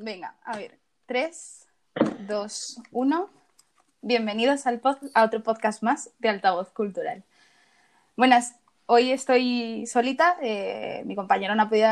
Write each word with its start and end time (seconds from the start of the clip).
Venga, 0.00 0.36
a 0.44 0.56
ver. 0.56 0.78
3, 1.06 1.66
2, 2.28 2.82
1. 2.92 3.30
Bienvenidos 4.00 4.64
al 4.68 4.80
a 5.12 5.24
otro 5.24 5.42
podcast 5.42 5.82
más 5.82 6.10
de 6.20 6.28
Altavoz 6.28 6.70
Cultural. 6.70 7.24
Buenas, 8.16 8.54
hoy 8.86 9.10
estoy 9.10 9.88
solita. 9.88 10.36
Eh, 10.40 11.02
mi 11.04 11.16
compañero 11.16 11.56
no 11.56 11.64
ha 11.64 11.68
podido 11.68 11.90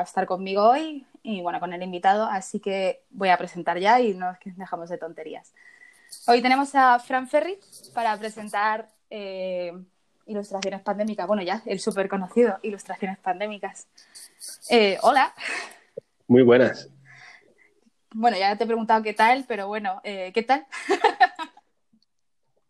estar 0.00 0.26
conmigo 0.26 0.62
hoy 0.62 1.04
y 1.24 1.42
bueno, 1.42 1.58
con 1.58 1.72
el 1.72 1.82
invitado, 1.82 2.26
así 2.26 2.60
que 2.60 3.02
voy 3.10 3.30
a 3.30 3.36
presentar 3.36 3.80
ya 3.80 4.00
y 4.00 4.14
no 4.14 4.32
dejamos 4.44 4.88
de 4.88 4.98
tonterías. 4.98 5.52
Hoy 6.28 6.42
tenemos 6.42 6.72
a 6.76 7.00
Fran 7.00 7.26
Ferri 7.26 7.58
para 7.92 8.16
presentar 8.16 8.88
eh, 9.10 9.72
ilustraciones 10.26 10.82
pandémicas. 10.82 11.26
Bueno, 11.26 11.42
ya 11.42 11.62
el 11.66 11.80
súper 11.80 12.08
conocido, 12.08 12.60
ilustraciones 12.62 13.18
pandémicas. 13.18 13.88
Eh, 14.70 14.98
hola. 15.02 15.34
Muy 16.28 16.44
buenas. 16.44 16.88
Bueno, 18.12 18.36
ya 18.36 18.56
te 18.56 18.64
he 18.64 18.66
preguntado 18.66 19.02
qué 19.02 19.14
tal, 19.14 19.44
pero 19.46 19.68
bueno, 19.68 20.00
eh, 20.04 20.32
¿qué 20.34 20.42
tal? 20.42 20.66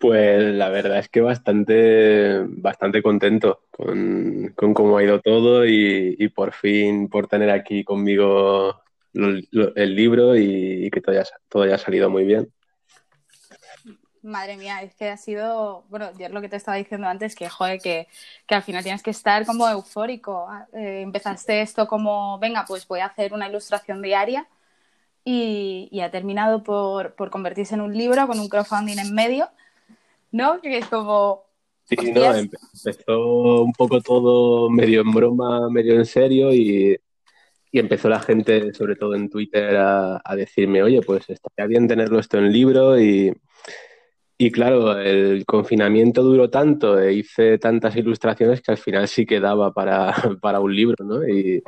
Pues 0.01 0.43
la 0.55 0.71
verdad 0.71 0.99
es 0.99 1.11
que 1.11 1.21
bastante, 1.21 2.41
bastante 2.47 3.03
contento 3.03 3.65
con, 3.71 4.55
cómo 4.57 4.97
ha 4.97 5.05
ido 5.05 5.21
todo 5.21 5.67
y, 5.67 6.27
por 6.35 6.55
fin 6.55 7.11
por 7.11 7.27
tener 7.27 7.51
aquí 7.51 7.85
conmigo 7.85 8.83
el 9.13 9.95
libro 9.95 10.37
y, 10.37 10.91
que 10.91 11.03
todo 11.03 11.17
todo 11.51 11.65
haya 11.65 11.77
salido 11.77 12.09
muy 12.09 12.25
bien. 12.25 12.51
Madre 14.23 14.57
mía, 14.57 14.83
es 14.83 14.95
que 14.95 15.11
ha 15.11 15.19
sido, 15.19 15.85
bueno, 15.91 16.11
ya 16.19 16.31
lo 16.31 16.41
que 16.41 16.49
te 16.49 16.57
estaba 16.57 16.79
diciendo 16.79 17.07
antes, 17.07 17.35
que 17.35 17.51
joder, 17.51 17.79
que, 17.79 18.09
al 18.49 18.63
final 18.63 18.83
tienes 18.83 19.03
que 19.03 19.11
estar 19.11 19.45
como 19.45 19.69
eufórico. 19.69 20.47
Ah, 20.49 20.67
eh, 20.73 21.03
empezaste 21.03 21.61
esto 21.61 21.87
como, 21.87 22.39
venga, 22.39 22.65
pues 22.67 22.89
voy 22.89 23.01
a 23.01 23.07
hacer 23.07 23.35
una 23.35 23.49
ilustración 23.49 24.01
diaria 24.01 24.47
y, 25.25 26.01
ha 26.01 26.11
terminado 26.11 26.63
por, 26.63 27.15
convertirse 27.31 27.75
en 27.75 27.81
un 27.81 27.97
libro 27.97 28.27
con 28.27 28.39
un 28.41 28.49
crowdfunding 28.49 28.99
en 28.99 29.15
medio, 29.15 29.49
¿no? 30.33 30.61
Que 30.61 30.79
es 30.79 30.87
como... 30.87 31.45
Sí, 31.85 31.97
no, 32.13 32.35
empezó 32.35 33.63
un 33.63 33.73
poco 33.73 34.01
todo 34.01 34.71
medio 34.71 35.01
en 35.01 35.11
broma, 35.11 35.69
medio 35.71 35.95
en 35.95 36.07
serio 36.07 36.53
y, 36.55 36.97
empezó 37.73 38.09
la 38.09 38.21
gente, 38.21 38.73
sobre 38.75 38.97
todo 38.97 39.15
en 39.15 39.29
Twitter, 39.29 39.77
a, 39.77 40.21
a 40.25 40.37
decirme, 40.37 40.83
oye, 40.83 41.01
pues 41.03 41.29
estaría 41.29 41.67
bien 41.67 41.87
tenerlo 41.87 42.19
esto 42.19 42.39
en 42.39 42.53
libro 42.53 43.01
y 43.01 43.33
y 44.43 44.51
claro, 44.51 44.99
el 44.99 45.45
confinamiento 45.45 46.23
duró 46.23 46.49
tanto, 46.49 46.99
e 46.99 47.13
hice 47.13 47.59
tantas 47.59 47.95
ilustraciones 47.95 48.63
que 48.63 48.71
al 48.71 48.79
final 48.79 49.07
sí 49.07 49.27
quedaba 49.27 49.75
para, 49.75 50.15
para 50.41 50.61
un 50.61 50.75
libro, 50.75 51.05
¿no? 51.05 51.29
Y, 51.29 51.63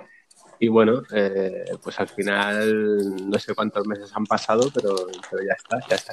y 0.62 0.68
bueno, 0.68 1.02
eh, 1.12 1.64
pues 1.82 1.98
al 1.98 2.06
final 2.06 3.28
no 3.28 3.36
sé 3.40 3.52
cuántos 3.52 3.84
meses 3.84 4.12
han 4.14 4.24
pasado, 4.26 4.70
pero, 4.72 4.94
pero 5.28 5.42
ya 5.42 5.54
está, 5.54 5.80
ya 5.88 5.96
está. 5.96 6.12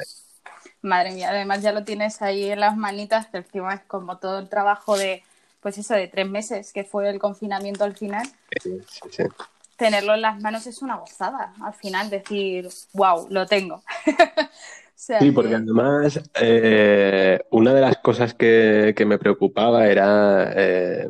Madre 0.81 1.11
mía, 1.11 1.29
además 1.29 1.61
ya 1.61 1.71
lo 1.71 1.83
tienes 1.83 2.19
ahí 2.23 2.49
en 2.49 2.59
las 2.59 2.75
manitas, 2.75 3.27
que 3.27 3.37
encima 3.37 3.75
es 3.75 3.81
como 3.81 4.17
todo 4.17 4.39
el 4.39 4.49
trabajo 4.49 4.97
de, 4.97 5.21
pues 5.59 5.77
eso, 5.77 5.93
de 5.93 6.07
tres 6.07 6.27
meses, 6.27 6.73
que 6.73 6.83
fue 6.83 7.07
el 7.11 7.19
confinamiento 7.19 7.83
al 7.83 7.95
final. 7.95 8.25
Sí, 8.59 8.81
sí, 8.89 9.01
sí. 9.11 9.23
Tenerlo 9.77 10.15
en 10.15 10.23
las 10.23 10.41
manos 10.41 10.65
es 10.65 10.81
una 10.81 10.95
gozada, 10.95 11.53
al 11.61 11.75
final 11.75 12.09
decir, 12.09 12.67
wow, 12.93 13.27
lo 13.29 13.45
tengo. 13.45 13.83
sí, 14.95 15.29
porque 15.29 15.53
además 15.53 16.19
eh, 16.41 17.39
una 17.51 17.71
de 17.75 17.81
las 17.81 17.97
cosas 17.97 18.33
que, 18.33 18.95
me 19.05 19.19
preocupaba 19.19 19.85
era 19.85 20.53
eh, 20.55 21.07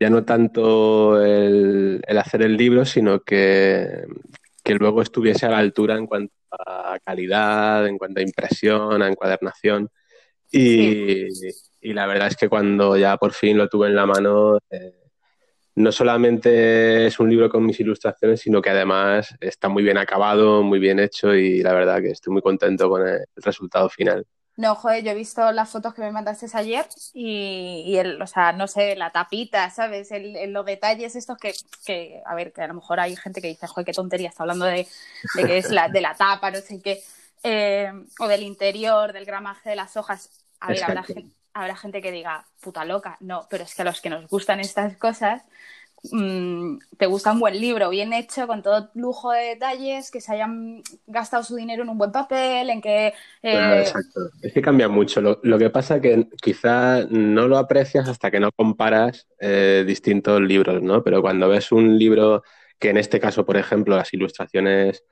ya 0.00 0.10
no 0.10 0.24
tanto 0.24 1.22
el, 1.22 2.02
hacer 2.18 2.42
el 2.42 2.56
libro, 2.56 2.84
sino 2.84 3.20
que, 3.20 4.04
luego 4.64 5.02
estuviese 5.02 5.46
a 5.46 5.50
la 5.50 5.58
altura 5.58 5.96
en 5.96 6.06
cuanto 6.06 6.34
a 6.50 6.98
calidad, 7.04 7.86
en 7.86 7.98
cuanto 7.98 8.20
a 8.20 8.22
impresión, 8.22 9.02
a 9.02 9.08
encuadernación. 9.08 9.88
Y, 10.50 11.26
la 11.82 12.06
verdad 12.06 12.28
es 12.28 12.36
que 12.36 12.48
cuando 12.48 12.96
ya 12.96 13.16
por 13.16 13.32
fin 13.32 13.56
lo 13.56 13.68
tuve 13.68 13.88
en 13.88 13.96
la 13.96 14.06
mano, 14.06 14.58
eh, 14.70 14.92
no 15.76 15.92
solamente 15.92 17.06
es 17.06 17.20
un 17.20 17.30
libro 17.30 17.48
con 17.48 17.64
mis 17.64 17.80
ilustraciones, 17.80 18.40
sino 18.40 18.60
que 18.60 18.70
además 18.70 19.34
está 19.40 19.68
muy 19.68 19.82
bien 19.82 19.96
acabado, 19.96 20.62
muy 20.62 20.80
bien 20.80 20.98
hecho 20.98 21.34
y 21.34 21.62
la 21.62 21.72
verdad 21.72 22.02
que 22.02 22.10
estoy 22.10 22.32
muy 22.32 22.42
contento 22.42 22.88
con 22.90 23.06
el 23.06 23.24
resultado 23.36 23.88
final. 23.88 24.26
No, 24.58 24.74
joder, 24.74 25.04
yo 25.04 25.12
he 25.12 25.14
visto 25.14 25.52
las 25.52 25.70
fotos 25.70 25.94
que 25.94 26.02
me 26.02 26.10
mandaste 26.10 26.46
ayer 26.52 26.84
y, 27.14 27.94
el, 27.96 28.20
o 28.20 28.26
sea, 28.26 28.50
no 28.50 28.66
sé, 28.66 28.96
la 28.96 29.10
tapita, 29.10 29.70
¿sabes? 29.70 30.10
El, 30.10 30.52
los 30.52 30.66
detalles 30.66 31.14
estos 31.14 31.38
que, 31.38 31.54
que, 31.86 32.20
a 32.26 32.34
ver, 32.34 32.52
que 32.52 32.62
a 32.62 32.66
lo 32.66 32.74
mejor 32.74 32.98
hay 32.98 33.14
gente 33.14 33.40
que 33.40 33.46
dice, 33.46 33.68
joder, 33.68 33.86
qué 33.86 33.92
tontería, 33.92 34.30
está 34.30 34.42
hablando 34.42 34.64
de, 34.64 34.88
de 35.34 35.46
que 35.46 35.58
es 35.58 35.70
la, 35.70 35.88
de 35.88 36.00
la 36.00 36.16
tapa, 36.16 36.50
no 36.50 36.58
sé 36.58 36.82
qué, 36.82 37.00
eh, 37.44 37.92
o 38.18 38.26
del 38.26 38.42
interior, 38.42 39.12
del 39.12 39.24
gramaje 39.24 39.70
de 39.70 39.76
las 39.76 39.96
hojas. 39.96 40.28
A 40.58 40.70
ver, 40.70 40.82
habrá 41.54 41.76
gente 41.76 42.02
que 42.02 42.10
diga, 42.10 42.44
puta 42.60 42.84
loca, 42.84 43.16
no, 43.20 43.46
pero 43.48 43.62
es 43.62 43.76
que 43.76 43.82
a 43.82 43.84
los 43.84 44.00
que 44.00 44.10
nos 44.10 44.26
gustan 44.26 44.58
estas 44.58 44.96
cosas, 44.96 45.44
mm, 46.12 46.78
te 46.96 47.06
gusta 47.06 47.32
un 47.32 47.40
buen 47.40 47.60
libro, 47.60 47.90
bien 47.90 48.12
hecho, 48.12 48.46
con 48.46 48.62
todo 48.62 48.90
lujo 48.94 49.30
de 49.32 49.40
detalles, 49.40 50.10
que 50.10 50.20
se 50.20 50.32
hayan 50.32 50.82
gastado 51.06 51.42
su 51.42 51.56
dinero 51.56 51.82
en 51.82 51.88
un 51.88 51.98
buen 51.98 52.12
papel, 52.12 52.70
en 52.70 52.80
que... 52.80 53.08
Eh, 53.42 53.80
exacto, 53.80 54.30
es 54.42 54.52
que 54.52 54.62
cambia 54.62 54.88
mucho. 54.88 55.20
Lo, 55.20 55.58
que 55.58 55.70
pasa 55.70 56.00
que 56.00 56.28
quizá 56.40 57.04
no 57.10 57.48
lo 57.48 57.58
aprecias 57.58 58.08
hasta 58.08 58.30
que 58.30 58.40
no 58.40 58.52
comparas 58.52 59.26
eh, 59.40 59.84
distintos 59.86 60.40
libros, 60.40 60.82
¿no? 60.82 61.02
Pero 61.02 61.20
cuando 61.20 61.48
ves 61.48 61.72
un 61.72 61.98
libro 61.98 62.42
que 62.78 62.90
en 62.90 62.96
este 62.96 63.18
caso, 63.18 63.44
por 63.44 63.56
ejemplo, 63.56 63.96
las 63.96 64.12
ilustraciones 64.14 65.04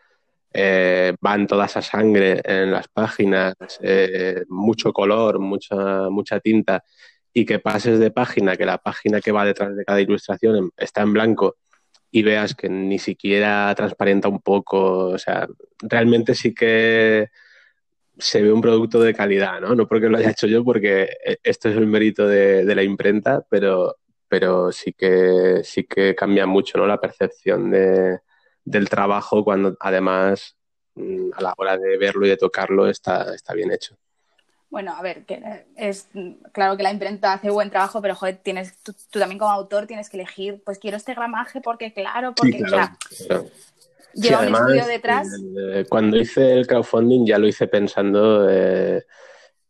eh, 0.52 1.14
van 1.20 1.46
toda 1.46 1.66
esa 1.66 1.82
sangre 1.82 2.40
en 2.44 2.70
las 2.70 2.88
páginas, 2.88 3.54
mucho 4.48 4.92
color, 4.92 5.38
mucha, 5.38 6.08
mucha 6.08 6.40
tinta, 6.40 6.84
y 7.38 7.44
que 7.44 7.58
pases 7.58 7.98
de 7.98 8.10
página, 8.10 8.56
que 8.56 8.64
la 8.64 8.78
página 8.78 9.20
que 9.20 9.30
va 9.30 9.44
detrás 9.44 9.76
de 9.76 9.84
cada 9.84 10.00
ilustración 10.00 10.70
está 10.78 11.02
en 11.02 11.12
blanco 11.12 11.56
y 12.10 12.22
veas 12.22 12.54
que 12.54 12.70
ni 12.70 12.98
siquiera 12.98 13.74
transparenta 13.76 14.26
un 14.28 14.40
poco, 14.40 15.08
o 15.08 15.18
sea, 15.18 15.46
realmente 15.82 16.34
sí 16.34 16.54
que 16.54 17.28
se 18.16 18.40
ve 18.40 18.50
un 18.50 18.62
producto 18.62 19.00
de 19.00 19.12
calidad, 19.12 19.60
¿no? 19.60 19.74
No 19.74 19.86
porque 19.86 20.08
lo 20.08 20.16
haya 20.16 20.30
hecho 20.30 20.46
yo, 20.46 20.64
porque 20.64 21.10
eh, 21.26 21.36
esto 21.42 21.68
es 21.68 21.76
el 21.76 21.86
mérito 21.86 22.26
de, 22.26 22.64
de 22.64 22.74
la 22.74 22.82
imprenta, 22.82 23.44
pero, 23.50 23.96
pero 24.28 24.72
sí 24.72 24.94
que 24.94 25.60
sí 25.62 25.84
que 25.84 26.14
cambia 26.14 26.46
mucho, 26.46 26.78
¿no? 26.78 26.86
La 26.86 27.00
percepción 27.02 27.70
de, 27.70 28.18
del 28.64 28.88
trabajo 28.88 29.44
cuando 29.44 29.76
además 29.80 30.56
mm, 30.94 31.32
a 31.34 31.42
la 31.42 31.54
hora 31.58 31.76
de 31.76 31.98
verlo 31.98 32.24
y 32.24 32.30
de 32.30 32.38
tocarlo 32.38 32.88
está, 32.88 33.34
está 33.34 33.52
bien 33.52 33.72
hecho. 33.72 33.98
Bueno, 34.68 34.94
a 34.96 35.02
ver, 35.02 35.24
que 35.24 35.64
es 35.76 36.08
claro 36.52 36.76
que 36.76 36.82
la 36.82 36.90
imprenta 36.90 37.32
hace 37.32 37.50
buen 37.50 37.70
trabajo, 37.70 38.02
pero 38.02 38.14
joder, 38.14 38.40
tienes, 38.42 38.76
tú, 38.82 38.92
también 39.10 39.38
como 39.38 39.52
autor 39.52 39.86
tienes 39.86 40.10
que 40.10 40.16
elegir, 40.16 40.62
pues 40.64 40.78
quiero 40.78 40.96
este 40.96 41.14
gramaje 41.14 41.60
porque 41.60 41.92
claro, 41.92 42.34
porque 42.34 42.58
claro, 42.58 42.96
lleva 44.12 44.40
un 44.40 44.54
estudio 44.54 44.86
detrás. 44.86 45.28
Eh, 45.58 45.86
cuando 45.88 46.16
hice 46.16 46.52
el 46.52 46.66
crowdfunding 46.66 47.26
ya 47.26 47.38
lo 47.38 47.46
hice 47.46 47.68
pensando 47.68 48.48
eh, 48.50 49.04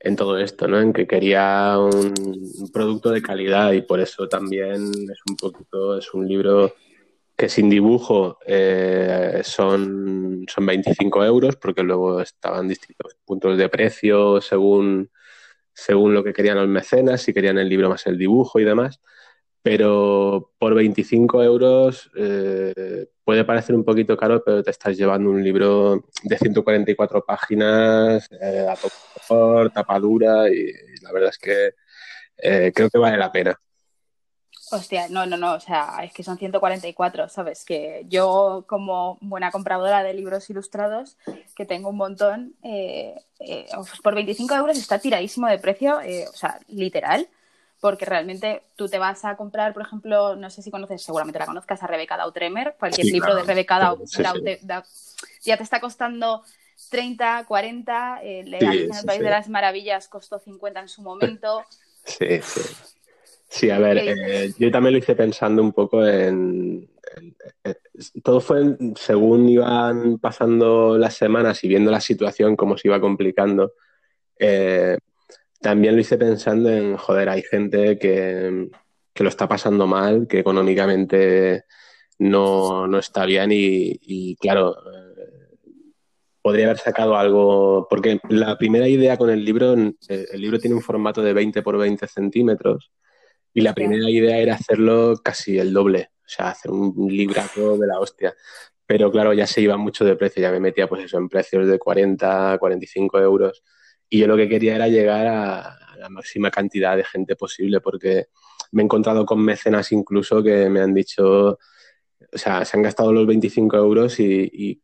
en 0.01 0.17
todo 0.17 0.39
esto, 0.39 0.67
¿no? 0.67 0.81
En 0.81 0.93
que 0.93 1.07
quería 1.07 1.77
un, 1.79 2.15
un, 2.59 2.73
producto 2.73 3.11
de 3.11 3.23
calidad 3.23 3.73
y 3.73 3.83
por 3.83 4.01
eso 4.01 4.29
también 4.29 4.93
es 4.93 5.21
un 5.29 5.37
poquito, 5.37 5.99
es 5.99 6.15
un 6.15 6.27
libro 6.27 6.75
que 7.37 7.49
sin 7.49 7.69
dibujo 7.69 8.39
eh, 8.47 9.43
son, 9.45 10.47
son 10.49 10.67
25 10.67 11.25
euros, 11.25 11.57
porque 11.57 11.83
luego 11.83 12.21
estaban 12.21 12.67
distintos 12.69 13.17
puntos 13.25 13.59
de 13.59 13.69
precio 13.69 14.41
según, 14.41 15.11
según 15.75 16.15
lo 16.15 16.25
que 16.25 16.33
querían 16.33 16.57
los 16.57 16.69
mecenas, 16.69 17.23
si 17.23 17.35
querían 17.35 17.59
el 17.59 17.69
libro 17.69 17.91
más 17.91 18.07
el 18.07 18.17
dibujo 18.19 18.59
y 18.59 18.65
demás. 18.65 19.01
Pero 19.63 20.53
por 20.59 20.75
25 20.75 21.43
euros 21.43 22.11
eh, 22.17 23.09
puede 23.25 23.45
parecer 23.45 23.75
un 23.75 23.85
poquito 23.85 24.17
caro, 24.17 24.43
pero 24.45 24.63
te 24.63 24.71
estás 24.71 24.97
llevando 24.97 25.31
un 25.31 25.43
libro 25.43 26.07
de 26.23 26.39
144 26.39 27.25
páginas, 27.25 28.29
eh, 28.41 28.67
a 28.69 28.77
por 29.29 29.71
tapadura, 29.71 30.49
y, 30.49 30.73
la 31.03 31.13
verdad 31.13 31.31
es 31.31 31.39
que 31.39 31.71
creo 32.73 32.91
que 32.91 32.99
vale 32.99 33.19
la 33.19 33.33
pena. 33.33 33.59
Hostia, 34.73 35.09
no, 35.09 35.27
no, 35.27 35.37
no, 35.37 35.55
o 35.55 35.61
sea, 35.61 35.99
es 36.03 36.13
que 36.13 36.25
son 36.25 36.39
144, 36.39 37.29
¿sabes? 37.29 37.65
Que 37.65 38.05
yo 38.09 38.65
como 38.67 39.17
buena 39.21 39.53
compradora 39.53 40.03
de 40.03 40.13
libros 40.13 40.51
ilustrados, 40.51 41.17
que 41.55 41.65
tengo 41.65 41.91
un 41.91 41.97
montón, 41.97 42.55
eh, 42.63 43.15
eh, 43.39 43.67
por 44.03 44.15
25 44.15 44.55
euros 44.55 44.77
está 44.77 44.99
tiradísimo 44.99 45.47
de 45.47 45.59
precio, 45.59 46.01
eh, 46.01 46.27
o 46.29 46.37
sea, 46.37 46.59
literal, 46.69 47.29
porque 47.81 48.07
realmente 48.07 48.63
tú 48.75 48.89
te 48.89 48.99
vas 48.99 49.25
a 49.25 49.37
comprar, 49.37 49.73
por 49.73 49.83
ejemplo, 49.83 50.35
no 50.35 50.51
sé 50.51 50.63
si 50.63 50.71
conoces, 50.71 51.03
seguramente 51.03 51.39
la 51.39 51.47
conozcas, 51.47 51.83
a 51.83 51.87
Rebeca 51.87 52.17
Dautremer, 52.17 52.75
cualquier 52.79 53.07
libro 53.07 53.35
de 53.37 53.45
Rebeca 53.45 53.79
Dautremer, 53.79 54.61
ya 55.43 55.57
te 55.57 55.63
está 55.63 55.81
costando 55.81 56.43
30, 56.91 57.45
40, 57.47 58.21
eh, 58.23 58.41
en 58.41 58.55
el 58.55 59.05
País 59.07 59.21
de 59.21 59.31
las 59.31 59.49
Maravillas 59.49 60.09
costó 60.09 60.39
50 60.39 60.81
en 60.81 60.89
su 60.89 61.03
momento. 61.03 61.65
Sí, 62.05 62.41
sí. 62.43 62.61
Sí, 63.49 63.71
a 63.71 63.79
ver, 63.79 63.99
eh, 63.99 64.53
yo 64.59 64.71
también 64.71 64.93
lo 64.95 64.99
hice 64.99 65.15
pensando 65.15 65.63
un 65.63 65.73
poco 65.73 66.07
en, 66.07 66.89
todo 68.23 68.41
fue 68.41 68.77
según 68.97 69.49
iban 69.49 70.19
pasando 70.19 70.99
las 70.99 71.15
semanas 71.15 71.63
y 71.65 71.69
viendo 71.69 71.91
la 71.91 72.01
situación, 72.01 72.57
cómo 72.57 72.77
se 72.77 72.89
iba 72.89 73.01
complicando. 73.01 73.75
Eh, 74.39 74.99
también 75.61 75.95
lo 75.95 76.01
hice 76.01 76.19
pensando 76.19 76.71
en, 76.71 76.97
joder, 76.97 77.29
hay 77.29 77.43
gente 77.43 77.99
que, 77.99 78.69
lo 79.19 79.29
está 79.29 79.49
pasando 79.49 79.87
mal, 79.87 80.27
que 80.29 80.41
económicamente 80.41 81.65
no, 82.19 82.99
está 82.99 83.25
bien 83.25 83.51
y, 83.53 84.37
claro, 84.37 84.77
eh, 84.93 85.57
podría 86.43 86.67
haber 86.67 86.79
sacado 86.79 87.17
algo, 87.17 87.87
porque 87.89 88.21
la 88.29 88.59
primera 88.59 88.87
idea 88.89 89.17
con 89.17 89.31
el 89.31 89.45
libro, 89.45 89.73
el 89.73 90.41
libro 90.41 90.59
tiene 90.59 90.77
un 90.77 90.83
formato 90.83 91.23
de 91.23 91.33
20 91.33 91.63
por 91.63 91.79
20 91.79 92.07
centímetros 92.07 92.91
y 93.57 93.63
la 93.63 93.73
primera 93.73 94.11
idea 94.11 94.37
era 94.37 94.55
hacerlo 94.55 95.15
casi 95.25 95.59
el 95.59 95.73
doble, 95.73 96.11
o 96.19 96.29
sea, 96.29 96.51
hacer 96.51 96.71
un 96.71 97.09
librazo 97.09 97.79
de 97.79 97.87
la 97.87 97.99
hostia. 97.99 98.35
Pero 98.85 99.11
claro, 99.11 99.33
ya 99.33 99.47
se 99.47 99.63
iba 99.63 99.79
mucho 99.79 100.05
de 100.05 100.15
precio, 100.15 100.43
ya 100.43 100.51
me 100.51 100.61
metía 100.61 100.87
pues 100.87 101.05
eso 101.05 101.17
en 101.17 101.31
precios 101.31 101.67
de 101.67 101.79
40, 101.79 102.59
45 102.59 103.19
euros. 103.19 103.65
Y 104.11 104.19
yo 104.19 104.27
lo 104.27 104.37
que 104.37 104.47
quería 104.47 104.75
era 104.77 104.89
llegar 104.89 105.27
a, 105.27 105.79
la 105.97 106.09
máxima 106.11 106.51
cantidad 106.51 106.99
de 106.99 107.05
gente 107.05 107.35
posible, 107.35 107.81
porque 107.81 108.27
me 108.73 108.83
he 108.83 108.85
encontrado 108.85 109.25
con 109.25 109.43
mecenas 109.43 109.91
incluso 109.91 110.43
que 110.43 110.69
me 110.69 110.83
han 110.83 110.93
dicho, 110.93 111.53
o 111.53 112.39
sea, 112.39 112.63
se 112.67 112.77
han 112.77 112.83
gastado 112.83 113.11
los 113.11 113.27
25 113.27 113.75
euros 113.75 114.21
y, 114.21 114.83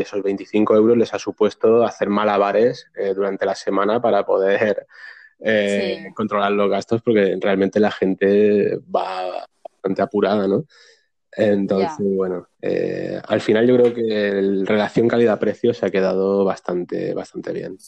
esos 0.00 0.22
25 0.22 0.76
euros 0.76 0.96
les 0.96 1.12
ha 1.14 1.18
supuesto 1.18 1.82
hacer 1.82 2.08
malabares 2.08 2.86
eh, 2.94 3.12
durante 3.12 3.44
la 3.44 3.56
semana 3.56 4.00
para 4.00 4.24
poder 4.24 4.86
eh, 5.44 6.12
controlar 6.14 6.52
los 6.52 6.70
gastos 6.70 7.02
porque 7.02 7.36
realmente 7.40 7.80
la 7.80 7.90
gente 7.90 8.78
va 8.94 9.46
bastante 9.62 10.02
apurada, 10.02 10.46
¿no? 10.46 10.64
Entonces, 11.34 12.06
bueno, 12.14 12.46
eh, 12.60 13.20
al 13.26 13.40
final 13.40 13.66
yo 13.66 13.76
creo 13.76 13.94
que 13.94 14.42
la 14.42 14.64
relación 14.66 15.08
calidad-precio 15.08 15.72
se 15.72 15.86
ha 15.86 15.90
quedado 15.90 16.44
bastante, 16.44 17.14
bastante 17.14 17.52
bien. 17.52 17.78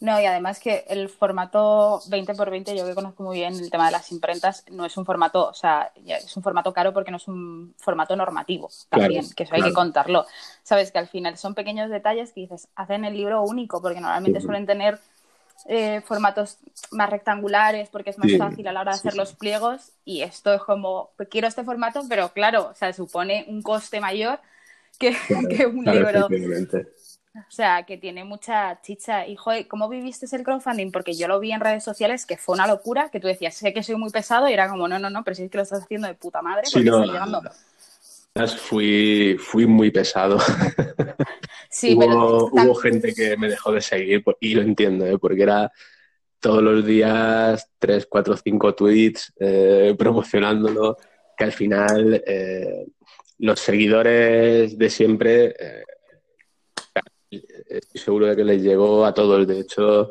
No, 0.00 0.18
y 0.18 0.24
además 0.24 0.58
que 0.60 0.86
el 0.88 1.10
formato 1.10 2.00
20 2.08 2.32
x 2.32 2.50
20, 2.50 2.76
yo 2.76 2.86
que 2.86 2.94
conozco 2.94 3.22
muy 3.22 3.36
bien 3.36 3.52
el 3.52 3.70
tema 3.70 3.84
de 3.84 3.92
las 3.92 4.10
imprentas, 4.10 4.64
no 4.70 4.86
es 4.86 4.96
un 4.96 5.04
formato, 5.04 5.48
o 5.48 5.52
sea, 5.52 5.92
es 5.94 6.34
un 6.38 6.42
formato 6.42 6.72
caro 6.72 6.94
porque 6.94 7.10
no 7.10 7.18
es 7.18 7.28
un 7.28 7.74
formato 7.76 8.16
normativo 8.16 8.70
también, 8.88 9.26
que 9.36 9.42
eso 9.42 9.54
hay 9.54 9.62
que 9.62 9.74
contarlo. 9.74 10.24
Sabes 10.62 10.90
que 10.90 10.98
al 10.98 11.06
final 11.06 11.36
son 11.36 11.54
pequeños 11.54 11.90
detalles 11.90 12.32
que 12.32 12.40
dices, 12.40 12.68
hacen 12.76 13.04
el 13.04 13.14
libro 13.14 13.42
único, 13.42 13.82
porque 13.82 14.00
normalmente 14.00 14.40
suelen 14.40 14.64
tener 14.64 14.98
eh, 15.66 16.00
formatos 16.06 16.58
más 16.90 17.10
rectangulares 17.10 17.88
porque 17.90 18.10
es 18.10 18.18
más 18.18 18.30
fácil 18.38 18.66
a 18.68 18.72
la 18.72 18.80
hora 18.80 18.92
de 18.92 18.98
hacer 18.98 19.14
los 19.14 19.34
pliegos 19.34 19.92
y 20.04 20.22
esto 20.22 20.52
es 20.54 20.62
como, 20.62 21.10
pues 21.16 21.28
quiero 21.28 21.48
este 21.48 21.64
formato, 21.64 22.02
pero 22.08 22.32
claro, 22.32 22.68
o 22.70 22.74
sea, 22.74 22.92
supone 22.92 23.44
un 23.48 23.62
coste 23.62 24.00
mayor 24.00 24.40
que, 24.98 25.16
un 25.66 25.84
libro. 25.84 26.28
O 27.32 27.50
sea, 27.50 27.84
que 27.84 27.96
tiene 27.96 28.24
mucha 28.24 28.80
chicha. 28.82 29.26
Y, 29.26 29.36
joder, 29.36 29.68
¿cómo 29.68 29.88
viviste 29.88 30.26
el 30.34 30.42
crowdfunding? 30.42 30.90
Porque 30.90 31.14
yo 31.14 31.28
lo 31.28 31.38
vi 31.38 31.52
en 31.52 31.60
redes 31.60 31.84
sociales, 31.84 32.26
que 32.26 32.36
fue 32.36 32.54
una 32.54 32.66
locura, 32.66 33.08
que 33.10 33.20
tú 33.20 33.28
decías, 33.28 33.54
sé 33.54 33.72
que 33.72 33.84
soy 33.84 33.94
muy 33.94 34.10
pesado, 34.10 34.48
y 34.48 34.52
era 34.52 34.68
como, 34.68 34.88
no, 34.88 34.98
no, 34.98 35.10
no, 35.10 35.22
pero 35.22 35.36
sí 35.36 35.44
es 35.44 35.50
que 35.50 35.58
lo 35.58 35.62
estás 35.62 35.84
haciendo 35.84 36.08
de 36.08 36.14
puta 36.14 36.42
madre, 36.42 36.64
porque 36.72 36.90
Fui, 38.58 39.36
fui 39.38 39.66
muy 39.66 39.90
pesado. 39.90 40.38
Sí, 41.70 41.94
hubo, 41.94 42.00
pero... 42.00 42.46
hubo 42.46 42.74
gente 42.74 43.14
que 43.14 43.36
me 43.36 43.48
dejó 43.48 43.72
de 43.72 43.80
seguir 43.80 44.24
y 44.40 44.54
lo 44.54 44.62
entiendo, 44.62 45.06
¿eh? 45.06 45.18
porque 45.18 45.44
era 45.44 45.70
todos 46.40 46.62
los 46.62 46.84
días 46.84 47.70
tres, 47.78 48.06
cuatro, 48.10 48.36
cinco 48.36 48.74
tweets 48.74 49.32
eh, 49.38 49.94
promocionándolo, 49.96 50.96
que 51.36 51.44
al 51.44 51.52
final 51.52 52.22
eh, 52.26 52.86
los 53.38 53.60
seguidores 53.60 54.76
de 54.76 54.90
siempre, 54.90 55.54
estoy 57.30 58.00
seguro 58.00 58.26
de 58.26 58.36
que 58.36 58.44
les 58.44 58.62
llegó 58.62 59.06
a 59.06 59.14
todos. 59.14 59.46
De 59.46 59.60
hecho, 59.60 60.10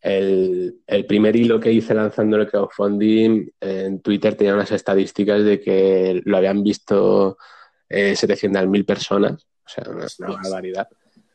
el, 0.00 0.82
el, 0.86 1.06
primer 1.06 1.34
hilo 1.34 1.58
que 1.58 1.72
hice 1.72 1.94
lanzando 1.94 2.36
el 2.36 2.48
crowdfunding 2.48 3.48
en 3.60 4.00
Twitter 4.00 4.34
tenía 4.34 4.54
unas 4.54 4.72
estadísticas 4.72 5.44
de 5.44 5.60
que 5.60 6.20
lo 6.24 6.36
habían 6.36 6.62
visto 6.62 7.38
eh, 7.88 8.12
700.000 8.12 8.84
personas 8.84 9.49
o 9.78 10.08
sea, 10.08 10.26
una, 10.26 10.36
barbaridad. 10.42 10.88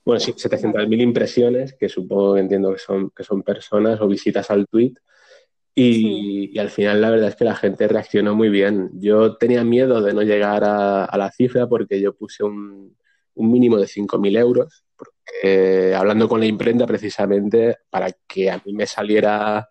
Bueno, 0.04 0.20
sí, 0.20 0.34
700.000 0.34 1.02
impresiones, 1.02 1.74
que 1.74 1.90
supongo 1.90 2.36
que 2.36 2.42
entiendo 2.42 2.72
que 2.72 2.80
son, 2.80 3.10
que 3.10 3.24
son 3.24 3.42
personas 3.42 4.00
o 4.02 4.08
visitas 4.08 4.50
al 4.52 4.68
tweet. 4.68 4.94
Y, 5.78 6.58
al 6.58 6.70
final 6.70 7.02
la 7.02 7.10
verdad 7.10 7.30
es 7.30 7.36
que 7.36 7.44
la 7.44 7.56
gente 7.56 7.88
reaccionó 7.88 8.36
muy 8.36 8.50
bien. 8.50 8.92
Yo 8.94 9.36
tenía 9.36 9.64
miedo 9.64 10.02
de 10.02 10.14
no 10.14 10.22
llegar 10.22 10.64
a, 10.64 11.18
la 11.18 11.32
cifra 11.32 11.68
porque 11.68 12.00
yo 12.00 12.16
puse 12.16 12.44
un, 12.44 12.96
un 13.34 13.52
mínimo 13.52 13.78
de 13.78 13.88
5.000 13.88 14.38
euros, 14.38 14.86
porque 14.96 15.94
hablando 15.94 16.30
con 16.30 16.40
la 16.40 16.46
imprenta 16.46 16.86
precisamente 16.86 17.78
para 17.90 18.10
que 18.28 18.52
a 18.52 18.62
mí 18.66 18.74
me 18.74 18.86
saliera 18.86 19.68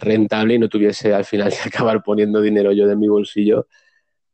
rentable 0.00 0.54
y 0.54 0.58
no 0.58 0.68
tuviese 0.68 1.12
al 1.14 1.24
final 1.24 1.50
que 1.50 1.58
acabar 1.68 2.02
poniendo 2.02 2.40
dinero 2.40 2.72
yo 2.72 2.86
de 2.86 2.96
mi 2.96 3.08
bolsillo, 3.08 3.66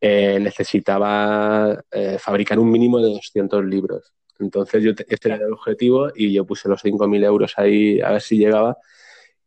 eh, 0.06 0.39
necesitaba 0.39 1.83
eh, 1.91 2.19
fabricar 2.19 2.59
un 2.59 2.71
mínimo 2.71 2.99
de 2.99 3.09
200 3.09 3.65
libros. 3.65 4.12
Entonces 4.39 4.83
yo 4.83 4.91
este 4.91 5.29
era 5.29 5.37
el 5.37 5.55
objetivo 5.55 6.11
y 6.15 6.31
yo 6.31 6.45
puse 6.45 6.69
los 6.69 6.85
5.000 6.85 7.25
euros 7.25 7.55
ahí 7.56 8.03
a 8.03 8.11
ver 8.11 8.21
si 8.21 8.37
llegaba. 8.37 8.77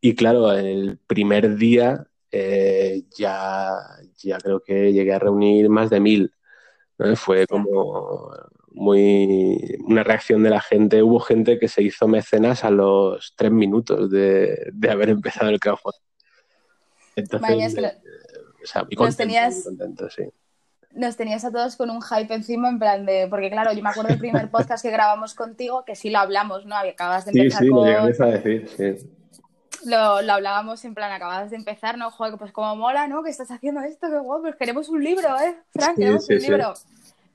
Y 0.01 0.15
claro, 0.15 0.51
el 0.51 0.97
primer 1.05 1.57
día 1.57 2.07
eh, 2.31 3.03
ya, 3.15 3.69
ya 4.17 4.39
creo 4.39 4.59
que 4.63 4.91
llegué 4.93 5.13
a 5.13 5.19
reunir 5.19 5.69
más 5.69 5.91
de 5.91 5.99
mil. 5.99 6.33
Fue 7.17 7.45
como 7.45 8.31
muy 8.71 9.77
una 9.85 10.03
reacción 10.03 10.41
de 10.41 10.49
la 10.49 10.61
gente. 10.61 11.03
Hubo 11.03 11.19
gente 11.19 11.59
que 11.59 11.67
se 11.67 11.83
hizo 11.83 12.07
mecenas 12.07 12.63
a 12.63 12.71
los 12.71 13.35
tres 13.35 13.51
minutos 13.51 14.09
de, 14.09 14.73
haber 14.89 15.09
empezado 15.09 15.51
el 15.51 15.59
crowdfunding. 15.59 16.01
Entonces, 17.15 17.77
o 18.63 18.65
sea, 18.65 18.87
contento, 18.95 20.09
sí 20.09 20.23
nos 20.97 21.15
tenías 21.15 21.45
a 21.45 21.51
todos 21.51 21.75
con 21.75 21.89
un 21.89 22.01
hype 22.01 22.33
encima, 22.33 22.69
en 22.69 22.79
plan 22.79 23.05
de. 23.05 23.27
Porque, 23.29 23.49
claro, 23.49 23.71
yo 23.71 23.81
me 23.81 23.89
acuerdo 23.89 24.09
del 24.09 24.19
primer 24.19 24.49
podcast 24.49 24.83
que 24.83 24.91
grabamos 24.91 25.35
contigo, 25.35 25.85
que 25.85 25.95
sí 25.95 26.09
lo 26.09 26.19
hablamos, 26.19 26.65
¿no? 26.65 26.75
Acabas 26.75 27.25
de 27.25 27.31
empezar 27.31 27.59
sí, 27.59 27.65
sí, 27.65 27.71
con. 27.71 27.91
Lo 27.91 27.99
a 27.99 28.31
decir, 28.31 28.69
sí. 28.75 29.09
Lo, 29.85 30.21
lo, 30.23 30.33
hablábamos 30.33 30.83
en 30.85 30.95
plan, 30.95 31.11
acabas 31.11 31.51
de 31.51 31.55
empezar, 31.55 31.97
¿no? 31.97 32.09
Joder, 32.09 32.37
pues 32.37 32.51
como 32.51 32.75
mola, 32.75 33.07
¿no? 33.07 33.23
Que 33.23 33.29
estás 33.29 33.51
haciendo 33.51 33.81
esto, 33.81 34.09
que 34.09 34.17
guapo, 34.17 34.41
pues 34.41 34.55
queremos 34.55 34.89
un 34.89 35.03
libro, 35.03 35.29
¿eh? 35.39 35.55
Frank, 35.71 35.95
queremos 35.95 36.27
un 36.27 36.39
libro. 36.39 36.73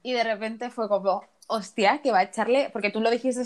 Y 0.02 0.12
de 0.12 0.24
repente 0.24 0.68
fue 0.70 0.88
como, 0.88 1.24
hostia, 1.46 2.00
que 2.02 2.10
va 2.10 2.18
a 2.18 2.24
echarle. 2.24 2.68
Porque 2.72 2.90
tú 2.90 3.00
lo 3.00 3.10
dijiste 3.10 3.44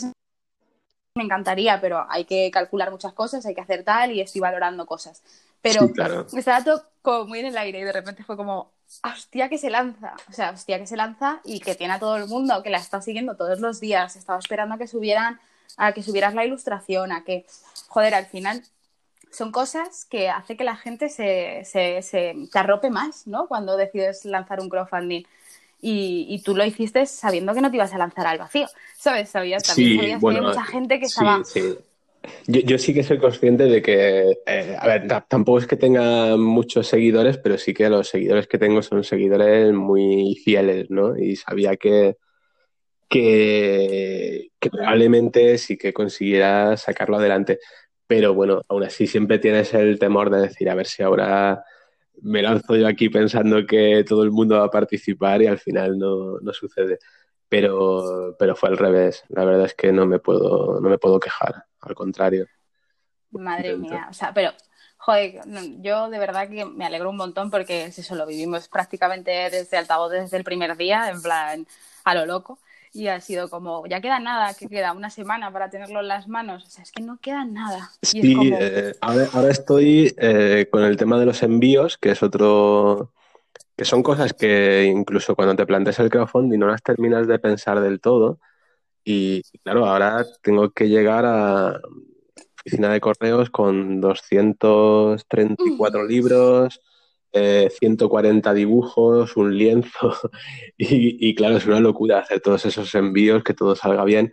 me 1.16 1.25
encantaría, 1.25 1.80
pero 1.80 2.06
hay 2.08 2.25
que 2.25 2.50
calcular 2.50 2.90
muchas 2.90 3.12
cosas, 3.12 3.44
hay 3.46 3.54
que 3.54 3.61
hacer 3.62 3.82
tal 3.82 4.12
y 4.12 4.20
estoy 4.20 4.40
valorando 4.40 4.87
cosas. 4.87 5.23
Pero 5.62 5.90
estaba 6.37 6.62
todo 6.62 6.85
como 7.02 7.25
muy 7.25 7.40
en 7.40 7.46
el 7.46 7.56
aire 7.56 7.80
y 7.80 7.85
de 7.85 7.92
repente 7.92 8.23
fue 8.23 8.37
como, 8.37 8.70
hostia 9.02 9.49
que 9.49 9.59
se 9.59 9.71
lanza, 9.71 10.14
o 10.28 10.33
sea, 10.33 10.50
hostia 10.50 10.78
que 10.78 10.87
se 10.87 10.97
lanza 10.97 11.40
y 11.45 11.61
que 11.61 11.75
tiene 11.75 11.95
a 11.95 11.99
todo 11.99 12.16
el 12.16 12.26
mundo, 12.26 12.62
que 12.62 12.71
la 12.71 12.78
está 12.78 13.00
siguiendo 13.00 13.37
todos 13.37 13.61
los 13.61 13.81
días, 13.81 14.16
estaba 14.16 14.38
esperando 14.38 14.75
a 14.75 14.78
que 14.78 14.87
subieran, 14.87 15.40
a 15.76 15.93
que 15.93 16.02
subieras 16.02 16.35
la 16.35 16.45
ilustración, 16.45 17.12
a 17.12 17.25
que, 17.25 17.47
joder, 17.88 18.14
al 18.14 18.26
final 18.26 18.62
son 19.31 19.52
cosas 19.52 20.07
que 20.07 20.31
hace 20.31 20.57
que 20.57 20.64
la 20.64 20.76
gente 20.76 21.09
se, 21.09 21.62
se, 21.64 22.00
se 22.02 22.35
te 22.50 22.59
arrope 22.59 22.90
más, 22.90 23.26
¿no? 23.26 23.47
Cuando 23.47 23.76
decides 23.76 24.25
lanzar 24.25 24.61
un 24.61 24.69
crowdfunding. 24.69 25.25
Y, 25.78 26.26
y, 26.31 26.40
tú 26.40 26.57
lo 26.57 26.64
hiciste 26.64 27.05
sabiendo 27.05 27.52
que 27.52 27.61
no 27.61 27.71
te 27.71 27.76
ibas 27.76 27.93
a 27.93 27.99
lanzar 27.99 28.26
al 28.26 28.38
vacío, 28.38 28.66
¿sabes? 28.97 29.28
Sabías, 29.28 29.62
también 29.62 29.99
sabías 29.99 30.21
que 30.21 30.26
había 30.26 30.43
mucha 30.43 30.64
gente 30.64 30.99
que 30.99 31.05
estaba... 31.05 31.43
Yo, 32.47 32.78
sí 32.78 32.95
que 32.95 33.02
soy 33.02 33.18
consciente 33.18 33.64
de 33.64 33.83
que, 33.83 34.38
eh, 34.47 34.76
a 34.78 34.87
ver, 34.87 35.06
tampoco 35.28 35.59
es 35.59 35.66
que 35.66 35.76
tenga 35.76 36.37
muchos 36.37 36.87
seguidores, 36.87 37.38
pero 37.38 37.59
sí 37.59 37.75
que 37.75 37.88
los 37.88 38.09
seguidores 38.09 38.47
que 38.47 38.59
tengo 38.59 38.83
son 38.83 39.04
seguidores 39.04 39.73
muy 39.73 40.37
fieles, 40.45 40.90
¿no? 40.90 41.16
Y 41.16 41.37
sabía 41.37 41.76
que, 41.76 42.16
que, 43.09 44.50
probablemente 44.61 45.59
sí 45.59 45.76
que 45.76 45.92
consiguiera 45.92 46.76
sacarlo 46.76 47.16
adelante. 47.16 47.59
Pero 48.06 48.35
bueno, 48.35 48.62
aún 48.68 48.85
así 48.85 49.06
siempre 49.06 49.38
tienes 49.38 49.75
el 49.75 49.99
temor 49.99 50.30
de 50.30 50.42
decir, 50.42 50.71
a 50.71 50.75
ver 50.75 50.87
si 50.87 51.02
ahora 51.02 51.64
me 52.23 52.42
lanzo 52.42 52.76
yo 52.76 52.87
aquí 52.87 53.09
pensando 53.09 53.66
que 53.66 54.04
todo 54.06 54.23
el 54.23 54.30
mundo 54.30 54.59
va 54.59 54.66
a 54.66 54.71
participar 54.71 55.42
y 55.42 55.47
al 55.47 55.59
final 55.59 55.99
no, 55.99 56.38
no 56.40 56.52
sucede. 56.52 56.99
Pero, 57.49 58.35
pero 58.38 58.57
fue 58.57 58.69
al 58.69 58.76
revés. 58.76 59.25
La 59.29 59.45
verdad 59.45 59.67
es 59.67 59.75
que 59.75 59.93
no 59.93 60.07
me 60.07 60.19
puedo, 60.19 60.81
no 60.81 60.88
me 60.88 60.99
puedo 60.99 61.21
quejar 61.21 61.67
al 61.81 61.95
contrario. 61.95 62.47
Madre 63.31 63.76
mía, 63.76 64.09
o 64.11 64.15
sea, 64.15 64.33
pero, 64.33 64.53
joder, 64.97 65.41
yo 65.81 66.09
de 66.09 66.19
verdad 66.19 66.49
que 66.49 66.65
me 66.65 66.87
alegro 66.87 67.11
un 67.11 67.17
montón 67.17 67.50
porque 67.50 67.85
es 67.85 67.99
eso, 67.99 68.15
lo 68.15 68.26
vivimos 68.26 68.69
prácticamente 68.69 69.31
desde 69.50 69.76
altavoz 69.76 70.11
desde 70.11 70.37
el 70.37 70.45
primer 70.45 70.76
día, 70.76 71.11
en 71.11 71.23
plan, 71.23 71.67
a 72.05 72.15
lo 72.15 72.26
loco. 72.26 72.59
y 72.93 73.09
ha 73.09 73.21
sido 73.21 73.50
como, 73.50 73.87
ya 73.87 74.00
queda 74.00 74.19
nada, 74.21 74.55
que 74.55 74.69
queda 74.69 74.93
una 74.93 75.11
semana 75.11 75.53
para 75.53 75.69
tenerlo 75.69 76.00
en 76.00 76.09
las 76.09 76.29
manos. 76.29 76.65
O 76.65 76.71
sea, 76.71 76.83
es 76.83 76.93
que 76.93 77.03
no 77.03 77.19
queda 77.21 77.45
nada. 77.45 77.91
Sí, 78.00 78.50
eh, 78.59 78.95
ahora, 79.03 79.50
estoy 79.50 80.15
eh, 80.17 80.67
con 80.71 80.83
el 80.83 80.97
tema 80.97 81.19
de 81.19 81.26
los 81.26 81.43
envíos, 81.43 81.99
que 81.99 82.12
es 82.12 82.23
otro, 82.23 83.12
que 83.76 83.85
son 83.85 84.02
cosas 84.02 84.33
que 84.33 84.85
incluso 84.85 85.37
cuando 85.37 85.56
te 85.56 85.66
planteas 85.66 85.99
el 86.00 86.11
crowdfunding 86.11 86.59
no 86.59 86.68
las 86.68 86.83
terminas 86.83 87.26
de 87.28 87.38
pensar 87.38 87.80
del 87.80 88.00
todo. 88.00 88.40
Y 89.04 89.42
claro, 89.62 89.87
ahora 89.87 90.26
tengo 90.42 90.71
que 90.71 90.88
llegar 90.88 91.25
a 91.26 91.80
oficina 92.66 92.92
de 92.92 93.00
correos 93.00 93.50
con 93.50 94.00
234 94.00 96.04
libros, 96.04 96.80
140 97.33 98.50
eh, 98.50 98.54
dibujos, 98.54 99.37
un 99.37 99.56
lienzo. 99.56 100.14
Y, 100.78 101.35
claro, 101.35 101.56
es 101.56 101.66
una 101.66 101.80
locura 101.80 102.21
hacer 102.21 102.40
todos 102.40 102.64
esos 102.66 102.95
envíos, 102.95 103.42
que 103.45 103.54
todo 103.54 103.76
salga 103.76 104.04
bien. 104.04 104.33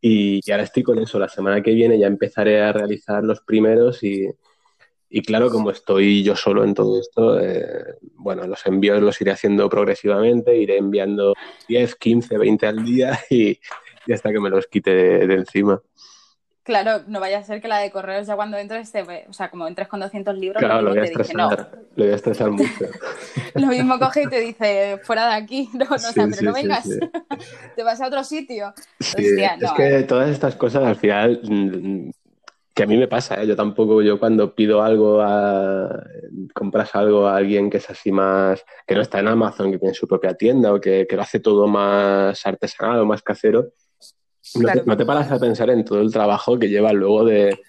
Y, 0.00 0.40
ahora 0.50 0.64
estoy 0.64 0.82
con 0.82 0.98
eso. 0.98 1.18
La 1.18 1.28
semana 1.28 1.62
que 1.62 1.72
viene 1.72 1.98
ya 1.98 2.06
empezaré 2.06 2.62
a 2.62 2.72
realizar 2.72 3.24
los 3.24 3.40
primeros 3.40 4.02
y, 4.02 4.28
claro, 5.24 5.50
como 5.50 5.70
estoy 5.70 6.22
yo 6.22 6.36
solo 6.36 6.64
en 6.64 6.74
todo 6.74 7.00
esto, 7.00 7.40
eh, 7.40 7.96
bueno, 8.14 8.46
los 8.46 8.64
envíos 8.66 9.02
los 9.02 9.20
iré 9.20 9.32
haciendo 9.32 9.68
progresivamente, 9.68 10.56
iré 10.56 10.76
enviando 10.76 11.34
10, 11.68 11.96
15, 11.96 12.38
20 12.38 12.66
al 12.66 12.84
día 12.84 13.18
y, 13.30 13.58
hasta 14.12 14.30
que 14.32 14.40
me 14.40 14.50
los 14.50 14.66
quite 14.66 14.90
de 14.90 15.34
encima. 15.34 15.82
Claro, 16.62 17.02
no 17.08 17.20
vaya 17.20 17.38
a 17.38 17.42
ser 17.42 17.60
que 17.60 17.68
la 17.68 17.78
de 17.78 17.90
correos 17.90 18.26
ya 18.26 18.36
cuando 18.36 18.58
entres, 18.58 18.92
o 19.28 19.32
sea, 19.32 19.50
como 19.50 19.66
entres 19.66 19.88
con 19.88 19.98
200 19.98 20.36
libros, 20.36 20.60
claro, 20.60 20.82
lo 20.82 20.90
voy 20.90 20.98
a 21.00 21.04
estresar, 21.04 21.36
no. 21.36 21.50
lo 21.50 22.04
voy 22.04 22.12
a 22.12 22.14
estresar 22.14 22.50
mucho. 22.50 22.84
lo 23.54 23.66
mismo 23.66 23.98
coge 23.98 24.22
y 24.22 24.26
te 24.28 24.40
dice, 24.40 25.00
fuera 25.02 25.26
de 25.26 25.34
aquí, 25.34 25.70
no, 25.72 25.86
no, 25.86 25.98
sea, 25.98 26.28
pero 26.28 26.42
no 26.42 26.52
vengas, 26.52 26.86
te 27.76 27.82
vas 27.82 28.00
a 28.00 28.06
otro 28.06 28.22
sitio. 28.22 28.74
Hostia, 29.00 29.58
es 29.60 29.72
que 29.72 30.02
todas 30.02 30.30
estas 30.30 30.54
cosas 30.54 30.84
al 30.84 30.96
final, 30.96 31.40
mm, 31.42 32.10
que 32.80 32.84
a 32.84 32.86
mí 32.86 32.96
me 32.96 33.08
pasa, 33.08 33.42
¿eh? 33.42 33.46
yo 33.46 33.54
tampoco, 33.54 34.00
yo 34.00 34.18
cuando 34.18 34.54
pido 34.54 34.82
algo, 34.82 35.20
a, 35.20 36.02
compras 36.54 36.94
algo 36.94 37.26
a 37.26 37.36
alguien 37.36 37.68
que 37.68 37.76
es 37.76 37.90
así 37.90 38.10
más, 38.10 38.64
que 38.86 38.94
no 38.94 39.02
está 39.02 39.18
en 39.20 39.28
Amazon, 39.28 39.70
que 39.70 39.78
tiene 39.78 39.92
su 39.92 40.08
propia 40.08 40.32
tienda 40.32 40.72
o 40.72 40.80
que, 40.80 41.06
que 41.06 41.14
lo 41.14 41.20
hace 41.20 41.40
todo 41.40 41.66
más 41.66 42.46
artesanal 42.46 43.00
o 43.00 43.04
más 43.04 43.20
casero, 43.20 43.74
no, 44.86 44.96
te, 44.96 45.04
paras 45.04 45.30
a 45.30 45.38
pensar 45.38 45.68
en 45.68 45.84
todo 45.84 46.00
el 46.00 46.10
trabajo 46.10 46.58
que 46.58 46.70
lleva 46.70 46.94
luego 46.94 47.26
de 47.26 47.60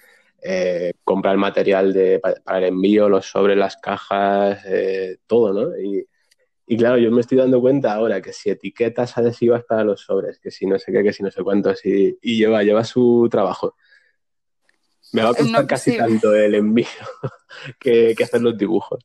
eh, 0.44 0.94
comprar 1.03 1.36
material 1.36 1.91
de, 1.91 2.22
para 2.46 2.60
el 2.60 2.63
envío, 2.63 3.10
los 3.10 3.25
sobres, 3.25 3.58
las 3.58 3.75
cajas, 3.75 4.63
eh, 4.65 5.18
todo, 5.27 5.51
¿no? 5.51 5.77
Y, 5.77 6.08
claro, 6.77 6.98
yo 6.98 7.12
me 7.12 7.20
estoy 7.20 7.38
dando 7.38 7.60
cuenta 7.60 7.94
ahora 7.94 8.22
que 8.22 8.32
si 8.32 8.50
etiquetas 8.50 9.18
adhesivas 9.18 9.65
para 9.65 9.84
los 9.84 10.00
sobres, 10.00 10.39
que 10.39 10.51
si 10.51 10.65
no 10.65 10.80
sé 10.80 10.94
qué, 10.94 11.03
que 11.03 11.12
si 11.12 11.22
no 11.22 11.32
sé 11.32 11.44
cuántos, 11.44 11.86
y, 11.86 12.18
y 12.22 12.38
lleva, 12.38 12.63
lleva 12.63 12.86
su 12.86 13.27
trabajo. 13.30 13.75
Me 15.12 15.24
va 15.24 15.30
a 15.30 15.34
costar 15.34 15.68
casi 15.68 15.98
tanto 15.98 16.34
el 16.34 16.56
envío 16.56 16.88
que, 17.80 18.13
que 18.18 18.24
hacer 18.24 18.41
los 18.41 18.58
dibujos. 18.58 19.03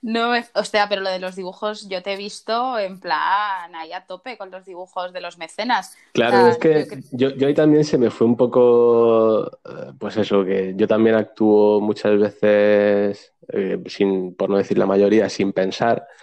No, 0.00 0.30
o 0.54 0.64
sea, 0.64 0.88
pero 0.88 1.02
lo 1.02 1.10
de 1.10 1.18
los 1.18 1.34
dibujos 1.34 1.88
yo 1.88 2.02
te 2.02 2.12
he 2.12 2.16
visto 2.16 2.78
en 2.78 3.00
plan 3.00 3.74
ahí 3.74 3.92
a 3.92 4.06
tope 4.06 4.38
con 4.38 4.50
los 4.50 4.64
dibujos 4.64 5.12
de 5.12 5.20
los 5.20 5.38
mecenas. 5.38 5.96
Claro, 6.12 6.48
es 6.48 6.58
que, 6.58 6.86
Yo, 7.10 7.30
yo, 7.30 7.48
ahí 7.48 7.54
también 7.54 7.84
se 7.84 7.98
me 7.98 8.10
fue 8.10 8.26
un 8.26 8.36
poco, 8.36 9.46
eh, 9.64 9.92
pues 9.98 10.16
eso, 10.16 10.44
que 10.44 10.74
yo 10.76 10.86
también 10.86 11.16
actúo 11.16 11.80
muchas 11.80 12.16
veces, 12.16 13.34
eh, 13.52 13.82
sin, 13.86 14.36
por 14.36 14.50
no 14.50 14.58
decir 14.58 14.78
la 14.78 14.86
mayoría, 14.86 15.28
sin 15.28 15.52
pensar. 15.52 16.06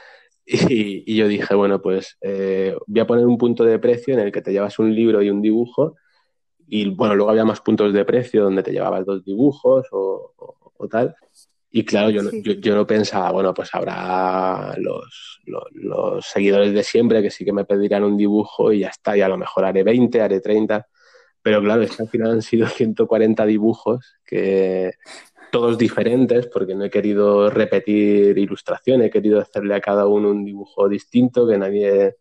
Y, 0.47 1.15
yo 1.15 1.27
dije, 1.27 1.55
bueno, 1.55 1.81
pues 1.81 2.17
eh, 2.21 2.75
voy 2.85 2.99
a 2.99 3.07
poner 3.07 3.25
un 3.25 3.35
punto 3.35 3.63
de 3.63 3.79
precio 3.79 4.13
en 4.13 4.19
el 4.19 4.31
que 4.31 4.43
te 4.43 4.51
llevas 4.51 4.77
un 4.77 4.93
libro 4.93 5.23
y 5.23 5.31
un 5.31 5.41
dibujo. 5.41 5.95
Y 6.67 6.89
bueno, 6.89 7.15
luego 7.15 7.31
había 7.31 7.45
más 7.45 7.61
puntos 7.61 7.93
de 7.93 8.05
precio 8.05 8.43
donde 8.43 8.63
te 8.63 8.71
llevabas 8.71 9.05
dos 9.05 9.23
dibujos 9.23 9.87
o 9.91 10.87
tal. 10.89 11.15
Y 11.77 11.83
claro, 11.83 12.09
yo, 12.09 12.21
yo, 12.31 12.53
yo, 12.53 12.73
no 12.73 12.87
pensaba, 12.87 13.31
bueno, 13.31 13.53
pues 13.53 13.75
habrá 13.75 14.73
los, 14.77 15.41
los, 15.73 16.25
seguidores 16.25 16.73
de 16.73 16.83
siempre 16.83 17.21
que 17.21 17.29
sí 17.29 17.43
que 17.43 17.51
me 17.51 17.65
pedirán 17.65 18.05
un 18.05 18.15
dibujo 18.15 18.71
y 18.71 18.79
ya 18.79 18.87
está, 18.87 19.17
y 19.17 19.19
a 19.19 19.27
lo 19.27 19.37
mejor 19.37 19.65
haré 19.65 19.83
20, 19.83 20.21
haré 20.21 20.39
30. 20.39 20.87
Pero 21.41 21.61
claro, 21.61 21.81
es 21.81 21.93
que 21.93 22.03
al 22.03 22.07
final 22.07 22.31
han 22.31 22.41
sido 22.41 22.65
140 22.69 23.45
dibujos, 23.45 24.15
que 24.25 24.93
todos 25.51 25.77
diferentes, 25.77 26.47
porque 26.47 26.75
no 26.75 26.85
he 26.85 26.89
querido 26.89 27.49
repetir 27.49 28.37
ilustración, 28.37 29.01
he 29.01 29.09
querido 29.09 29.41
hacerle 29.41 29.75
a 29.75 29.81
cada 29.81 30.07
uno 30.07 30.29
un 30.29 30.45
dibujo 30.45 30.87
distinto, 30.87 31.45
que 31.45 31.57
nadie, 31.57 32.15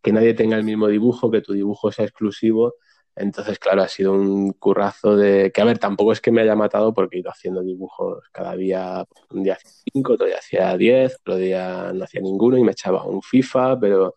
que 0.00 0.12
nadie 0.12 0.34
tenga 0.34 0.56
el 0.56 0.62
mismo 0.62 0.86
dibujo, 0.86 1.28
que 1.28 1.40
tu 1.40 1.54
dibujo 1.54 1.90
sea 1.90 2.04
exclusivo. 2.04 2.76
Entonces, 3.14 3.58
claro, 3.58 3.82
ha 3.82 3.88
sido 3.88 4.12
un 4.12 4.52
currazo 4.52 5.16
de 5.16 5.52
que, 5.52 5.60
a 5.60 5.64
ver, 5.64 5.78
tampoco 5.78 6.12
es 6.12 6.20
que 6.20 6.30
me 6.30 6.40
haya 6.40 6.56
matado 6.56 6.94
porque 6.94 7.16
he 7.16 7.20
ido 7.20 7.30
haciendo 7.30 7.62
dibujos 7.62 8.24
cada 8.32 8.56
día, 8.56 9.04
un 9.30 9.42
día 9.42 9.54
hacía 9.54 9.70
cinco, 9.92 10.14
otro 10.14 10.26
día 10.26 10.38
hacía 10.38 10.76
diez, 10.76 11.16
otro 11.20 11.36
día 11.36 11.92
no 11.94 12.04
hacía 12.04 12.22
ninguno 12.22 12.56
y 12.56 12.64
me 12.64 12.72
echaba 12.72 13.04
un 13.04 13.20
FIFA, 13.20 13.78
pero, 13.78 14.16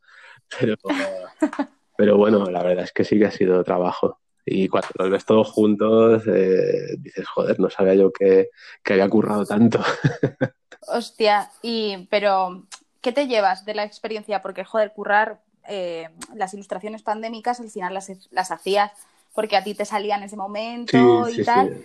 pero, 0.60 0.76
pero 1.98 2.18
bueno, 2.18 2.46
la 2.50 2.64
verdad 2.64 2.86
es 2.86 2.94
que 2.94 3.04
sí 3.04 3.20
que 3.20 3.26
ha 3.26 3.32
sido 3.32 3.64
trabajo. 3.64 4.20
Y 4.46 4.68
cuando 4.68 4.90
los 4.96 5.10
ves 5.10 5.26
todos 5.26 5.52
juntos, 5.52 6.24
eh, 6.28 6.96
dices, 7.00 7.28
joder, 7.28 7.60
no 7.60 7.70
sabía 7.70 7.96
yo 7.96 8.12
que, 8.14 8.50
que 8.84 8.94
había 8.94 9.10
currado 9.10 9.46
tanto. 9.46 9.80
Hostia, 10.88 11.50
y 11.64 12.08
pero 12.12 12.68
¿qué 13.02 13.12
te 13.12 13.28
llevas 13.28 13.66
de 13.66 13.74
la 13.74 13.84
experiencia? 13.84 14.42
Porque, 14.42 14.64
joder, 14.64 14.94
currar 14.94 15.42
eh, 15.68 16.10
las 16.34 16.54
ilustraciones 16.54 17.02
pandémicas 17.02 17.60
al 17.60 17.70
final 17.70 17.94
las, 17.94 18.12
las, 18.32 18.52
hacías 18.52 18.92
porque 19.34 19.58
a 19.58 19.64
ti 19.64 19.76
te 19.76 19.86
salía 19.86 20.16
en 20.16 20.24
ese 20.24 20.38
momento 20.38 21.30
y 21.30 21.44
tal. 21.44 21.84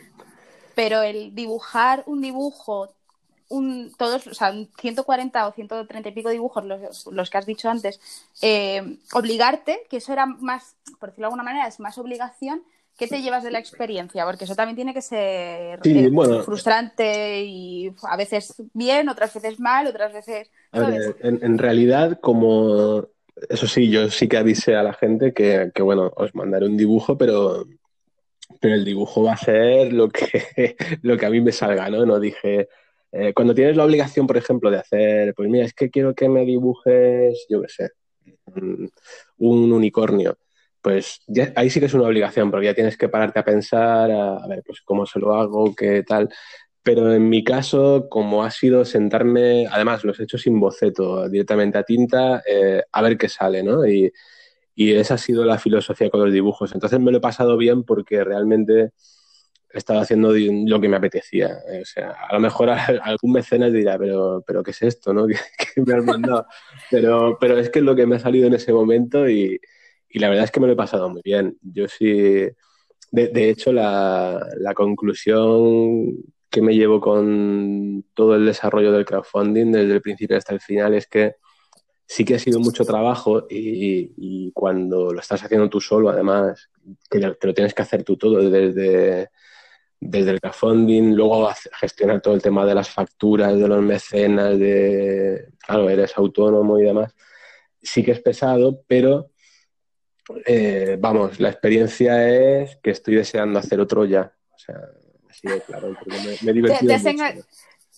Pero 0.75 1.03
el 1.03 1.35
dibujar 1.35 2.05
un 2.07 2.23
dibujo, 2.23 2.95
un, 3.49 3.93
todos, 3.99 4.27
o 4.29 4.35
sea, 4.35 4.55
140 4.79 5.47
o 5.47 5.53
130 5.53 6.09
y 6.09 6.13
pico 6.13 6.31
dibujos, 6.31 6.65
los, 6.65 7.07
los 7.07 7.29
que 7.29 7.39
has 7.39 7.47
dicho 7.47 7.69
antes, 7.69 8.01
eh, 8.41 8.99
obligarte, 9.13 9.83
que 9.91 9.97
eso 9.97 10.13
era 10.13 10.27
más, 10.27 10.77
por 10.99 11.11
decirlo 11.11 11.27
de 11.27 11.33
alguna 11.33 11.43
manera, 11.43 11.67
es 11.67 11.81
más 11.81 11.99
obligación. 11.99 12.63
¿Qué 12.97 13.09
te 13.09 13.23
llevas 13.23 13.43
de 13.43 13.51
la 13.51 13.59
experiencia? 13.59 14.27
Porque 14.27 14.45
eso 14.45 14.55
también 14.55 14.77
tiene 14.77 14.93
que 14.93 15.01
ser 15.01 15.81
eh, 15.83 16.11
frustrante 16.45 17.45
y 17.45 17.95
a 18.03 18.15
veces 18.15 18.63
bien, 18.75 19.09
otras 19.09 19.33
veces 19.33 19.59
mal, 19.59 19.87
otras 19.87 20.13
veces. 20.13 20.51
en, 20.73 21.57
realidad, 21.57 22.21
como 22.21 23.07
eso 23.49 23.67
sí, 23.67 23.91
yo 23.91 24.11
sí 24.11 24.29
que 24.29 24.37
avisé 24.37 24.77
a 24.77 24.83
la 24.83 24.93
gente 24.93 25.33
que, 25.33 25.71
bueno, 25.83 26.13
os 26.17 26.35
mandaré 26.35 26.67
un 26.67 26.77
dibujo, 26.77 27.17
pero, 27.17 27.65
pero 28.61 28.75
el 28.75 28.85
dibujo 28.85 29.23
va 29.23 29.33
a 29.33 29.37
ser 29.37 29.93
lo 29.93 30.09
que, 30.09 30.77
lo 31.03 31.17
que 31.17 31.27
a 31.27 31.31
mí 31.31 31.41
me 31.41 31.53
salga, 31.53 31.89
¿no? 31.89 32.05
No 32.05 32.21
dije, 32.21 32.69
eh, 33.13 33.33
cuando 33.35 33.55
tienes 33.55 33.77
la 33.77 33.85
obligación, 33.85 34.27
por 34.27 34.37
ejemplo, 34.37 34.71
de 34.71 34.79
hacer, 34.79 35.35
pues 35.35 35.49
mira, 35.49 35.65
es 35.65 35.75
que 35.75 35.91
quiero 35.91 36.15
que 36.15 36.29
me 36.29 36.45
dibujes, 36.45 37.47
yo 37.49 37.63
qué 37.63 37.69
sé, 37.69 37.91
un 39.39 39.73
unicornio. 39.73 40.39
Pues 40.83 41.21
ahí 41.57 41.69
sí 41.69 41.79
que 41.79 41.87
es 41.87 41.95
una 41.95 42.07
obligación, 42.07 42.51
porque 42.51 42.67
ya 42.67 42.75
tienes 42.75 42.97
que 42.97 43.09
pararte 43.11 43.39
a 43.41 43.45
pensar, 43.45 44.11
a, 44.11 44.37
a 44.39 44.47
ver, 44.49 44.63
pues 44.65 44.81
cómo 44.81 45.05
se 45.05 45.19
lo 45.19 45.35
hago, 45.35 45.75
qué 45.75 46.03
tal. 46.03 46.31
Pero 46.83 47.13
en 47.13 47.29
mi 47.29 47.45
caso, 47.45 48.09
como 48.09 48.43
ha 48.43 48.51
sido 48.51 48.85
sentarme, 48.85 49.67
además 49.71 50.03
los 50.05 50.19
he 50.19 50.25
hecho 50.25 50.39
sin 50.39 50.59
boceto, 50.59 51.29
directamente 51.29 51.77
a 51.79 51.83
tinta, 51.83 52.43
eh, 52.47 52.83
a 52.91 53.03
ver 53.03 53.19
qué 53.19 53.29
sale, 53.29 53.63
¿no? 53.63 53.87
Y, 53.87 54.13
esa 54.77 55.15
ha 55.15 55.19
sido 55.19 55.45
la 55.45 55.59
filosofía 55.59 56.09
con 56.09 56.21
los 56.25 56.33
dibujos. 56.33 56.73
Entonces 56.73 56.99
me 57.01 57.11
lo 57.11 57.19
he 57.19 57.21
pasado 57.21 57.59
bien 57.59 57.85
porque 57.85 58.25
realmente 58.25 58.93
he 59.73 59.79
estado 59.79 60.01
haciendo 60.01 60.33
lo 60.33 60.81
que 60.81 60.89
me 60.89 60.97
apetecía. 60.97 61.59
O 61.83 61.85
sea, 61.85 62.13
a 62.13 62.33
lo 62.33 62.41
mejor 62.41 62.71
algún 63.03 63.33
mecenas 63.33 63.73
dirá, 63.75 63.99
pero, 63.99 64.43
pero 64.47 64.63
¿qué 64.63 64.71
es 64.71 64.81
esto, 64.81 65.13
no? 65.13 65.27
¿Qué, 65.27 65.83
me 65.85 65.95
has 65.95 66.05
mandado? 66.05 66.47
Pero, 66.91 67.37
pero 67.39 67.59
es 67.59 67.69
que 67.69 67.81
es 67.81 67.85
lo 67.85 67.95
que 67.95 68.07
me 68.07 68.17
ha 68.17 68.21
salido 68.21 68.47
en 68.47 68.55
ese 68.55 68.73
momento 68.73 69.29
y, 69.29 69.61
la 70.15 70.31
verdad 70.31 70.45
es 70.45 70.51
que 70.51 70.61
me 70.61 70.67
lo 70.67 70.73
he 70.73 70.77
pasado 70.77 71.11
muy 71.11 71.21
bien. 71.23 71.59
Yo 71.63 71.87
sí... 71.89 72.49
De, 73.13 73.51
hecho, 73.51 73.73
la, 73.73 74.41
la, 74.59 74.73
conclusión 74.73 76.15
que 76.51 76.63
me 76.63 76.75
llevo 76.75 77.01
con 77.01 78.05
todo 78.15 78.35
el 78.35 78.45
desarrollo 78.45 78.93
del 78.93 79.05
crowdfunding 79.05 79.73
desde 79.73 79.95
el 79.95 80.03
principio 80.03 80.37
hasta 80.37 80.53
el 80.53 80.61
final 80.61 80.95
es 80.95 81.07
que 81.07 81.37
sí 82.07 82.25
que 82.25 82.35
ha 82.35 82.39
sido 82.41 82.59
mucho 82.59 82.85
trabajo 82.85 83.47
y, 83.49 84.51
cuando 84.53 85.13
lo 85.13 85.21
estás 85.21 85.45
haciendo 85.45 85.71
tú 85.71 85.81
solo, 85.81 86.11
además, 86.11 86.69
que 87.09 87.21
te 87.21 87.47
lo 87.47 87.55
tienes 87.55 87.73
que 87.73 87.83
hacer 87.83 88.03
tú 88.03 88.17
todo 88.17 88.51
desde, 88.51 89.31
desde 90.01 90.31
el 90.33 90.41
crowdfunding, 90.41 91.15
luego 91.15 91.49
gestionar 91.79 92.21
todo 92.21 92.35
el 92.35 92.43
tema 92.43 92.67
de 92.67 92.75
las 92.75 92.91
facturas, 92.91 93.57
de 93.57 93.69
los 93.69 93.81
mecenas, 93.81 94.59
de, 94.59 95.53
claro, 95.65 95.89
eres 95.89 96.19
autónomo 96.19 96.81
y 96.81 96.83
demás, 96.83 97.15
sí 97.81 98.03
que 98.03 98.11
es 98.11 98.21
pesado, 98.21 98.83
pero 98.89 99.31
eh, 100.47 100.97
vamos, 100.99 101.39
la 101.39 101.51
experiencia 101.51 102.29
es 102.29 102.77
que 102.83 102.91
estoy 102.91 103.15
deseando 103.15 103.61
hacer 103.61 103.79
otro 103.81 104.05
ya. 104.05 104.35
Claro, 105.67 105.97
me, 106.43 106.51
he 106.51 106.55
divertido 106.55 106.93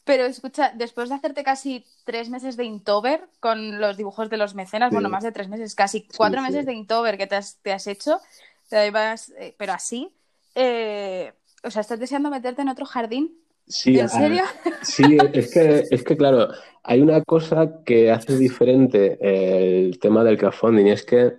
Pero 0.05 0.25
escucha, 0.25 0.73
después 0.75 1.09
de 1.09 1.15
hacerte 1.15 1.45
casi 1.45 1.85
tres 2.05 2.29
meses 2.29 2.57
de 2.57 2.65
Inktober 2.65 3.29
con 3.39 3.81
los 3.81 3.97
dibujos 3.97 4.29
de 4.31 4.37
los 4.37 4.55
mecenas, 4.55 4.91
Sí. 4.91 4.95
bueno, 4.95 5.09
más 5.09 5.23
de 5.23 5.31
tres 5.33 5.49
meses, 5.49 5.75
casi 5.75 6.07
cuatro 6.17 6.41
sí. 6.41 6.47
meses 6.49 6.67
de 6.67 6.73
Inktober 6.73 7.17
que 7.17 7.27
te 7.29 7.37
has, 7.37 7.59
te 7.63 7.73
has 7.73 7.87
hecho, 7.87 8.21
te 8.69 8.91
vas, 8.91 9.33
eh, 9.39 9.55
pero 9.57 9.73
así, 9.73 10.11
eh, 10.57 11.33
o 11.63 11.71
sea, 11.71 11.83
¿estás 11.83 12.01
deseando 12.01 12.31
meterte 12.31 12.63
en 12.63 12.69
otro 12.69 12.85
jardín? 12.85 13.39
Sí, 13.69 13.99
¿En 13.99 14.07
a- 14.07 14.09
serio? 14.09 14.43
Sí, 14.83 15.17
es 15.33 15.55
que, 15.55 15.85
es 15.91 16.03
que 16.03 16.17
claro, 16.17 16.49
hay 16.83 17.01
una 17.01 17.23
cosa 17.23 17.85
que 17.85 18.11
hace 18.11 18.37
diferente 18.37 19.19
el 19.21 20.01
tema 20.01 20.25
del 20.25 20.37
crowdfunding 20.37 20.87
y 20.87 20.91
es 20.91 21.05
que 21.05 21.35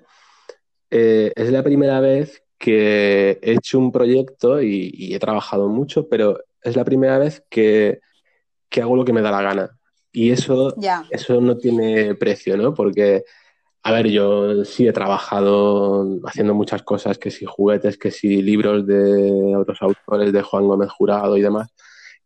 eh, 0.92 1.32
es 1.36 1.52
la 1.52 1.64
primera 1.64 2.00
vez 2.00 2.43
que 2.64 3.40
he 3.42 3.52
hecho 3.56 3.78
un 3.78 3.92
proyecto 3.92 4.62
y, 4.62 4.90
y 4.94 5.14
he 5.14 5.20
trabajado 5.20 5.68
mucho, 5.68 6.08
pero 6.08 6.40
es 6.62 6.78
la 6.78 6.86
primera 6.86 7.18
vez 7.18 7.44
que, 7.50 8.00
que 8.70 8.82
hago 8.82 8.96
lo 8.96 9.04
que 9.04 9.12
me 9.12 9.22
da 9.22 9.32
la 9.32 9.42
gana. 9.42 9.78
Y 10.14 10.30
eso, 10.32 10.74
Ya, 10.78 11.04
eso 11.12 11.42
no 11.42 11.58
tiene 11.58 12.16
precio, 12.16 12.56
¿no? 12.56 12.74
Porque, 12.74 13.26
a 13.84 13.92
ver, 13.92 14.08
yo 14.08 14.64
sí 14.64 14.88
he 14.88 14.94
trabajado 14.94 16.08
haciendo 16.26 16.54
muchas 16.54 16.84
cosas, 16.84 17.18
que 17.18 17.32
si 17.32 17.44
juguetes, 17.44 17.98
que 17.98 18.12
si 18.12 18.42
libros 18.42 18.88
de 18.88 19.56
otros 19.58 19.80
autores, 19.82 20.32
de 20.32 20.42
Juan 20.42 20.66
Gómez 20.66 20.90
Jurado 20.90 21.36
y 21.36 21.42
demás, 21.42 21.68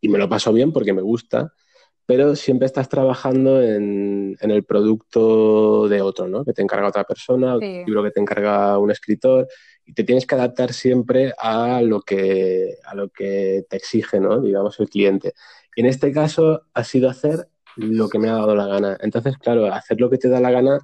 y 0.00 0.08
me 0.08 0.18
lo 0.18 0.28
paso 0.28 0.52
bien 0.52 0.72
porque 0.72 0.92
me 0.92 1.02
gusta, 1.02 1.52
pero 2.06 2.36
siempre 2.36 2.66
estás 2.66 2.88
trabajando 2.88 3.60
en, 3.60 4.36
en 4.40 4.50
el 4.52 4.62
producto 4.62 5.88
de 5.88 6.00
otro, 6.00 6.28
¿no? 6.28 6.44
Que 6.44 6.52
te 6.52 6.62
encarga 6.62 6.86
otra 6.88 7.02
persona, 7.02 7.56
Sí. 7.58 7.78
un 7.80 7.86
libro 7.86 8.04
que 8.04 8.12
te 8.12 8.20
encarga 8.20 8.78
un 8.78 8.92
escritor, 8.92 9.48
y 9.88 9.94
te 9.94 10.04
tienes 10.04 10.26
que 10.26 10.34
adaptar 10.34 10.74
siempre 10.74 11.32
a 11.38 11.80
lo 11.80 12.02
que, 12.02 12.76
a 12.84 12.94
lo 12.94 13.08
que 13.08 13.64
te 13.70 13.78
exige, 13.78 14.20
¿no? 14.20 14.38
Digamos, 14.38 14.78
el 14.80 14.90
cliente. 14.90 15.32
En 15.76 15.86
este 15.86 16.12
caso 16.12 16.66
ha 16.74 16.84
sido 16.84 17.08
hacer 17.08 17.48
lo 17.76 18.10
que 18.10 18.18
me 18.18 18.28
ha 18.28 18.34
dado 18.34 18.54
la 18.54 18.66
gana. 18.66 18.98
Entonces, 19.00 19.38
claro, 19.38 19.72
hacer 19.72 19.98
lo 19.98 20.10
que 20.10 20.18
te 20.18 20.28
da 20.28 20.40
la 20.40 20.50
gana 20.50 20.78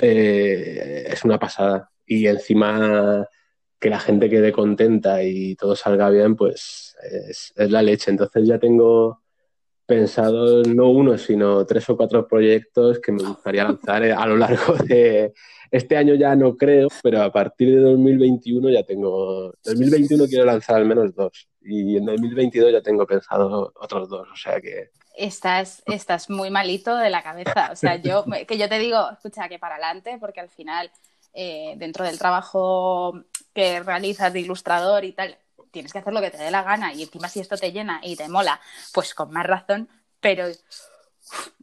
eh, 0.00 1.04
es 1.06 1.22
una 1.24 1.38
pasada. 1.38 1.90
Y 2.06 2.26
encima 2.26 3.28
que 3.78 3.90
la 3.90 4.00
gente 4.00 4.30
quede 4.30 4.52
contenta 4.52 5.22
y 5.22 5.54
todo 5.56 5.76
salga 5.76 6.08
bien, 6.08 6.34
pues 6.34 6.96
es, 7.02 7.52
es 7.54 7.70
la 7.70 7.82
leche. 7.82 8.10
Entonces 8.10 8.46
ya 8.46 8.58
tengo 8.58 9.22
pensado 9.86 10.62
no 10.62 10.90
uno, 10.90 11.18
sino 11.18 11.64
tres 11.66 11.88
o 11.90 11.96
cuatro 11.96 12.26
proyectos 12.26 12.98
que 13.00 13.12
me 13.12 13.22
gustaría 13.22 13.64
lanzar 13.64 14.04
eh, 14.04 14.12
a 14.12 14.26
lo 14.26 14.36
largo 14.36 14.74
de 14.86 15.32
este 15.70 15.96
año 15.96 16.14
ya 16.14 16.36
no 16.36 16.56
creo, 16.56 16.88
pero 17.02 17.22
a 17.22 17.32
partir 17.32 17.74
de 17.74 17.80
2021 17.80 18.70
ya 18.70 18.82
tengo, 18.84 19.52
2021 19.64 20.26
quiero 20.26 20.44
lanzar 20.44 20.76
al 20.76 20.86
menos 20.86 21.14
dos 21.14 21.48
y 21.62 21.96
en 21.96 22.04
2022 22.04 22.72
ya 22.72 22.82
tengo 22.82 23.06
pensado 23.06 23.72
otros 23.80 24.08
dos, 24.08 24.28
o 24.32 24.36
sea 24.36 24.60
que 24.60 24.90
estás, 25.14 25.82
estás 25.86 26.28
muy 26.28 26.50
malito 26.50 26.96
de 26.96 27.10
la 27.10 27.22
cabeza. 27.22 27.70
O 27.72 27.76
sea, 27.76 27.96
yo, 27.96 28.24
que 28.46 28.58
yo 28.58 28.68
te 28.68 28.78
digo, 28.78 29.10
escucha, 29.10 29.48
que 29.48 29.58
para 29.58 29.76
adelante, 29.76 30.18
porque 30.20 30.40
al 30.40 30.48
final, 30.50 30.90
eh, 31.32 31.74
dentro 31.76 32.04
del 32.04 32.18
trabajo 32.18 33.24
que 33.54 33.80
realizas 33.80 34.32
de 34.32 34.40
ilustrador 34.40 35.04
y 35.04 35.12
tal, 35.12 35.38
tienes 35.74 35.92
que 35.92 36.00
hacer 36.00 36.14
lo 36.14 36.22
que 36.22 36.32
te 36.32 36.38
dé 36.38 36.50
la 36.52 36.64
gana 36.64 36.94
y 36.94 37.04
encima 37.04 37.28
si 37.28 37.40
esto 37.40 37.58
te 37.58 37.72
llena 37.72 38.00
y 38.04 38.16
te 38.16 38.30
mola, 38.30 38.60
pues 38.94 39.14
con 39.14 39.32
más 39.32 39.46
razón, 39.46 39.90
pero 40.20 40.46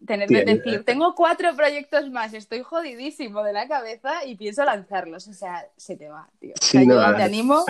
tener 0.05 0.31
que 0.31 0.43
decir, 0.43 0.83
tengo 0.83 1.13
cuatro 1.15 1.55
proyectos 1.55 2.09
más, 2.09 2.33
estoy 2.33 2.61
jodidísimo 2.63 3.43
de 3.43 3.53
la 3.53 3.67
cabeza 3.67 4.25
y 4.25 4.35
pienso 4.35 4.65
lanzarlos, 4.65 5.27
o 5.27 5.33
sea, 5.33 5.67
se 5.77 5.95
te 5.95 6.09
va, 6.09 6.27
tío. 6.39 6.55
O 6.57 6.61
Sí, 6.61 6.77
sea, 6.85 6.85
yo 6.85 7.15
te 7.15 7.21
animo. 7.23 7.65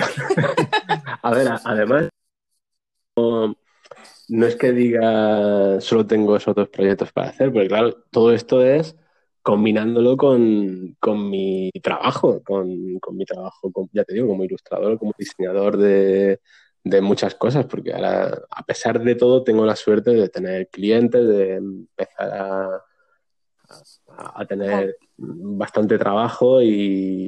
A 1.24 1.32
ver, 1.32 1.48
además, 1.64 2.10
no, 3.18 3.56
no 4.30 4.48
es 4.48 4.58
que 4.58 4.72
diga 4.74 5.82
solo 5.82 6.08
tengo 6.08 6.38
esos 6.38 6.56
dos 6.56 6.70
proyectos 6.70 7.12
para 7.14 7.30
hacer, 7.30 7.52
porque 7.54 7.70
claro, 7.70 7.94
todo 8.12 8.34
esto 8.34 8.64
es 8.66 8.96
combinándolo 9.42 10.18
con, 10.18 10.96
con 11.00 11.30
mi 11.30 11.72
trabajo, 11.82 12.42
con, 12.44 13.00
con 13.00 13.18
mi 13.18 13.26
trabajo, 13.26 13.72
con- 13.72 13.90
ya 13.94 14.04
te 14.04 14.14
digo, 14.14 14.28
como 14.28 14.44
ilustrador, 14.44 14.98
como 15.00 15.14
diseñador 15.18 15.78
de, 15.78 16.40
de 16.84 17.02
muchas 17.02 17.36
cosas, 17.36 17.66
porque 17.66 17.94
ahora, 17.94 18.40
a 18.50 18.64
pesar 18.64 19.02
de 19.02 19.16
todo, 19.16 19.44
tengo 19.44 19.66
la 19.66 19.76
suerte 19.76 20.12
de 20.12 20.30
tener 20.30 20.70
clientes, 20.70 21.28
de 21.28 21.56
empezar 21.56 22.32
a, 22.34 22.82
a, 24.18 24.42
a 24.42 24.46
tener 24.46 24.96
bastante 25.18 25.98
trabajo 25.98 26.60
e 26.60 26.66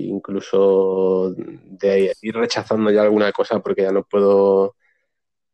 incluso 0.08 1.34
de 1.36 2.14
ir 2.22 2.36
rechazando 2.36 2.92
ya 2.92 3.04
alguna 3.04 3.32
cosa 3.32 3.60
porque 3.60 3.84
ya 3.84 3.92
no 3.92 4.04
puedo, 4.04 4.76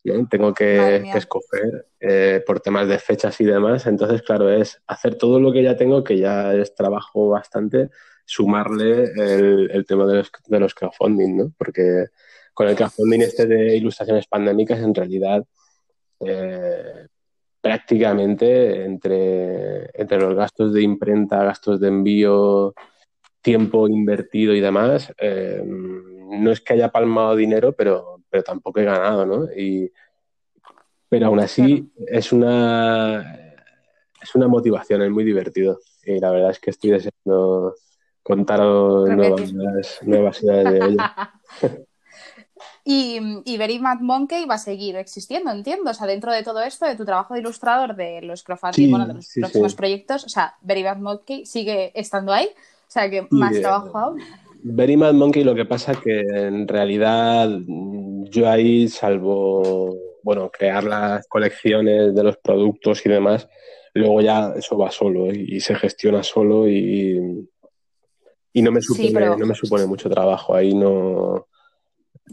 ¿no? 0.04 0.28
tengo 0.28 0.54
que, 0.54 1.12
escoger 1.14 1.88
eh, 2.00 2.44
por 2.46 2.60
temas 2.60 2.88
de 2.88 3.00
fechas 3.00 3.40
y 3.42 3.46
demás. 3.46 3.86
Entonces, 3.86 4.22
claro, 4.22 4.50
es 4.50 4.82
hacer 4.88 5.16
todo 5.16 5.40
lo 5.40 5.52
que 5.52 5.64
ya 5.64 5.76
tengo, 5.78 6.04
que 6.04 6.18
ya 6.18 6.54
es 6.54 6.74
trabajo 6.76 7.30
bastante, 7.30 7.90
sumarle 8.26 9.06
el, 9.16 9.72
el 9.72 9.86
tema 9.86 10.06
de 10.06 10.16
los, 10.16 10.32
de 10.48 10.60
los 10.60 10.74
crowdfunding, 10.74 11.38
¿no? 11.38 11.54
Porque 11.58 12.06
con 12.54 12.68
el 12.68 12.76
crowdfunding 12.76 13.22
este 13.22 13.46
de 13.46 13.78
ilustraciones 13.78 14.28
pandémicas, 14.28 14.80
en 14.80 14.94
realidad, 14.94 15.46
eh, 16.20 17.08
prácticamente 17.62 18.84
entre, 18.86 19.90
entre 19.94 20.20
los 20.20 20.36
gastos 20.36 20.74
de 20.74 20.82
imprenta, 20.82 21.44
gastos 21.44 21.80
de 21.80 21.88
envío, 21.88 22.74
tiempo 23.42 23.88
invertido 23.88 24.54
y 24.54 24.60
demás, 24.60 25.14
eh, 25.20 25.62
no 25.66 26.52
es 26.52 26.62
que 26.62 26.74
haya 26.74 26.90
palmado 26.90 27.36
dinero, 27.36 27.74
pero, 27.74 28.09
pero 28.30 28.44
tampoco 28.44 28.80
he 28.80 28.86
ganado, 28.86 29.26
¿no? 29.26 29.46
Y, 29.56 29.92
pero 31.08 31.28
aún 31.28 31.40
así 31.40 31.92
es 32.08 32.32
una 32.32 33.56
es 34.22 34.36
una 34.36 34.48
motivación, 34.48 35.02
es 35.02 35.12
muy 35.12 35.24
divertido. 35.24 35.80
Y 36.06 36.20
la 36.20 36.32
verdad 36.32 36.52
es 36.52 36.60
que 36.60 36.72
estoy 36.72 36.92
deseando 36.92 37.76
contaros 38.24 39.10
Repetir. 39.10 39.56
nuevas, 39.56 40.00
nuevas 40.04 40.44
ideas 40.44 40.74
de 40.74 40.78
ello. 40.78 40.98
Y, 42.84 43.20
y 43.46 43.58
Very 43.58 43.78
Mad 43.78 44.00
Monkey 44.00 44.46
va 44.46 44.56
a 44.56 44.58
seguir 44.58 44.96
existiendo, 44.96 45.52
entiendo. 45.52 45.92
O 45.92 45.94
sea, 45.94 46.08
dentro 46.08 46.32
de 46.32 46.42
todo 46.42 46.62
esto, 46.64 46.88
de 46.88 46.96
tu 46.96 47.06
trabajo 47.06 47.36
de 47.36 47.42
ilustrador, 47.42 47.96
de 47.96 48.22
los 48.22 48.42
crowdfunding, 48.42 48.86
Sí, 48.86 48.90
bueno, 48.90 49.06
de 49.06 49.14
los 49.14 49.28
sí, 49.28 49.42
próximos 49.42 49.72
sí. 49.74 49.78
proyectos, 49.78 50.24
o 50.24 50.30
sea, 50.30 50.56
Very 50.62 50.84
Mad 50.84 50.98
Monkey 50.98 51.46
sigue 51.46 51.92
estando 51.94 52.34
ahí. 52.34 52.48
O 52.48 52.92
sea, 52.92 53.08
que 53.10 53.28
más 53.30 53.56
eh, 53.56 53.62
trabajo 53.62 53.96
aún. 53.96 54.24
Very 54.64 54.98
Mad 54.98 55.14
Monkey, 55.14 55.44
lo 55.44 55.54
que 55.54 55.66
pasa 55.66 55.94
que 56.02 56.22
en 56.22 56.68
realidad 56.68 57.48
yo 58.26 58.50
ahí, 58.50 58.88
salvo, 58.88 59.96
bueno, 60.24 60.50
crear 60.50 60.84
las 60.84 61.28
colecciones 61.28 62.14
de 62.14 62.24
los 62.24 62.38
productos 62.38 63.06
y 63.06 63.10
demás, 63.10 63.48
luego 63.94 64.22
ya 64.22 64.54
eso 64.56 64.78
va 64.78 64.92
solo 64.92 65.28
¿eh? 65.28 65.34
y 65.48 65.60
se 65.60 65.76
gestiona 65.76 66.24
solo 66.24 66.68
y, 66.68 67.48
y 68.54 68.62
no 68.62 68.72
me 68.72 68.82
Sí, 68.82 68.88
supone, 68.94 69.14
pero- 69.14 69.38
no 69.38 69.46
me 69.46 69.56
supone 69.56 69.86
mucho 69.86 70.10
trabajo. 70.10 70.54
Ahí 70.56 70.74
no 70.74 71.46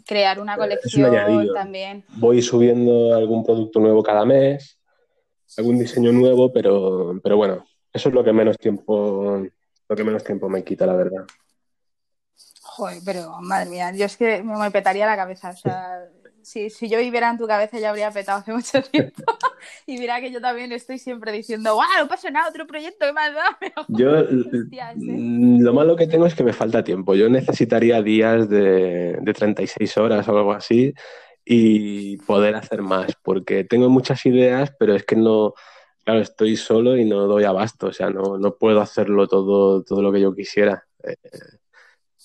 Crear 0.07 0.41
una 0.41 0.55
un 0.55 0.61
colección 0.61 1.11
también. 1.55 2.05
voy 2.17 2.43
subiendo 2.43 3.15
algún 3.15 3.45
producto 3.45 3.81
nuevo 3.81 4.03
cada 4.03 4.25
mes, 4.27 4.79
algún 5.57 5.79
diseño 5.79 6.13
nuevo, 6.13 6.53
pero, 6.53 7.19
pero 7.23 7.37
bueno, 7.39 7.65
eso 7.93 8.11
es 8.11 8.15
lo 8.15 8.23
que 8.23 8.33
menos 8.33 8.59
tiempo, 8.59 9.43
lo 9.89 9.97
que 9.97 10.05
menos 10.05 10.23
tiempo 10.23 10.49
me 10.51 10.63
quita, 10.63 10.85
la 10.87 10.95
verdad. 10.97 11.25
Joder, 12.77 12.99
pero 13.07 13.41
madre 13.41 13.71
mía, 13.71 13.91
yo 13.95 14.05
es 14.05 14.19
que 14.19 14.43
me, 14.43 14.71
petaría 14.71 15.07
la 15.07 15.17
cabeza. 15.17 15.49
O 15.49 15.57
sea, 15.57 16.05
si, 16.43 16.69
si 16.69 16.91
yo 16.91 16.99
viviera 16.99 17.31
en 17.31 17.39
tu 17.39 17.47
cabeza 17.47 17.79
ya 17.79 17.89
habría 17.89 18.11
petado 18.11 18.41
hace 18.41 18.53
mucho 18.53 18.83
tiempo. 18.93 19.23
y 19.87 19.97
mira 19.97 20.21
que 20.21 20.31
yo 20.31 20.43
también 20.43 20.71
estoy 20.73 20.99
siempre 20.99 21.33
diciendo, 21.33 21.75
¡guau! 21.75 21.89
No 21.99 22.07
pasa 22.07 22.31
nada, 22.31 22.51
otro 22.51 22.67
proyecto 22.67 23.07
que 23.07 23.13
más 23.15 23.35
da. 23.35 23.57
Pero, 23.59 23.73
Yo 23.89 24.13
hostias, 24.21 24.97
¿eh? 24.97 25.17
mm, 25.17 25.63
lo 25.63 25.73
malo 25.73 25.97
que 25.97 26.07
tengo 26.07 26.27
es 26.27 26.35
que 26.35 26.45
me 26.45 26.53
falta 26.53 26.85
tiempo. 26.85 27.15
Yo 27.15 27.31
necesitaría 27.31 28.03
días 28.03 28.47
de, 28.51 29.17
de 29.23 29.33
36 29.33 29.97
horas 29.97 30.29
o 30.29 30.37
algo 30.37 30.53
así 30.53 30.93
y 31.47 32.19
poder 32.19 32.57
hacer 32.57 32.83
más, 32.83 33.15
porque 33.23 33.65
tengo 33.65 33.89
muchas 33.89 34.27
ideas, 34.27 34.71
pero 34.79 34.95
es 34.95 35.07
que 35.07 35.17
no, 35.17 35.55
claro, 36.05 36.21
estoy 36.21 36.57
solo 36.57 36.99
y 36.99 37.07
no 37.07 37.27
doy 37.27 37.45
abasto, 37.45 37.87
o 37.87 37.93
sea, 37.93 38.11
no, 38.11 38.37
no 38.37 38.57
puedo 38.57 38.83
hacerlo 38.83 39.29
todo, 39.29 39.83
todo 39.83 40.03
lo 40.03 40.13
que 40.13 40.21
yo 40.21 40.35
quisiera. 40.35 40.85
Eh, 41.03 41.17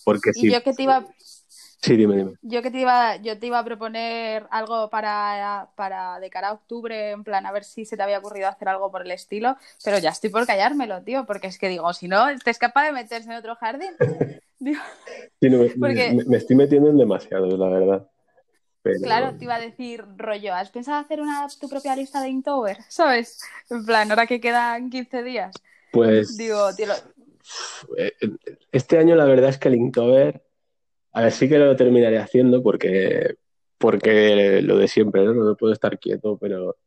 porque 0.04 0.32
Y 0.36 0.42
sí, 0.42 0.52
yo 0.52 0.62
que 0.64 0.74
te 0.74 0.84
iba, 0.84 1.06
sí, 1.18 1.96
dime, 1.98 2.16
dime. 2.18 2.34
yo 2.42 2.62
que 2.62 2.72
te 2.72 2.80
iba, 2.80 3.16
yo 3.18 3.38
te 3.40 3.48
iba 3.48 3.60
a 3.60 3.64
proponer 3.66 4.46
algo 4.52 4.90
para, 4.90 5.70
para 5.76 6.20
de 6.20 6.30
cara 6.30 6.50
a 6.50 6.54
octubre, 6.54 7.12
en 7.12 7.24
plan, 7.24 7.46
a 7.46 7.52
ver 7.52 7.64
si 7.64 7.86
se 7.86 7.98
te 7.98 8.04
había 8.04 8.20
ocurrido 8.20 8.48
hacer 8.48 8.70
algo 8.70 8.92
por 8.92 9.02
el 9.04 9.12
estilo, 9.12 9.58
pero 9.84 9.98
ya 10.00 10.10
estoy 10.12 10.30
por 10.30 10.46
callármelo, 10.46 11.02
tío, 11.04 11.26
porque 11.26 11.48
es 11.48 11.58
que 11.58 11.70
digo, 11.70 11.92
si 11.94 12.08
no, 12.08 12.26
te 12.44 12.52
es 12.52 12.58
capaz 12.60 12.86
de 12.86 12.92
meterse 12.94 13.30
en 13.30 13.36
otro 13.38 13.56
jardín. 13.56 13.92
Digo, 14.60 14.80
Sí, 15.42 15.50
no, 15.50 15.58
me, 15.58 15.70
Porque- 15.72 16.14
me- 16.14 16.24
me 16.26 16.38
estoy 16.38 16.56
metiendo 16.56 16.90
en 16.92 16.98
demasiado, 16.98 17.48
la 17.58 17.68
verdad. 17.68 18.08
Pero- 18.84 19.00
Claro, 19.02 19.36
te 19.38 19.44
iba 19.46 19.56
a 19.56 19.60
decir, 19.60 20.04
rollo, 20.18 20.54
¿has 20.54 20.70
pensado 20.70 21.00
hacer 21.00 21.20
una 21.22 21.48
tu 21.60 21.68
propia 21.70 21.96
lista 21.96 22.22
de 22.22 22.30
Inktober? 22.30 22.78
¿Sabes? 22.88 23.40
En 23.70 23.86
plan, 23.86 24.10
ahora 24.12 24.26
que 24.28 24.40
quedan 24.40 24.90
15 24.90 25.24
días. 25.24 25.56
Pues 25.92 26.38
Digo, 26.38 26.74
tío, 26.76 26.88
lo- 26.88 26.94
este 28.72 28.98
año 28.98 29.16
la 29.16 29.26
verdad 29.26 29.50
es 29.50 29.58
que 29.58 29.70
el 29.70 29.76
Inktober, 29.76 30.44
a 31.14 31.22
ver, 31.24 31.32
sí 31.32 31.50
que 31.50 31.60
lo 31.60 31.76
terminaré 31.76 32.20
haciendo 32.20 32.64
porque, 32.64 33.36
porque 33.78 34.62
lo 34.62 34.78
de 34.78 34.88
siempre, 34.88 35.26
¿no? 35.26 35.34
No 35.34 35.56
puedo 35.56 35.74
estar 35.74 36.00
quieto, 36.00 36.38
pero, 36.38 36.78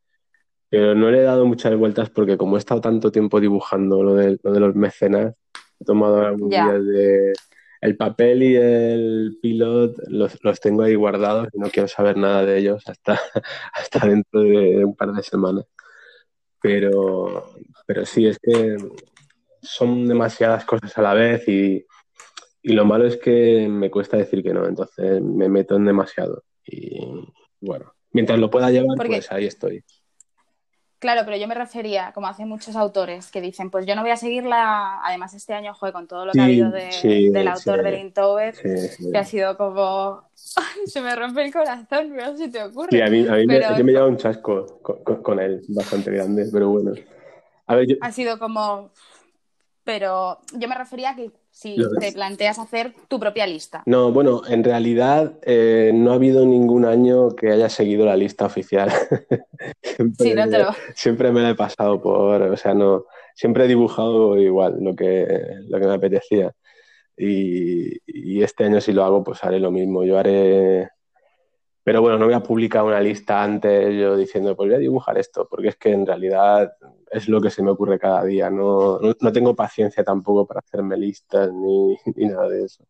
pero 0.68 0.94
no 0.94 1.10
le 1.10 1.18
he 1.18 1.22
dado 1.22 1.46
muchas 1.46 1.76
vueltas 1.76 2.10
porque 2.10 2.36
como 2.36 2.56
he 2.56 2.58
estado 2.58 2.80
tanto 2.80 3.12
tiempo 3.12 3.40
dibujando 3.40 4.02
lo 4.02 4.14
de, 4.14 4.38
lo 4.42 4.52
de 4.52 4.60
los 4.60 4.74
mecenas, 4.74 5.34
he 5.80 5.84
tomado 5.84 6.22
algunos 6.22 6.50
días 6.50 6.86
de... 6.86 7.32
El 7.80 7.98
papel 7.98 8.42
y 8.42 8.56
el 8.56 9.38
pilot 9.42 9.94
los, 10.08 10.42
los, 10.42 10.58
tengo 10.58 10.84
ahí 10.84 10.94
guardados 10.94 11.48
y 11.52 11.58
no 11.58 11.68
quiero 11.68 11.86
saber 11.86 12.16
nada 12.16 12.42
de 12.42 12.56
ellos 12.56 12.82
hasta, 12.86 13.20
hasta 13.74 14.06
dentro 14.06 14.40
de 14.40 14.86
un 14.86 14.96
par 14.96 15.12
de 15.12 15.22
semanas. 15.22 15.66
Pero, 16.62 17.52
pero 17.86 18.06
sí, 18.06 18.26
es 18.26 18.38
que 18.38 18.78
son 19.64 20.06
demasiadas 20.06 20.64
cosas 20.64 20.96
a 20.96 21.02
la 21.02 21.14
vez 21.14 21.48
y, 21.48 21.84
y 22.62 22.72
lo 22.72 22.84
malo 22.84 23.06
es 23.06 23.16
que 23.16 23.68
me 23.68 23.90
cuesta 23.90 24.16
decir 24.16 24.42
que 24.42 24.54
no, 24.54 24.66
entonces 24.66 25.20
me 25.20 25.48
meto 25.48 25.76
en 25.76 25.84
demasiado. 25.84 26.44
Y 26.66 26.98
bueno, 27.60 27.92
mientras 28.12 28.38
lo 28.38 28.50
pueda 28.50 28.70
llevar, 28.70 28.96
pues 28.96 29.30
ahí 29.30 29.46
estoy. 29.46 29.84
Claro, 31.04 31.20
pero 31.26 31.36
yo 31.36 31.46
me 31.46 31.54
refería, 31.54 32.12
como 32.14 32.28
hacen 32.28 32.48
muchos 32.48 32.76
autores, 32.76 33.30
que 33.30 33.42
dicen, 33.42 33.70
pues 33.70 33.84
yo 33.84 33.94
no 33.94 34.00
voy 34.00 34.12
a 34.12 34.16
seguirla, 34.16 35.00
además 35.02 35.34
este 35.34 35.52
año, 35.52 35.74
joder, 35.74 35.92
con 35.92 36.08
todo 36.08 36.24
lo 36.24 36.32
que 36.32 36.40
ha 36.40 36.44
habido 36.44 36.70
del 36.70 37.46
autor 37.48 37.82
del 37.82 37.98
Inktober, 37.98 38.54
que 38.54 39.18
ha 39.18 39.24
sido 39.24 39.58
como, 39.58 40.22
se 40.86 41.02
me 41.02 41.14
rompe 41.14 41.44
el 41.44 41.52
corazón, 41.52 42.16
no 42.16 42.34
si 42.34 42.50
te 42.50 42.62
ocurre. 42.62 42.88
Sí, 42.90 43.02
a 43.02 43.08
mí, 43.08 43.26
a 43.28 43.32
mí 43.32 43.46
me, 43.46 43.60
yo 43.60 43.84
me 43.84 43.92
lleva 43.92 44.06
un 44.06 44.16
chasco 44.16 44.80
con, 44.80 45.38
él, 45.40 45.60
bastante 45.68 46.10
grande, 46.10 46.48
pero 46.50 46.70
bueno. 46.70 46.92
Ha 48.00 48.10
sido 48.10 48.38
como, 48.38 48.90
pero 49.84 50.38
yo 50.58 50.66
me 50.68 50.74
refería 50.74 51.10
a 51.10 51.16
que 51.16 51.30
si 51.50 51.76
te 52.00 52.12
planteas 52.12 52.58
hacer 52.58 52.92
tu 53.06 53.20
propia 53.20 53.46
lista. 53.46 53.82
No, 53.86 54.10
bueno, 54.10 54.42
en 54.48 54.64
realidad 54.64 55.34
eh, 55.42 55.92
no 55.94 56.10
ha 56.10 56.14
habido 56.14 56.44
ningún 56.44 56.84
año 56.84 57.36
que 57.36 57.52
haya 57.52 57.68
seguido 57.68 58.04
la 58.06 58.16
lista 58.16 58.46
oficial. 58.46 58.90
siempre, 59.82 60.14
sí, 60.24 60.34
no 60.34 60.48
te 60.48 60.58
lo... 60.58 60.70
siempre 60.94 61.30
me 61.30 61.42
la 61.42 61.50
he 61.50 61.54
pasado 61.54 62.00
por, 62.02 62.42
o 62.42 62.56
sea, 62.56 62.74
no, 62.74 63.04
siempre 63.34 63.64
he 63.64 63.68
dibujado 63.68 64.38
igual 64.38 64.78
lo 64.80 64.96
que, 64.96 65.26
lo 65.68 65.78
que 65.78 65.86
me 65.86 65.94
apetecía. 65.94 66.52
Y, 67.16 67.98
y 68.06 68.42
este 68.42 68.64
año 68.64 68.80
si 68.80 68.92
lo 68.92 69.04
hago, 69.04 69.22
pues 69.22 69.44
haré 69.44 69.60
lo 69.60 69.70
mismo. 69.70 70.02
Yo 70.02 70.18
haré 70.18 70.88
pero 71.84 72.00
bueno, 72.00 72.16
no 72.18 72.24
voy 72.24 72.34
a 72.34 72.42
publicar 72.42 72.82
una 72.82 72.98
lista 72.98 73.42
antes 73.42 73.94
yo 73.94 74.16
diciendo, 74.16 74.56
pues 74.56 74.68
voy 74.68 74.76
a 74.76 74.78
dibujar 74.78 75.18
esto, 75.18 75.46
porque 75.46 75.68
es 75.68 75.76
que 75.76 75.92
en 75.92 76.06
realidad 76.06 76.72
es 77.10 77.28
lo 77.28 77.42
que 77.42 77.50
se 77.50 77.62
me 77.62 77.70
ocurre 77.70 77.98
cada 77.98 78.24
día. 78.24 78.48
No, 78.48 78.98
no, 78.98 79.32
tengo 79.32 79.54
paciencia 79.54 80.02
tampoco 80.02 80.46
para 80.46 80.60
hacerme 80.60 80.96
listas 80.96 81.52
ni, 81.52 81.96
ni, 82.16 82.24
nada 82.24 82.48
de 82.48 82.64
eso. 82.64 82.84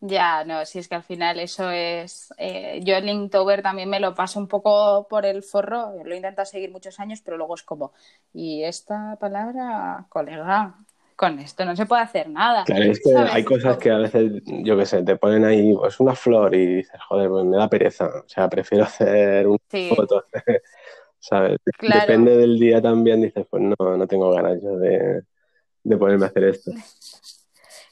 Ya, 0.00 0.44
no, 0.44 0.64
si 0.64 0.78
es 0.78 0.86
que 0.86 0.94
al 0.94 1.02
final 1.02 1.40
eso 1.40 1.72
es. 1.72 2.32
Eh, 2.38 2.80
yo 2.84 2.94
el 2.96 3.06
Linktober 3.06 3.62
también 3.62 3.90
me 3.90 3.98
lo 3.98 4.14
paso 4.14 4.38
un 4.38 4.46
poco 4.46 5.08
por 5.08 5.26
el 5.26 5.42
forro, 5.42 5.92
lo 6.04 6.14
he 6.14 6.46
seguir 6.46 6.70
muchos 6.70 7.00
años, 7.00 7.20
pero 7.24 7.36
luego 7.36 7.56
es 7.56 7.64
como, 7.64 7.92
¿y 8.32 8.62
esta 8.62 9.16
palabra, 9.18 10.06
colega? 10.08 10.76
Con 11.18 11.40
esto 11.40 11.64
no 11.64 11.74
se 11.74 11.84
puede 11.84 12.02
hacer 12.02 12.30
nada. 12.30 12.62
Claro, 12.62 12.84
es 12.84 13.00
que 13.00 13.12
hay 13.12 13.42
cosas 13.42 13.76
que 13.78 13.90
a 13.90 13.98
veces, 13.98 14.40
yo 14.46 14.78
qué 14.78 14.86
sé, 14.86 15.02
te 15.02 15.16
ponen 15.16 15.44
ahí 15.44 15.74
pues 15.74 15.98
una 15.98 16.14
flor 16.14 16.54
y 16.54 16.76
dices, 16.76 17.00
joder, 17.08 17.28
pues 17.28 17.44
me 17.44 17.56
da 17.56 17.68
pereza. 17.68 18.06
O 18.06 18.28
sea, 18.28 18.48
prefiero 18.48 18.84
hacer 18.84 19.48
una 19.48 19.58
foto. 19.96 20.22
¿Sabes? 21.18 21.58
Depende 21.80 22.36
del 22.36 22.56
día 22.56 22.80
también, 22.80 23.20
dices, 23.20 23.44
pues 23.50 23.60
no, 23.64 23.74
no 23.96 24.06
tengo 24.06 24.30
ganas 24.30 24.62
yo 24.62 24.76
de, 24.76 25.24
de 25.82 25.96
ponerme 25.96 26.26
a 26.26 26.28
hacer 26.28 26.44
esto. 26.44 26.70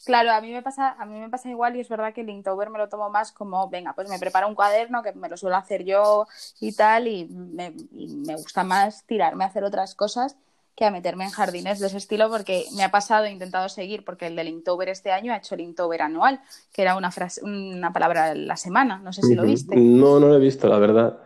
Claro, 0.05 0.31
a 0.31 0.41
mí 0.41 0.53
me 0.53 0.63
pasa, 0.63 0.93
a 0.93 1.05
mí 1.05 1.19
me 1.19 1.29
pasa 1.29 1.51
igual 1.51 1.75
y 1.75 1.81
es 1.81 1.89
verdad 1.89 2.15
que 2.15 2.21
el 2.21 2.31
Inktober 2.31 2.71
me 2.71 2.79
lo 2.79 2.89
tomo 2.89 3.11
más 3.11 3.33
como, 3.33 3.69
venga, 3.69 3.93
pues 3.93 4.09
me 4.09 4.21
preparo 4.21 4.47
un 4.47 4.55
cuaderno 4.55 5.03
que 5.03 5.13
me 5.15 5.29
lo 5.29 5.37
suelo 5.37 5.57
hacer 5.57 5.83
yo 5.83 6.29
y 6.61 6.77
tal, 6.77 7.09
y 7.09 7.27
me, 7.27 7.75
y 7.91 8.15
me 8.25 8.37
gusta 8.37 8.63
más 8.63 9.05
tirarme 9.05 9.43
a 9.43 9.49
hacer 9.49 9.65
otras 9.65 9.97
cosas 9.97 10.37
que 10.77 10.85
a 10.85 10.91
meterme 10.91 11.25
en 11.25 11.31
jardines 11.31 11.81
de 11.81 11.87
ese 11.87 11.97
estilo 11.97 12.29
porque 12.29 12.67
me 12.77 12.85
ha 12.85 12.91
pasado, 12.91 13.25
he 13.25 13.31
intentado 13.31 13.69
seguir, 13.71 14.05
porque 14.05 14.27
el 14.27 14.37
del 14.37 14.49
Inktober 14.49 14.91
este 14.91 15.11
año 15.11 15.33
ha 15.33 15.39
hecho 15.39 15.55
el 15.55 15.63
Inktober 15.63 16.03
anual, 16.03 16.41
que 16.73 16.83
era 16.83 16.97
una, 16.97 17.11
frase, 17.11 17.43
una 17.43 17.95
palabra 17.95 18.27
a 18.27 18.35
la 18.35 18.57
semana, 18.59 18.99
no 18.99 19.11
sé 19.13 19.23
si 19.23 19.35
lo 19.35 19.43
viste. 19.43 19.75
No, 19.75 20.21
no 20.21 20.29
lo 20.29 20.37
he 20.37 20.39
visto, 20.39 20.69
la 20.69 20.79
verdad. 20.79 21.19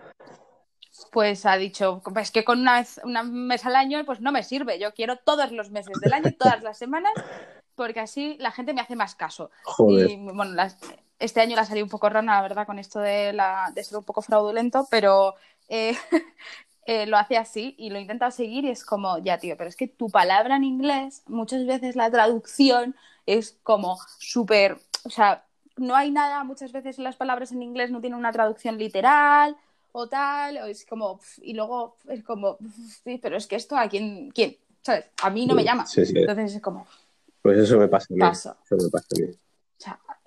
Pues 1.11 1.45
ha 1.47 1.57
dicho, 1.57 2.01
pues 2.15 2.31
que 2.31 2.45
con 2.45 2.61
una 2.61 2.79
vez, 2.79 3.01
una 3.03 3.25
mes 3.25 3.67
al 3.67 3.75
año 3.75 4.05
pues 4.07 4.21
no 4.21 4.31
me 4.31 4.45
sirve, 4.45 4.79
yo 4.79 4.95
quiero 4.95 5.17
todos 5.17 5.51
los 5.51 5.71
meses 5.71 5.99
del 6.01 6.13
año, 6.13 6.33
todas 6.39 6.63
las 6.63 6.79
semanas, 6.79 7.13
porque 7.75 7.99
así 7.99 8.37
la 8.39 8.53
gente 8.53 8.73
me 8.73 8.83
hace 8.83 8.95
más 8.95 9.17
caso. 9.17 9.51
Y 9.89 10.15
bueno, 10.17 10.63
este 11.19 11.41
año 11.41 11.57
la 11.57 11.65
salí 11.65 11.83
un 11.83 11.89
poco 11.89 12.09
rana, 12.09 12.37
la 12.37 12.43
verdad, 12.43 12.67
con 12.67 12.79
esto 12.79 13.01
de, 13.01 13.33
la, 13.33 13.73
de 13.75 13.83
ser 13.83 13.99
un 13.99 14.05
poco 14.05 14.23
fraudulento, 14.23 14.87
pero 14.93 15.35
eh, 15.69 15.97
Eh, 16.87 17.07
lo 17.07 17.19
hace 17.19 17.37
así 17.37 17.75
y 17.79 17.91
lo 17.91 17.99
intenta 17.99 18.31
seguir 18.31 18.65
y 18.65 18.71
es 18.71 18.85
como, 18.85 19.19
ya 19.19 19.39
tío, 19.39 19.57
pero 19.57 19.69
es 19.69 19.77
que 19.77 19.87
tu 19.87 20.09
palabra 20.09 20.57
en 20.57 20.65
inglés, 20.65 21.23
muchas 21.27 21.67
veces 21.67 21.95
la 21.95 22.11
traducción 22.11 22.97
es 23.27 23.59
como 23.63 23.99
súper, 24.19 24.79
o 25.05 25.11
sea, 25.11 25.45
no 25.77 25.95
hay 25.95 26.11
nada, 26.11 26.43
muchas 26.43 26.73
veces 26.73 26.99
las 26.99 27.17
palabras 27.17 27.53
en 27.53 27.63
inglés 27.63 27.91
no 27.91 28.01
tienen 28.01 28.19
una 28.19 28.33
traducción 28.33 28.79
literal 28.79 29.57
o 29.93 30.09
tal, 30.09 30.57
o 30.57 30.65
es 30.67 30.87
como, 30.87 31.21
y 31.43 31.53
luego 31.53 31.97
es 32.09 32.25
como, 32.25 32.57
sí, 33.05 33.19
pero 33.23 33.37
es 33.37 33.47
que 33.47 33.57
esto 33.57 33.77
a 33.77 33.89
quién, 33.89 34.31
quién, 34.31 34.57
¿sabes? 34.83 35.05
A 35.23 35.31
mí 35.31 35.47
no 35.47 35.55
me 35.55 35.65
llama. 35.65 35.85
Entonces 35.95 36.55
es 36.55 36.63
como... 36.63 36.87
Pues 37.43 37.59
eso 37.59 37.79
me 37.79 37.89
pasa 37.89 38.07
a 38.11 38.15
mí. 38.15 38.25
Eso 38.25 38.57
me 38.71 38.91
pasa 38.91 39.07
a 39.17 39.21
mí 39.21 39.35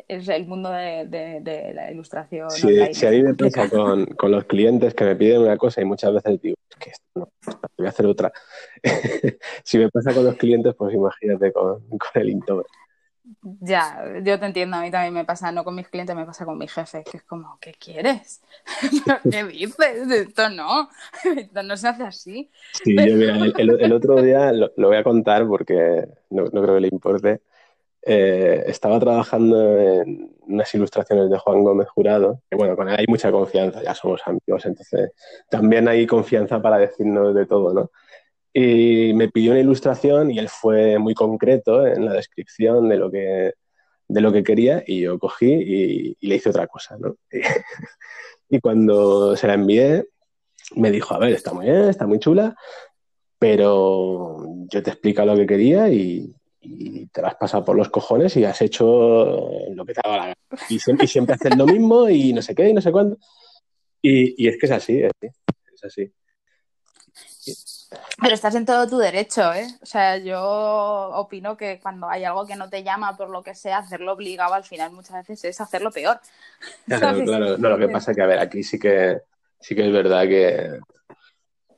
es 0.08 0.28
el 0.30 0.46
mundo 0.46 0.70
de, 0.70 1.72
la 1.74 1.92
ilustración. 1.92 2.50
Sí, 2.52 2.94
si 2.94 3.06
a 3.06 3.12
mí 3.12 3.24
me 3.24 3.34
pasa 3.34 3.70
con, 4.18 4.32
los 4.32 4.46
clientes 4.46 4.94
que 4.94 5.06
me 5.06 5.16
piden 5.16 5.42
una 5.42 5.58
cosa 5.58 5.82
y 5.82 5.86
muchas 5.86 6.14
veces 6.14 6.42
digo, 6.42 6.56
es 6.70 6.76
que 6.78 6.90
esto 6.92 7.06
no, 7.16 7.30
voy 7.78 7.88
a 7.88 7.90
hacer 7.90 8.06
otra. 8.06 8.32
si 9.64 9.78
me 9.78 9.90
pasa 9.90 10.14
con 10.14 10.26
los 10.26 10.36
clientes, 10.36 10.74
pues 10.76 10.94
imagínate 10.94 11.52
con, 11.52 11.84
el 12.16 12.30
Inktober. 12.30 12.66
Ya, 13.42 14.04
yo 14.22 14.38
te 14.38 14.46
entiendo, 14.46 14.76
a 14.76 14.82
mí 14.82 14.92
también 14.92 15.14
me 15.14 15.24
pasa, 15.24 15.52
no 15.52 15.64
con 15.64 15.76
mis 15.76 15.88
clientes, 15.88 16.14
me 16.14 16.26
pasa 16.26 16.46
con 16.46 16.58
mi 16.58 16.68
jefe, 16.68 17.04
que 17.10 17.18
es 17.18 17.24
como, 17.24 17.58
¿qué 17.62 17.74
quieres? 17.74 18.42
¿Qué 19.32 19.44
dices? 19.46 20.12
Esto 20.12 20.50
no, 20.50 20.90
esto 21.24 21.64
no 21.64 21.78
se 21.78 21.88
hace 21.88 22.04
así. 22.04 22.52
Sí, 22.74 22.96
yo 22.96 23.16
mira, 23.16 23.38
el, 23.58 23.94
otro 23.94 24.22
día 24.22 24.52
lo, 24.52 24.72
voy 24.76 24.98
a 24.98 25.04
contar 25.04 25.48
porque 25.48 26.06
no, 26.30 26.44
no 26.44 26.62
creo 26.62 26.76
que 26.76 26.82
le 26.82 26.90
importe. 26.90 27.42
Eh, 28.06 28.64
estaba 28.68 29.00
trabajando 29.00 29.80
en 29.80 30.36
unas 30.42 30.74
ilustraciones 30.76 31.30
de 31.30 31.38
Juan 31.38 31.64
Gómez 31.64 31.88
Jurado, 31.88 32.42
que 32.50 32.58
bueno, 32.58 32.76
con 32.76 32.90
él 32.90 32.96
hay 33.00 33.06
mucha 33.08 33.32
confianza, 33.32 33.82
ya 33.82 33.96
somos 33.96 34.22
amigos, 34.26 34.66
entonces 34.66 35.12
también 35.50 35.88
hay 35.88 36.06
confianza 36.06 36.62
para 36.62 36.78
decirnos 36.80 37.34
de 37.34 37.46
todo, 37.46 37.74
¿no? 37.74 37.92
Y 38.54 39.14
me 39.14 39.30
pidió 39.30 39.52
una 39.52 39.62
ilustración 39.62 40.32
y 40.32 40.40
él 40.40 40.50
fue 40.50 41.00
muy 41.00 41.14
concreto 41.14 41.88
en 41.88 42.06
la 42.06 42.14
descripción 42.14 42.90
de 42.90 42.98
lo 42.98 43.10
que, 43.10 43.54
de 44.10 44.22
lo 44.22 44.34
que 44.34 44.44
quería 44.44 44.84
y 44.86 45.02
yo 45.02 45.18
cogí 45.18 45.52
y, 46.20 46.28
le 46.28 46.36
hice 46.36 46.50
otra 46.50 46.68
cosa, 46.68 46.98
¿no? 47.00 47.16
y 48.50 48.60
cuando 48.60 49.38
se 49.38 49.48
la 49.48 49.54
envié, 49.54 50.06
me 50.76 50.92
dijo, 50.92 51.16
a 51.16 51.20
ver, 51.20 51.32
está 51.34 51.54
muy 51.54 51.66
bien, 51.68 51.90
está 51.90 52.06
muy 52.06 52.20
chula, 52.20 52.56
pero 53.40 54.46
yo 54.70 54.84
te 54.84 54.92
explico 54.92 55.24
lo 55.24 55.36
que 55.36 55.48
quería 55.48 55.88
y, 55.90 56.34
y 56.64 57.08
te 57.08 57.22
las 57.22 57.34
has 57.34 57.38
pasado 57.38 57.66
por 57.66 57.76
los 57.76 57.90
cojones 57.90 58.36
y 58.38 58.46
has 58.46 58.62
hecho 58.62 58.86
lo 59.70 59.86
que 59.86 59.94
te 59.94 60.02
daba 60.04 60.18
la 60.18 60.24
gana. 60.24 60.36
Y 60.70 60.80
siempre, 60.80 61.06
y 61.06 61.08
siempre 61.08 61.36
haces 61.36 61.56
lo 61.58 61.66
mismo 61.66 62.10
y 62.10 62.32
no 62.34 62.42
sé 62.42 62.56
qué 62.56 62.70
y 62.70 62.74
no 62.74 62.82
sé 62.82 62.92
cuándo. 62.92 63.18
Y, 64.02 64.48
es 64.48 64.58
que 64.58 64.66
es 64.66 64.72
así, 64.72 65.02
es, 65.02 65.84
así. 65.84 66.12
Pero 68.22 68.34
estás 68.34 68.56
en 68.56 68.66
todo 68.66 68.88
tu 68.88 68.98
derecho, 68.98 69.54
¿eh? 69.54 69.68
O 69.82 69.86
sea, 69.86 70.18
yo 70.18 70.42
opino 70.42 71.56
que 71.56 71.80
cuando 71.82 72.10
hay 72.10 72.24
algo 72.24 72.46
que 72.46 72.56
no 72.56 72.70
te 72.70 72.84
llama 72.84 73.16
por 73.16 73.30
lo 73.30 73.44
que 73.44 73.56
sea, 73.56 73.80
hacerlo 73.80 74.14
obligado 74.14 74.54
al 74.54 74.64
final 74.64 74.92
muchas 74.92 75.28
veces 75.28 75.44
es 75.46 75.62
hacerlo 75.62 75.92
peor. 75.92 76.20
Claro, 76.88 77.24
claro. 77.24 77.58
No, 77.58 77.70
lo 77.70 77.78
que 77.78 77.90
pasa 77.90 78.12
es 78.12 78.18
que, 78.18 78.24
a 78.24 78.28
ver, 78.28 78.40
aquí 78.40 78.64
sí 78.64 78.80
que, 78.80 79.20
sí 79.60 79.76
que 79.76 79.86
es 79.86 79.94
verdad 79.94 80.24
que, 80.24 80.80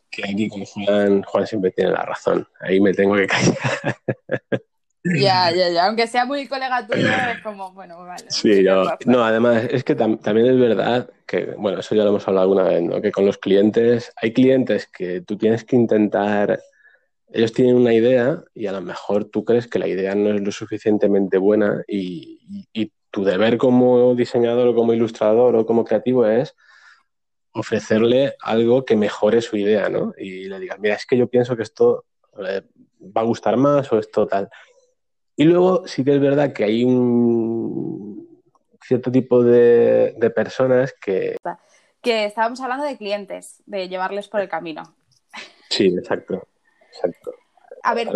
que 0.09 0.23
aquí 0.23 0.47
con 0.47 0.63
Juan, 0.65 1.23
Juan 1.23 1.47
siempre 1.47 1.71
tiene 1.71 1.91
la 1.91 2.03
razón. 2.03 2.47
Ahí 2.61 2.79
me 2.79 2.93
tengo 2.93 3.15
que 3.15 3.27
callar. 3.27 3.57
Ya, 5.05 5.51
ya, 5.51 5.69
ya. 5.69 5.85
Aunque 5.85 6.07
sea 6.07 6.25
muy 6.25 6.47
colega 6.47 6.85
tuyo, 6.87 7.07
es 7.07 7.41
como, 7.43 7.71
bueno, 7.73 7.97
vale. 7.99 8.25
Sí, 8.29 8.63
yo. 8.63 8.85
No, 9.05 9.23
además, 9.23 9.67
es 9.69 9.83
que 9.83 9.93
también 9.93 10.47
es 10.47 10.59
verdad 10.59 11.09
que, 11.27 11.53
bueno, 11.57 11.79
eso 11.79 11.93
ya 11.93 12.03
lo 12.03 12.09
hemos 12.09 12.27
hablado 12.27 12.43
alguna 12.43 12.63
vez, 12.63 12.81
¿no? 12.81 13.01
Que 13.01 13.11
con 13.11 13.25
los 13.25 13.37
clientes, 13.37 14.11
hay 14.15 14.33
clientes 14.33 14.87
que 14.87 15.21
tú 15.21 15.37
tienes 15.37 15.63
que 15.63 15.75
intentar. 15.75 16.59
Ellos 17.31 17.53
tienen 17.53 17.75
una 17.75 17.93
idea 17.93 18.43
y 18.53 18.65
a 18.65 18.71
lo 18.71 18.81
mejor 18.81 19.25
tú 19.25 19.43
crees 19.45 19.67
que 19.67 19.79
la 19.79 19.87
idea 19.87 20.15
no 20.15 20.33
es 20.33 20.41
lo 20.41 20.51
suficientemente 20.51 21.37
buena 21.37 21.83
y, 21.87 22.67
y 22.73 22.91
tu 23.11 23.23
deber 23.23 23.57
como 23.57 24.15
diseñador 24.15 24.69
o 24.69 24.75
como 24.75 24.93
ilustrador 24.93 25.55
o 25.55 25.65
como 25.65 25.85
creativo 25.85 26.25
es 26.25 26.55
ofrecerle 27.55 28.35
algo 28.41 28.83
que 28.83 28.97
mejore 28.97 29.41
su 29.41 29.55
idea, 29.55 29.87
¿no? 29.87 30.13
Y 30.17 30.49
le 30.49 30.59
digas, 30.59 30.77
mira, 30.79 30.95
es 30.95 31.05
que 31.05 31.17
yo 31.17 31.27
pienso 31.27 31.55
que 31.55 31.63
esto 31.63 32.05
eh, 32.45 32.61
va 33.01 33.21
a 33.21 33.25
gustar 33.25 33.55
más 33.55 33.89
o 33.93 33.99
esto 33.99 34.27
tal. 34.27 34.49
Y 35.37 35.43
luego 35.43 35.87
sí 35.87 36.03
que 36.03 36.15
es 36.15 36.21
verdad 36.21 36.53
que 36.53 36.63
hay 36.63 36.83
un 36.83 38.41
cierto 38.81 39.11
tipo 39.11 39.43
de, 39.43 40.15
personas 40.35 40.93
que... 40.93 41.37
Que 42.01 42.25
estábamos 42.25 42.61
hablando 42.61 42.85
de 42.85 42.97
clientes, 42.97 43.63
de 43.65 43.89
llevarles 43.89 44.27
por 44.27 44.39
el 44.39 44.47
camino. 44.47 44.83
Sí, 45.69 45.87
exacto. 45.87 46.47
exacto. 46.91 47.33
A 47.81 47.95
ver, 47.95 48.09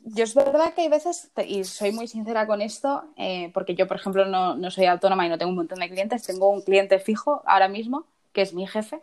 yo 0.00 0.24
es 0.24 0.34
verdad 0.34 0.74
que 0.74 0.82
hay 0.82 0.88
veces, 0.88 1.30
y 1.46 1.64
soy 1.64 1.92
muy 1.92 2.08
sincera 2.08 2.46
con 2.46 2.60
esto, 2.62 3.04
eh, 3.16 3.50
porque 3.54 3.74
yo, 3.74 3.86
por 3.86 3.98
ejemplo, 3.98 4.24
no, 4.24 4.56
no, 4.56 4.70
soy 4.70 4.86
autónoma 4.86 5.26
y 5.26 5.28
no 5.28 5.38
tengo 5.38 5.50
un 5.50 5.56
montón 5.56 5.78
de 5.78 5.88
clientes, 5.88 6.24
tengo 6.24 6.48
un 6.50 6.62
cliente 6.62 6.98
fijo 6.98 7.42
ahora 7.46 7.68
mismo, 7.68 8.06
que 8.32 8.42
es 8.42 8.54
mi 8.54 8.66
jefe, 8.66 9.00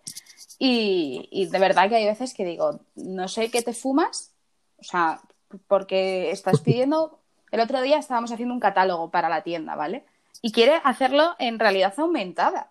y, 0.58 1.30
y 1.32 1.46
de 1.46 1.60
verdad 1.60 1.88
que 1.88 1.96
hay 1.96 2.06
veces 2.06 2.34
que 2.34 2.44
digo, 2.44 2.80
no 2.96 3.28
sé 3.28 3.50
qué 3.50 3.62
te 3.62 3.74
fumas, 3.74 4.34
o 4.80 4.84
sea, 4.84 5.22
porque 5.68 6.32
estás 6.32 6.62
pidiendo, 6.62 7.19
el 7.52 7.60
otro 7.60 7.82
día 7.82 7.98
estábamos 7.98 8.32
haciendo 8.32 8.54
un 8.54 8.60
catálogo 8.60 9.10
para 9.10 9.30
la 9.30 9.42
tienda, 9.42 9.76
¿vale? 9.76 10.06
Y 10.42 10.52
quiere 10.52 10.82
hacerlo 10.84 11.36
en 11.40 11.60
realidad 11.60 11.94
aumentada. 11.98 12.70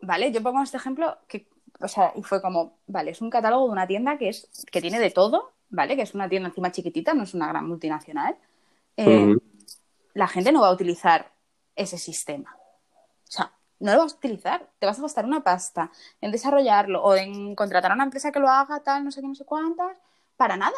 ¿Vale? 0.00 0.32
Yo 0.32 0.42
pongo 0.42 0.62
este 0.62 0.78
ejemplo 0.78 1.18
que, 1.28 1.46
o 1.80 1.88
sea, 1.88 2.12
y 2.16 2.22
fue 2.22 2.40
como, 2.40 2.78
vale, 2.86 3.10
es 3.10 3.20
un 3.20 3.30
catálogo 3.30 3.66
de 3.66 3.72
una 3.72 3.86
tienda 3.86 4.16
que 4.18 4.30
es, 4.30 4.48
que 4.70 4.80
tiene 4.80 4.98
de 4.98 5.10
todo, 5.10 5.52
¿vale? 5.68 5.94
Que 5.96 6.02
es 6.02 6.14
una 6.14 6.28
tienda 6.28 6.48
encima 6.48 6.72
chiquitita, 6.72 7.14
no 7.14 7.24
es 7.24 7.34
una 7.34 7.48
gran 7.48 7.68
multinacional. 7.68 8.36
Eh, 8.96 9.36
la 10.14 10.26
gente 10.28 10.52
no 10.52 10.62
va 10.62 10.68
a 10.68 10.72
utilizar 10.72 11.30
ese 11.76 11.98
sistema. 11.98 12.56
O 12.56 13.32
sea, 13.32 13.52
no 13.78 13.92
lo 13.92 13.98
vas 14.00 14.14
a 14.14 14.16
utilizar. 14.16 14.68
Te 14.78 14.86
vas 14.86 14.98
a 14.98 15.02
gastar 15.02 15.24
una 15.24 15.42
pasta 15.42 15.90
en 16.20 16.32
desarrollarlo 16.32 17.02
o 17.02 17.14
en 17.14 17.54
contratar 17.54 17.92
a 17.92 17.94
una 17.94 18.04
empresa 18.04 18.32
que 18.32 18.40
lo 18.40 18.48
haga, 18.48 18.80
tal, 18.80 19.04
no 19.04 19.10
sé 19.10 19.20
qué, 19.20 19.28
no 19.28 19.34
sé 19.34 19.44
cuántas, 19.44 19.96
para 20.36 20.56
nada. 20.56 20.76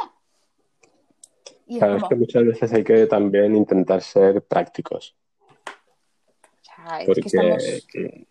Y 1.72 1.78
claro, 1.78 1.96
es, 1.96 2.04
que 2.06 2.14
muchas 2.16 2.44
veces 2.44 2.72
hay 2.74 2.84
que 2.84 3.06
también 3.06 3.56
intentar 3.56 4.02
ser 4.02 4.42
prácticos. 4.42 5.16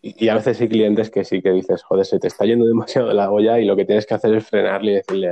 y, 0.04 0.30
a 0.30 0.36
veces 0.36 0.62
hay 0.62 0.70
clientes 0.70 1.10
que 1.10 1.24
sí 1.24 1.42
que 1.42 1.50
dices, 1.52 1.82
joder, 1.82 2.06
se 2.06 2.20
te 2.20 2.28
está 2.28 2.46
yendo 2.46 2.68
demasiado 2.68 3.12
la 3.14 3.32
olla 3.32 3.60
y 3.60 3.66
lo 3.66 3.76
que 3.76 3.86
tienes 3.86 4.06
que 4.06 4.14
hacer 4.14 4.36
es 4.36 4.46
frenarle 4.48 4.92
y 4.92 4.96
decirle, 4.96 5.32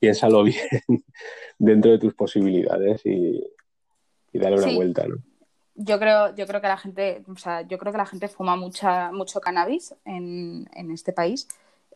piénsalo 0.00 0.42
bien 0.88 1.04
dentro 1.56 1.92
de 1.92 1.98
tus 1.98 2.14
posibilidades 2.14 3.06
y, 3.06 3.40
darle 4.32 4.56
una 4.56 4.74
vuelta, 4.74 5.06
¿no? 5.06 5.16
Yo 5.76 6.00
creo, 6.00 6.34
yo 6.34 6.46
creo 6.48 6.60
que 6.60 6.66
la 6.66 6.76
gente, 6.76 7.22
o 7.28 7.36
sea, 7.36 7.62
yo 7.62 7.78
creo 7.78 7.92
que 7.92 7.98
la 7.98 8.06
gente 8.06 8.26
fuma 8.26 8.56
mucha, 8.56 9.12
mucho 9.12 9.40
cannabis 9.40 9.94
en, 10.04 10.68
en 10.74 10.90
este 10.90 11.12
país 11.12 11.46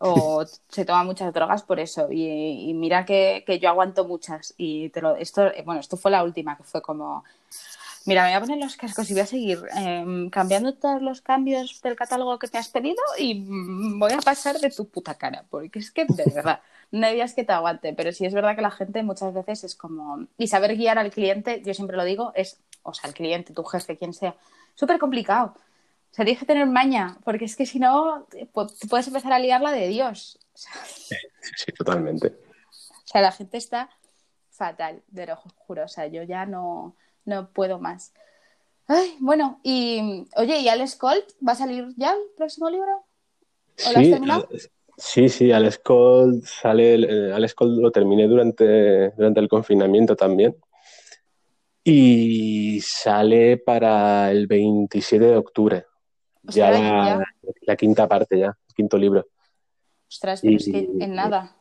o 0.01 0.45
se 0.69 0.85
toma 0.85 1.05
muchas 1.05 1.33
drogas 1.33 1.63
por 1.63 1.81
eso. 1.81 2.09
Y, 2.11 2.73
mira 2.75 3.05
que, 3.05 3.45
yo 3.61 3.69
aguanto 3.69 4.07
muchas. 4.07 4.55
Y 4.57 4.91
te 4.91 5.01
lo, 5.01 5.17
esto, 5.17 5.51
bueno, 5.65 5.81
esto 5.81 5.97
fue 5.97 6.11
la 6.11 6.23
última, 6.23 6.57
que 6.57 6.63
fue 6.63 6.83
como, 6.83 7.25
mira, 8.07 8.23
me 8.23 8.29
voy 8.29 8.37
a 8.37 8.41
poner 8.41 8.59
los 8.59 8.77
cascos 8.77 9.11
y 9.11 9.15
voy 9.15 9.23
a 9.23 9.27
seguir 9.27 9.59
em, 9.77 10.31
cambiando 10.31 10.75
todos 10.75 11.03
los 11.03 11.21
cambios 11.21 11.81
del 11.83 11.97
catálogo 11.97 12.39
que 12.39 12.49
te 12.49 12.59
has 12.59 12.69
pedido 12.69 13.03
y 13.19 13.45
voy 13.99 14.13
a 14.13 14.19
pasar 14.19 14.59
de 14.59 14.71
tu 14.71 14.89
puta 14.89 15.15
cara, 15.15 15.45
porque 15.51 15.79
es 15.79 15.91
que 15.91 16.05
de 16.05 16.25
verdad, 16.35 16.61
no 16.91 17.07
hay 17.07 17.21
que 17.35 17.45
te 17.45 17.53
aguante, 17.53 17.93
pero 17.93 18.13
sí 18.13 18.25
es 18.25 18.33
verdad 18.33 18.57
que 18.57 18.63
la 18.63 18.71
gente 18.71 19.03
muchas 19.03 19.35
veces 19.35 19.65
es 19.65 19.75
como, 19.75 20.27
y 20.39 20.49
saber 20.49 20.77
guiar 20.77 20.99
al 20.99 21.11
cliente, 21.11 21.63
yo 21.65 21.75
siempre 21.75 21.97
lo 21.97 22.05
digo, 22.05 22.33
es, 22.35 22.59
o 22.83 22.95
sea, 22.95 23.09
el 23.09 23.15
cliente, 23.15 23.53
tu 23.53 23.65
jefe, 23.65 23.99
quien 23.99 24.15
sea, 24.15 24.35
súper 24.75 24.99
complicado 24.99 25.55
o 26.11 26.15
sea, 26.15 26.25
tienes 26.25 26.41
que 26.41 26.47
tener 26.47 26.67
maña, 26.67 27.19
porque 27.25 27.45
es 27.45 27.55
que 27.55 27.67
si 27.67 27.79
no, 27.79 28.27
puedes 28.89 29.07
empezar 29.07 29.33
a 29.33 29.39
liarla 29.39 29.73
de 29.73 29.89
Dios. 29.89 30.39
sí, 30.55 31.15
sí, 31.57 31.73
totalmente. 31.73 32.29
O 32.29 33.11
sea, 33.11 33.21
la 33.21 33.33
gente 33.33 33.57
está 33.57 33.91
fatal, 34.51 35.03
de 35.09 35.27
lo 35.27 35.37
juro. 35.37 35.85
O 35.85 35.89
sea, 35.89 36.07
yo 36.07 36.23
ya 36.25 36.45
no, 36.45 36.97
no 37.25 37.51
puedo 37.51 37.79
más. 37.79 38.13
Ay, 38.87 39.17
bueno, 39.21 39.61
y 39.63 40.27
oye, 40.37 40.61
¿y 40.61 40.69
Alex 40.69 40.97
Colt 40.97 41.25
va 41.47 41.53
a 41.53 41.57
salir 41.57 41.89
ya 41.97 42.13
el 42.13 42.21
próximo 42.37 42.69
libro? 42.71 43.05
¿O 43.87 43.93
lo 43.93 43.99
has 43.99 44.11
terminado? 44.11 44.49
Sí, 44.97 45.29
sí, 45.29 45.53
Alex 45.53 45.79
Colt 45.79 46.45
sale, 46.45 47.33
Alex 47.33 47.55
Colt 47.55 47.79
lo 47.81 47.93
terminé 47.93 48.27
durante, 48.27 49.11
durante 49.11 49.41
el 49.41 49.49
confinamiento 49.49 50.17
también. 50.17 50.57
Y 51.85 52.81
sale 52.81 53.59
para 53.59 54.31
el 54.33 54.47
27 54.49 55.25
de 55.25 55.37
octubre 55.37 55.87
ya, 56.49 57.21
la, 57.67 57.77
quinta 57.77 58.07
parte, 58.07 58.39
ya, 58.39 58.47
el 58.47 58.75
quinto 58.75 58.97
libro. 58.97 59.27
Ostras, 60.09 60.41
pero 60.41 60.57
es 60.57 60.65
que 60.65 60.89
en 60.99 61.15
nada. 61.15 61.55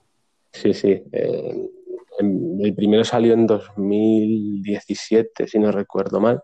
Sí, 0.51 0.73
sí. 0.73 1.03
Eh, 1.11 1.69
el 2.19 2.73
primero 2.75 3.03
salió 3.03 3.33
en 3.33 3.45
2017, 3.45 5.47
si 5.47 5.59
no 5.59 5.71
recuerdo 5.71 6.19
mal. 6.19 6.41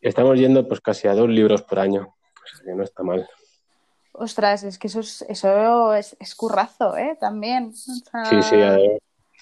Estamos 0.00 0.38
yendo 0.38 0.68
pues 0.68 0.80
casi 0.80 1.08
a 1.08 1.14
dos 1.14 1.28
libros 1.28 1.62
por 1.62 1.80
año, 1.80 2.14
pues 2.38 2.62
que 2.62 2.74
no 2.74 2.84
está 2.84 3.02
mal. 3.02 3.28
Ostras, 4.12 4.62
es 4.62 4.78
que 4.78 4.86
eso 4.86 5.00
es, 5.00 5.22
eso 5.28 5.94
es, 5.94 6.34
currazo, 6.36 6.96
¿eh? 6.96 7.16
También. 7.18 7.74
Sí, 7.74 8.42
sí. 8.42 8.56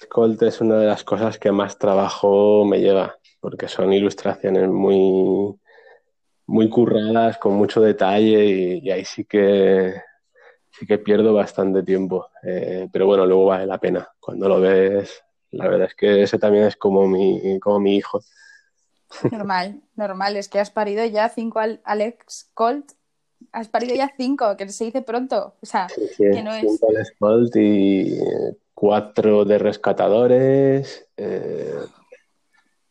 Colt 0.09 0.41
es 0.41 0.61
una 0.61 0.77
de 0.77 0.87
las 0.87 1.03
cosas 1.03 1.37
que 1.37 1.51
más 1.51 1.77
trabajo 1.77 2.65
me 2.65 2.79
lleva, 2.79 3.19
porque 3.39 3.67
son 3.67 3.93
ilustraciones 3.93 4.67
muy, 4.67 5.55
muy 6.47 6.69
curradas, 6.69 7.37
con 7.37 7.53
mucho 7.53 7.81
detalle 7.81 8.45
y, 8.83 8.91
ahí 8.91 9.05
sí 9.05 9.25
que 9.25 9.93
sí 10.71 10.85
que 10.85 10.97
pierdo 10.97 11.33
bastante 11.33 11.83
tiempo. 11.83 12.29
Eh, 12.43 12.87
pero 12.91 13.05
bueno, 13.05 13.25
luego 13.25 13.45
vale 13.45 13.65
la 13.65 13.77
pena. 13.77 14.07
Cuando 14.19 14.49
lo 14.49 14.59
ves, 14.59 15.23
la 15.51 15.67
verdad 15.67 15.87
es 15.87 15.95
que 15.95 16.23
ese 16.23 16.39
también 16.39 16.65
es 16.65 16.75
como 16.75 17.07
mi, 17.07 17.59
como 17.59 17.79
mi 17.79 17.95
hijo. 17.95 18.21
Normal, 19.31 19.81
normal. 19.95 20.35
Es 20.37 20.49
que 20.49 20.59
has 20.59 20.71
parido 20.71 21.05
ya 21.05 21.29
cinco 21.29 21.59
Alex 21.83 22.49
Colt. 22.53 22.93
Has 23.51 23.67
parido 23.67 23.93
ya 23.95 24.11
cinco, 24.17 24.55
que 24.57 24.67
se 24.69 24.85
dice 24.85 25.01
pronto. 25.01 25.55
O 25.61 25.65
sea, 25.65 25.87
que 26.17 26.41
no 26.41 26.53
es. 26.53 26.81
Alex 26.89 27.13
Colt 27.19 27.55
y 27.55 28.17
cuatro 28.73 29.45
de 29.45 29.59
rescatadores. 29.59 31.07
Eh, 31.17 31.75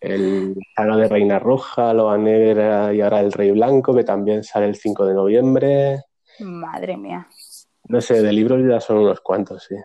el 0.03 0.57
saga 0.75 0.97
de 0.97 1.09
Reina 1.09 1.39
Roja, 1.39 1.95
Loa 1.95 2.19
Negra 2.19 2.93
y 2.93 3.01
ahora 3.01 3.21
el 3.21 3.33
Rey 3.33 3.53
Blanco, 3.53 3.95
que 3.95 4.05
también 4.05 4.43
sale 4.43 4.67
el 4.67 4.75
5 4.75 5.07
de 5.07 5.15
noviembre. 5.15 6.03
Madre 6.41 6.97
mía. 6.97 7.29
No 7.89 8.01
sé, 8.01 8.21
de 8.21 8.33
libros 8.33 8.61
ya 8.69 8.81
son 8.81 8.99
unos 8.99 9.21
cuantos, 9.21 9.65
sí. 9.69 9.77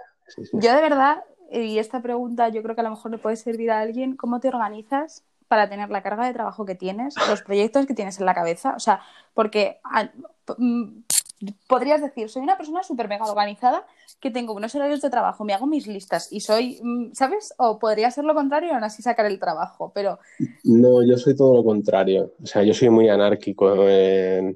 Yo 0.53 0.73
de 0.73 0.81
verdad, 0.81 1.23
y 1.51 1.77
esta 1.77 2.01
pregunta 2.01 2.49
yo 2.49 2.63
creo 2.63 2.75
que 2.75 2.81
a 2.81 2.85
lo 2.85 2.91
mejor 2.91 3.11
le 3.11 3.17
puede 3.17 3.35
servir 3.35 3.71
a 3.71 3.79
alguien, 3.79 4.15
¿cómo 4.15 4.39
te 4.39 4.49
organizas 4.49 5.23
para 5.47 5.69
tener 5.69 5.89
la 5.89 6.03
carga 6.03 6.25
de 6.25 6.33
trabajo 6.33 6.65
que 6.65 6.75
tienes, 6.75 7.15
los 7.29 7.41
proyectos 7.41 7.85
que 7.85 7.93
tienes 7.93 8.19
en 8.19 8.25
la 8.25 8.33
cabeza? 8.33 8.73
O 8.75 8.79
sea, 8.79 9.01
porque 9.33 9.79
mm, 10.57 11.03
podrías 11.67 12.01
decir, 12.01 12.29
soy 12.29 12.41
una 12.41 12.57
persona 12.57 12.83
súper 12.83 13.07
mega 13.07 13.25
organizada, 13.25 13.85
que 14.19 14.31
tengo 14.31 14.53
unos 14.53 14.73
horarios 14.75 15.01
de 15.01 15.09
trabajo, 15.09 15.43
me 15.43 15.53
hago 15.53 15.67
mis 15.67 15.87
listas 15.87 16.31
y 16.31 16.39
soy, 16.39 16.79
mm, 16.81 17.13
¿sabes? 17.13 17.53
O 17.57 17.77
podría 17.79 18.09
ser 18.11 18.23
lo 18.25 18.33
contrario 18.33 18.69
y 18.69 18.73
aún 18.73 18.83
así 18.83 19.01
sacar 19.01 19.25
el 19.25 19.39
trabajo, 19.39 19.91
pero... 19.93 20.19
No, 20.63 21.05
yo 21.05 21.17
soy 21.17 21.35
todo 21.35 21.55
lo 21.55 21.63
contrario. 21.63 22.33
O 22.41 22.45
sea, 22.45 22.63
yo 22.63 22.73
soy 22.73 22.89
muy 22.89 23.09
anárquico. 23.09 23.87
Eh, 23.87 24.55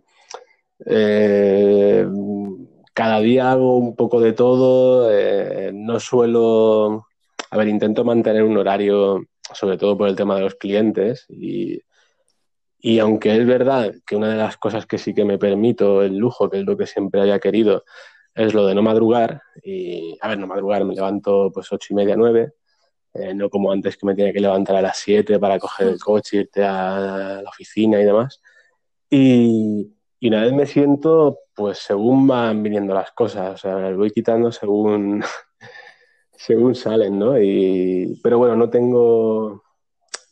cada 2.94 3.20
día 3.20 3.52
hago 3.52 3.78
un 3.78 3.96
poco 3.96 4.20
de 4.20 4.34
todo. 4.34 5.12
Eh, 5.12 5.72
no 5.74 6.00
suelo... 6.00 7.08
A 7.52 7.58
ver, 7.58 7.68
intento 7.68 8.06
mantener 8.06 8.44
un 8.44 8.58
horario, 8.58 9.26
sobre 9.54 9.78
todo 9.78 9.98
por 9.98 10.08
el 10.08 10.16
tema 10.16 10.36
de 10.36 10.42
los 10.42 10.56
clientes 10.56 11.26
y 11.30 11.82
y 12.82 13.00
aunque 13.00 13.36
es 13.36 13.46
verdad 13.46 13.94
que 14.06 14.16
una 14.16 14.30
de 14.30 14.38
las 14.38 14.58
cosas 14.58 14.86
que 14.86 14.98
sí 14.98 15.14
que 15.14 15.26
me 15.26 15.38
permito 15.38 16.02
el 16.02 16.18
lujo, 16.18 16.50
que 16.50 16.60
es 16.60 16.66
lo 16.66 16.76
que 16.76 16.88
siempre 16.88 17.22
haya 17.22 17.40
querido, 17.40 17.84
es 18.34 18.54
lo 18.54 18.66
de 18.66 18.76
no 18.76 18.82
madrugar. 18.82 19.42
Y, 19.64 20.18
a 20.22 20.30
ver, 20.30 20.40
no 20.40 20.48
madrugar, 20.48 20.84
me 20.86 20.96
levanto 20.96 21.52
pues 21.54 21.72
ocho 21.72 21.88
y 21.92 21.96
media, 21.96 22.16
nueve. 22.16 22.54
Eh, 23.14 23.34
no 23.34 23.50
como 23.50 23.72
antes 23.72 23.98
que 23.98 24.06
me 24.06 24.16
tenía 24.16 24.34
que 24.34 24.40
levantar 24.40 24.78
a 24.78 24.82
las 24.82 24.98
siete 24.98 25.38
para 25.38 25.60
coger 25.60 25.90
el 25.90 26.00
coche, 26.00 26.38
irte 26.38 26.64
a 26.64 27.42
la 27.44 27.50
oficina 27.50 28.02
y 28.02 28.06
demás. 28.06 28.42
Y, 29.10 29.94
y 30.20 30.28
una 30.30 30.42
vez 30.42 30.54
me 30.54 30.66
siento, 30.66 31.40
pues 31.56 31.80
según 31.80 32.28
van 32.28 32.64
viniendo 32.64 32.94
las 32.94 33.12
cosas, 33.12 33.56
o 33.56 33.58
sea, 33.58 33.76
las 33.80 33.98
voy 33.98 34.12
quitando 34.12 34.52
según, 34.52 35.24
según 36.32 36.76
salen, 36.76 37.20
¿no? 37.20 37.40
Y, 37.40 38.20
pero 38.24 38.38
bueno, 38.38 38.56
no 38.56 38.70
tengo, 38.70 39.61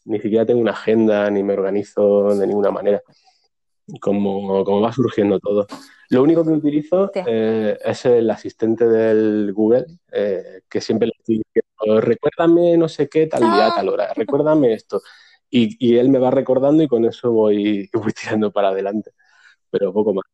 ni 0.10 0.20
siquiera 0.20 0.46
tengo 0.46 0.60
una 0.60 0.72
agenda 0.72 1.30
ni 1.30 1.44
me 1.44 1.54
organizo 1.54 2.36
de 2.36 2.48
ninguna 2.48 2.72
manera. 2.72 3.02
Como, 4.02 4.64
como 4.64 4.82
va 4.82 4.92
surgiendo 4.92 5.40
todo. 5.40 5.66
Lo 6.10 6.22
único 6.22 6.44
que 6.44 6.52
utilizo 6.52 7.12
eh, 7.14 7.78
es 7.84 8.06
el 8.06 8.30
asistente 8.30 8.88
del 8.88 9.52
Google, 9.54 9.86
eh, 10.12 10.62
que 10.70 10.82
siempre 10.82 11.08
le 11.08 11.14
digo, 11.26 11.44
recuérdame 12.00 12.78
no 12.78 12.88
sé 12.88 13.08
qué, 13.08 13.28
tal 13.28 13.42
día, 13.42 13.72
tal 13.76 13.90
hora, 13.90 14.14
recuérdame 14.16 14.74
esto. 14.74 15.02
Y, 15.50 15.76
y, 15.80 15.98
él 15.98 16.10
me 16.10 16.20
va 16.20 16.30
recordando 16.30 16.84
y 16.84 16.88
con 16.88 17.06
eso 17.06 17.32
voy, 17.32 17.90
voy 17.94 18.14
tirando 18.14 18.52
para 18.52 18.70
adelante, 18.70 19.12
pero 19.72 19.92
poco 19.92 20.14
más. 20.14 20.26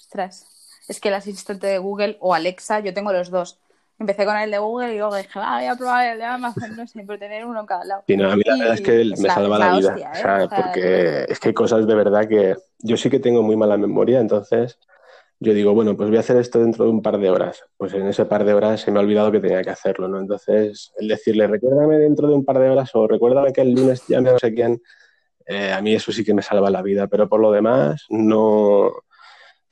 Ostras, 0.00 0.82
es 0.88 1.00
que 1.00 1.08
el 1.08 1.14
asistente 1.14 1.66
de 1.66 1.78
Google 1.78 2.16
o 2.20 2.34
Alexa, 2.34 2.80
yo 2.80 2.94
tengo 2.94 3.12
los 3.12 3.30
dos. 3.30 3.60
Empecé 4.02 4.24
con 4.24 4.36
el 4.36 4.50
de 4.50 4.58
Google 4.58 4.94
y 4.94 4.98
luego 4.98 5.14
dije, 5.14 5.30
ah, 5.36 5.58
voy 5.58 5.66
a 5.68 5.76
probar 5.76 6.06
el 6.08 6.18
de 6.18 6.24
Amazon, 6.24 6.76
no 6.76 6.86
sé, 6.88 7.04
por 7.04 7.18
tener 7.18 7.46
uno 7.46 7.60
en 7.60 7.66
cada 7.66 7.84
lado. 7.84 8.02
Sí, 8.04 8.16
no, 8.16 8.30
a 8.30 8.36
mí 8.36 8.42
la 8.44 8.56
verdad 8.56 8.74
es 8.74 8.80
que 8.80 9.04
me 9.04 9.30
salva 9.30 9.58
la, 9.58 9.76
vida. 9.78 9.96
¿eh? 9.96 10.10
o 10.10 10.14
sea, 10.14 10.48
porque 10.48 11.26
es 11.28 11.38
que 11.38 11.48
hay 11.48 11.54
cosas 11.54 11.86
de 11.86 11.94
verdad 11.94 12.28
que 12.28 12.56
yo 12.80 12.96
sí 12.96 13.08
que 13.08 13.20
tengo 13.20 13.44
muy 13.44 13.56
mala 13.56 13.76
memoria, 13.76 14.18
entonces 14.18 14.76
yo 15.38 15.54
digo, 15.54 15.72
bueno, 15.72 15.96
pues 15.96 16.08
voy 16.08 16.16
a 16.16 16.20
hacer 16.20 16.36
esto 16.36 16.58
dentro 16.58 16.84
de 16.84 16.90
un 16.90 17.00
par 17.00 17.18
de 17.18 17.30
horas. 17.30 17.64
Pues 17.76 17.94
en 17.94 18.08
ese 18.08 18.24
par 18.24 18.44
de 18.44 18.54
horas 18.54 18.80
se 18.80 18.90
me 18.90 18.98
ha 18.98 19.02
olvidado 19.02 19.30
que 19.30 19.38
tenía 19.38 19.62
que 19.62 19.70
hacerlo, 19.70 20.08
¿no? 20.08 20.18
Entonces, 20.18 20.92
el 20.98 21.06
decirle, 21.06 21.46
recuérdame 21.46 21.98
dentro 21.98 22.26
de 22.26 22.34
un 22.34 22.44
par 22.44 22.58
de 22.58 22.70
horas 22.70 22.90
o 22.94 23.06
recuérdame 23.06 23.52
que 23.52 23.60
el 23.60 23.72
lunes 23.72 24.04
llame 24.08 24.30
a 24.30 24.32
no 24.32 24.38
sé 24.40 24.52
quién, 24.52 24.82
eh, 25.46 25.72
a 25.72 25.80
mí 25.80 25.94
eso 25.94 26.12
sí 26.12 26.24
que 26.24 26.34
me 26.34 26.42
salva 26.42 26.70
la 26.70 26.82
vida, 26.82 27.06
pero 27.06 27.28
por 27.28 27.40
lo 27.40 27.52
demás, 27.52 28.06
no. 28.08 28.90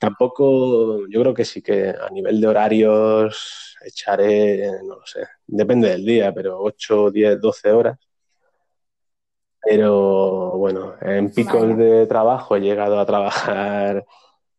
Tampoco, 0.01 1.07
yo 1.09 1.21
creo 1.21 1.33
que 1.35 1.45
sí 1.45 1.61
que 1.61 1.89
a 1.89 2.09
nivel 2.09 2.41
de 2.41 2.47
horarios 2.47 3.77
echaré, 3.85 4.71
no 4.81 4.95
lo 4.95 5.05
sé, 5.05 5.27
depende 5.45 5.89
del 5.89 6.03
día, 6.03 6.33
pero 6.33 6.59
8, 6.59 7.11
10, 7.11 7.39
12 7.39 7.71
horas. 7.71 7.99
Pero 9.61 10.57
bueno, 10.57 10.95
en 11.01 11.29
picos 11.31 11.77
de 11.77 12.07
trabajo 12.07 12.55
he 12.55 12.61
llegado 12.61 12.99
a 12.99 13.05
trabajar 13.05 14.03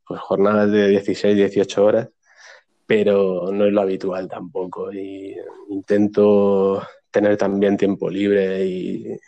pues, 0.07 0.21
jornadas 0.21 0.71
de 0.71 0.87
16, 0.91 1.35
18 1.35 1.85
horas, 1.85 2.09
pero 2.87 3.51
no 3.51 3.65
es 3.65 3.73
lo 3.73 3.81
habitual 3.81 4.29
tampoco. 4.29 4.93
Y 4.93 5.35
intento 5.71 6.87
tener 7.11 7.37
también 7.37 7.77
tiempo 7.77 8.09
libre 8.09 8.65
y, 8.65 9.19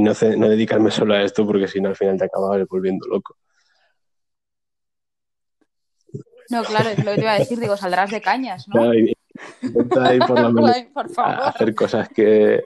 no, 0.00 0.10
no, 0.36 0.48
dedicarme 0.48 0.90
solo 0.90 1.14
a 1.14 1.22
esto 1.22 1.46
porque 1.46 1.68
si 1.68 1.80
no 1.80 1.90
al 1.90 1.96
final 1.96 2.18
te 2.18 2.24
acabas 2.24 2.66
volviendo 2.66 3.06
loco. 3.06 3.36
No, 6.50 6.64
claro, 6.64 6.88
es 6.88 7.04
lo 7.04 7.10
que 7.10 7.16
te 7.16 7.22
iba 7.22 7.32
a 7.32 7.38
decir, 7.38 7.58
digo, 7.58 7.76
saldrás 7.76 8.10
de 8.10 8.20
cañas, 8.20 8.66
¿no? 8.68 8.90
por 10.26 10.40
lo 10.40 10.52
menos 10.52 10.76
hacer 11.24 11.74
cosas 11.74 12.08
que, 12.08 12.64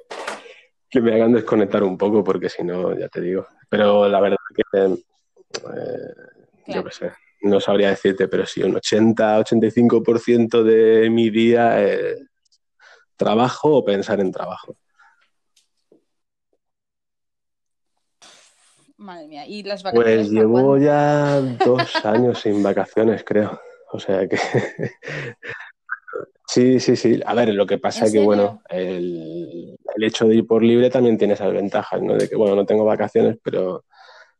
que 0.88 1.00
me 1.00 1.14
hagan 1.14 1.32
desconectar 1.32 1.82
un 1.82 1.98
poco, 1.98 2.22
porque 2.22 2.48
si 2.48 2.62
no, 2.62 2.96
ya 2.98 3.08
te 3.08 3.20
digo. 3.20 3.46
Pero 3.68 4.08
la 4.08 4.20
verdad 4.20 4.36
que, 4.54 4.62
eh, 4.84 6.14
yo 6.68 6.84
qué 6.84 6.90
sé, 6.90 7.12
no 7.42 7.60
sabría 7.60 7.90
decirte, 7.90 8.28
pero 8.28 8.46
sí, 8.46 8.62
un 8.62 8.74
80-85% 8.74 10.62
de 10.62 11.10
mi 11.10 11.30
día 11.30 11.82
es 11.82 12.22
trabajo 13.16 13.76
o 13.76 13.84
pensar 13.84 14.20
en 14.20 14.30
trabajo. 14.30 14.76
Madre 18.96 19.26
mía, 19.26 19.46
¿y 19.46 19.64
las 19.64 19.82
vacaciones? 19.82 20.28
Pues 20.28 20.30
llevo 20.30 20.78
ya 20.78 21.40
dos 21.40 22.04
años 22.04 22.40
sin 22.40 22.62
vacaciones, 22.62 23.24
creo. 23.24 23.60
O 23.92 24.00
sea 24.00 24.26
que. 24.26 24.36
sí, 26.46 26.80
sí, 26.80 26.96
sí. 26.96 27.20
A 27.24 27.34
ver, 27.34 27.50
lo 27.50 27.66
que 27.66 27.78
pasa 27.78 28.06
es 28.06 28.12
que, 28.12 28.20
bueno, 28.20 28.62
el, 28.70 29.76
hecho 30.00 30.26
de 30.26 30.36
ir 30.36 30.46
por 30.46 30.62
libre 30.62 30.90
también 30.90 31.18
tiene 31.18 31.34
esas 31.34 31.52
ventajas, 31.52 32.00
¿no? 32.00 32.14
De 32.14 32.28
que, 32.28 32.36
bueno, 32.36 32.56
no 32.56 32.64
tengo 32.64 32.84
vacaciones, 32.84 33.38
pero 33.42 33.84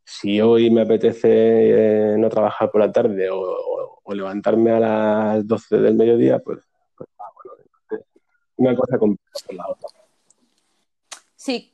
si 0.03 0.41
hoy 0.41 0.69
me 0.71 0.81
apetece 0.81 1.29
eh, 1.29 2.15
no 2.17 2.29
trabajar 2.29 2.71
por 2.71 2.81
la 2.81 2.91
tarde 2.91 3.29
o, 3.31 4.01
levantarme 4.13 4.69
a 4.69 4.79
las 4.79 5.47
12 5.47 5.77
del 5.77 5.95
mediodía, 5.95 6.37
pues, 6.37 6.59
pues 6.95 7.09
ah, 7.17 7.31
bueno, 7.89 8.03
una 8.57 8.75
cosa 8.75 8.99
por 8.99 9.09
la 9.55 9.67
otra. 9.67 9.89
Sí, 11.35 11.72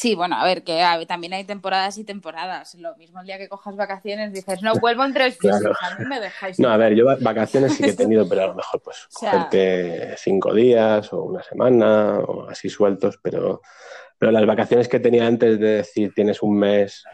Sí, 0.00 0.14
bueno, 0.14 0.36
a 0.36 0.44
ver, 0.46 0.64
que 0.64 0.82
también 1.06 1.34
hay 1.34 1.44
temporadas 1.44 1.98
y 1.98 2.04
temporadas. 2.04 2.74
Lo 2.76 2.96
mismo 2.96 3.20
el 3.20 3.26
día 3.26 3.36
que 3.36 3.50
cojas 3.50 3.76
vacaciones 3.76 4.32
dices, 4.32 4.62
no, 4.62 4.72
vuelvo 4.80 5.04
en 5.04 5.12
tres 5.12 5.36
meses, 5.44 5.66
a 5.78 5.98
mí 5.98 6.06
me 6.06 6.18
dejáis. 6.18 6.58
No, 6.58 6.70
a 6.70 6.78
ver, 6.78 6.94
yo 6.94 7.04
vacaciones 7.20 7.74
sí 7.74 7.82
que 7.82 7.90
he 7.90 7.94
tenido, 7.94 8.26
pero 8.26 8.44
a 8.44 8.46
lo 8.46 8.54
mejor 8.54 8.80
pues 8.80 9.06
cogerte 9.12 10.14
cinco 10.16 10.54
días 10.54 11.12
o 11.12 11.24
una 11.24 11.42
semana 11.42 12.18
o 12.20 12.48
así 12.48 12.70
sueltos, 12.70 13.18
pero, 13.20 13.60
pero 14.16 14.32
las 14.32 14.46
vacaciones 14.46 14.88
que 14.88 15.00
tenía 15.00 15.26
antes 15.26 15.60
de 15.60 15.68
decir 15.68 16.14
tienes 16.14 16.42
un 16.42 16.58
mes 16.58 17.04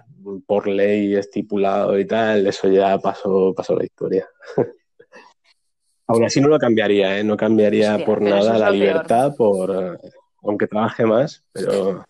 por 0.47 0.69
ley 0.69 1.17
estipulado 1.17 1.99
y 1.99 2.07
tal, 2.07 2.47
eso 2.47 2.69
ya 2.69 2.97
pasó, 2.99 3.53
pasó 3.53 3.75
la 3.75 3.83
historia. 3.83 4.29
Aún 6.07 6.25
así 6.25 6.41
no 6.41 6.47
lo 6.47 6.59
cambiaría, 6.61 7.19
¿eh? 7.19 7.25
No 7.25 7.37
cambiaría 7.37 8.05
por 8.05 8.23
nada 8.23 8.57
la 8.57 8.71
libertad, 8.71 9.35
por 9.37 9.99
aunque 10.41 10.69
trabaje 10.69 11.05
más, 11.05 11.45
pero 11.53 12.05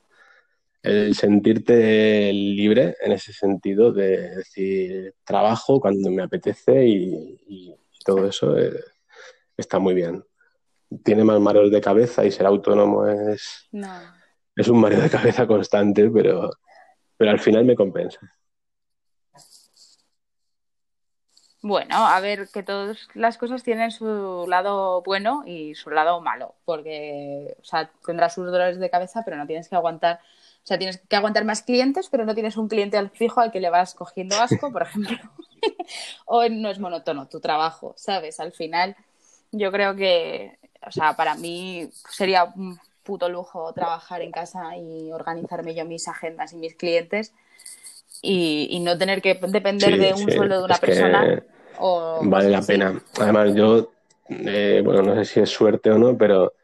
el 0.86 1.14
sentirte 1.14 2.32
libre 2.32 2.96
en 3.00 3.12
ese 3.12 3.32
sentido 3.32 3.92
de 3.92 4.36
decir 4.36 5.14
trabajo 5.24 5.80
cuando 5.80 6.10
me 6.10 6.22
apetece 6.22 6.86
y, 6.86 7.74
todo 8.04 8.28
eso 8.28 8.56
eh, 8.56 8.72
está 9.56 9.80
muy 9.80 9.92
bien. 9.92 10.24
Tiene 11.02 11.24
más 11.24 11.40
mareos 11.40 11.72
de 11.72 11.80
cabeza 11.80 12.24
y 12.24 12.30
ser 12.30 12.46
autónomo 12.46 13.04
es, 13.04 13.68
es 14.54 14.68
un 14.68 14.80
mareo 14.80 15.00
de 15.00 15.10
cabeza 15.10 15.44
constante, 15.44 16.08
pero, 16.10 16.52
pero 17.16 17.32
al 17.32 17.40
final 17.40 17.64
me 17.64 17.74
compensa. 17.74 18.20
Bueno, 21.62 21.96
a 21.96 22.20
ver, 22.20 22.46
que 22.54 22.62
todas 22.62 23.08
las 23.14 23.38
cosas 23.38 23.64
tienen 23.64 23.90
su 23.90 24.46
lado 24.48 25.02
bueno 25.02 25.42
y 25.44 25.74
su 25.74 25.90
lado 25.90 26.20
malo, 26.20 26.54
porque, 26.64 27.56
o 27.60 27.64
sea, 27.64 27.90
tendrás 28.06 28.34
sus 28.34 28.46
dolores 28.46 28.78
de 28.78 28.88
cabeza, 28.88 29.22
pero 29.24 29.36
no 29.36 29.48
tienes 29.48 29.68
que 29.68 29.74
aguantar 29.74 30.20
o 30.66 30.68
sea, 30.68 30.78
tienes 30.78 30.98
que 30.98 31.14
aguantar 31.14 31.44
más 31.44 31.62
clientes, 31.62 32.08
pero 32.10 32.24
no 32.24 32.34
tienes 32.34 32.56
un 32.56 32.66
cliente 32.66 32.96
al 32.96 33.10
fijo 33.10 33.40
al 33.40 33.52
que 33.52 33.60
le 33.60 33.70
vas 33.70 33.94
cogiendo 33.94 34.34
asco, 34.34 34.72
por 34.72 34.82
ejemplo. 34.82 35.16
o 36.26 36.48
no 36.48 36.70
es 36.70 36.80
monótono 36.80 37.28
tu 37.28 37.38
trabajo, 37.38 37.94
¿sabes? 37.96 38.40
Al 38.40 38.50
final, 38.50 38.96
yo 39.52 39.70
creo 39.70 39.94
que, 39.94 40.58
o 40.84 40.90
sea, 40.90 41.14
para 41.14 41.36
mí 41.36 41.88
sería 42.10 42.42
un 42.56 42.80
puto 43.04 43.28
lujo 43.28 43.72
trabajar 43.74 44.22
en 44.22 44.32
casa 44.32 44.76
y 44.76 45.12
organizarme 45.12 45.72
yo 45.72 45.84
mis 45.84 46.08
agendas 46.08 46.52
y 46.52 46.56
mis 46.56 46.74
clientes 46.74 47.32
y, 48.20 48.80
no 48.82 48.98
tener 48.98 49.22
que 49.22 49.34
depender 49.34 49.96
de 49.96 50.14
un 50.14 50.32
sueldo 50.32 50.58
de 50.58 50.64
una 50.64 50.78
persona. 50.78 51.44
vale 52.22 52.50
la 52.50 52.62
pena. 52.62 53.00
Además, 53.20 53.54
yo, 53.54 53.92
eh, 54.30 54.82
bueno, 54.84 55.02
no 55.02 55.14
sé 55.14 55.24
si 55.26 55.38
es 55.38 55.48
suerte 55.50 55.92
o 55.92 55.98
no, 55.98 56.18
pero 56.18 56.54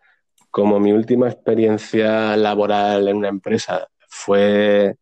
como 0.51 0.81
mi 0.81 0.91
última 0.91 1.29
experiencia 1.29 2.37
laboral 2.37 3.07
en 3.07 3.17
una 3.17 3.29
empresa 3.29 3.89
fue 4.13 4.97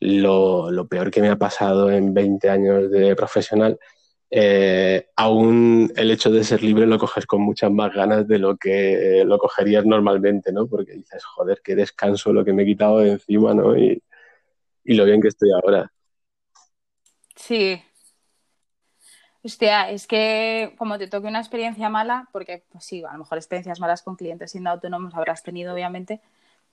lo, 0.00 0.86
peor 0.88 1.10
que 1.10 1.20
me 1.20 1.28
ha 1.28 1.36
pasado 1.36 1.90
en 1.90 2.12
20 2.12 2.50
años 2.50 2.90
de 2.90 3.14
profesional, 3.14 3.78
eh, 4.28 5.08
aún 5.16 5.92
el 5.96 6.10
hecho 6.10 6.30
de 6.30 6.42
ser 6.42 6.62
libre 6.62 6.86
lo 6.86 6.98
coges 6.98 7.26
con 7.26 7.42
muchas 7.42 7.70
más 7.70 7.92
ganas 7.94 8.26
de 8.26 8.38
lo 8.38 8.56
que 8.56 9.22
lo 9.24 9.38
cogerías 9.38 9.86
normalmente, 9.86 10.52
¿no? 10.52 10.66
Porque 10.66 10.94
dices, 10.94 11.24
joder, 11.24 11.60
qué 11.62 11.76
descanso 11.76 12.32
lo 12.32 12.44
que 12.44 12.52
me 12.52 12.64
he 12.64 12.66
quitado 12.66 12.98
de 12.98 13.12
encima, 13.12 13.54
¿no? 13.54 13.76
Y, 13.76 14.02
y 14.84 14.94
lo 14.94 15.04
bien 15.04 15.20
que 15.20 15.28
estoy 15.28 15.50
ahora. 15.52 15.92
Sí, 17.36 17.80
Hostia, 19.42 19.88
es 19.90 20.06
que 20.06 20.74
como 20.76 20.98
te 20.98 21.08
toque 21.08 21.26
una 21.26 21.38
experiencia 21.38 21.88
mala, 21.88 22.28
porque 22.30 22.62
pues 22.70 22.84
sí, 22.84 23.02
a 23.02 23.12
lo 23.12 23.20
mejor 23.20 23.38
experiencias 23.38 23.80
malas 23.80 24.02
con 24.02 24.16
clientes 24.16 24.50
siendo 24.50 24.68
autónomos 24.68 25.14
habrás 25.14 25.42
tenido, 25.42 25.72
obviamente, 25.72 26.20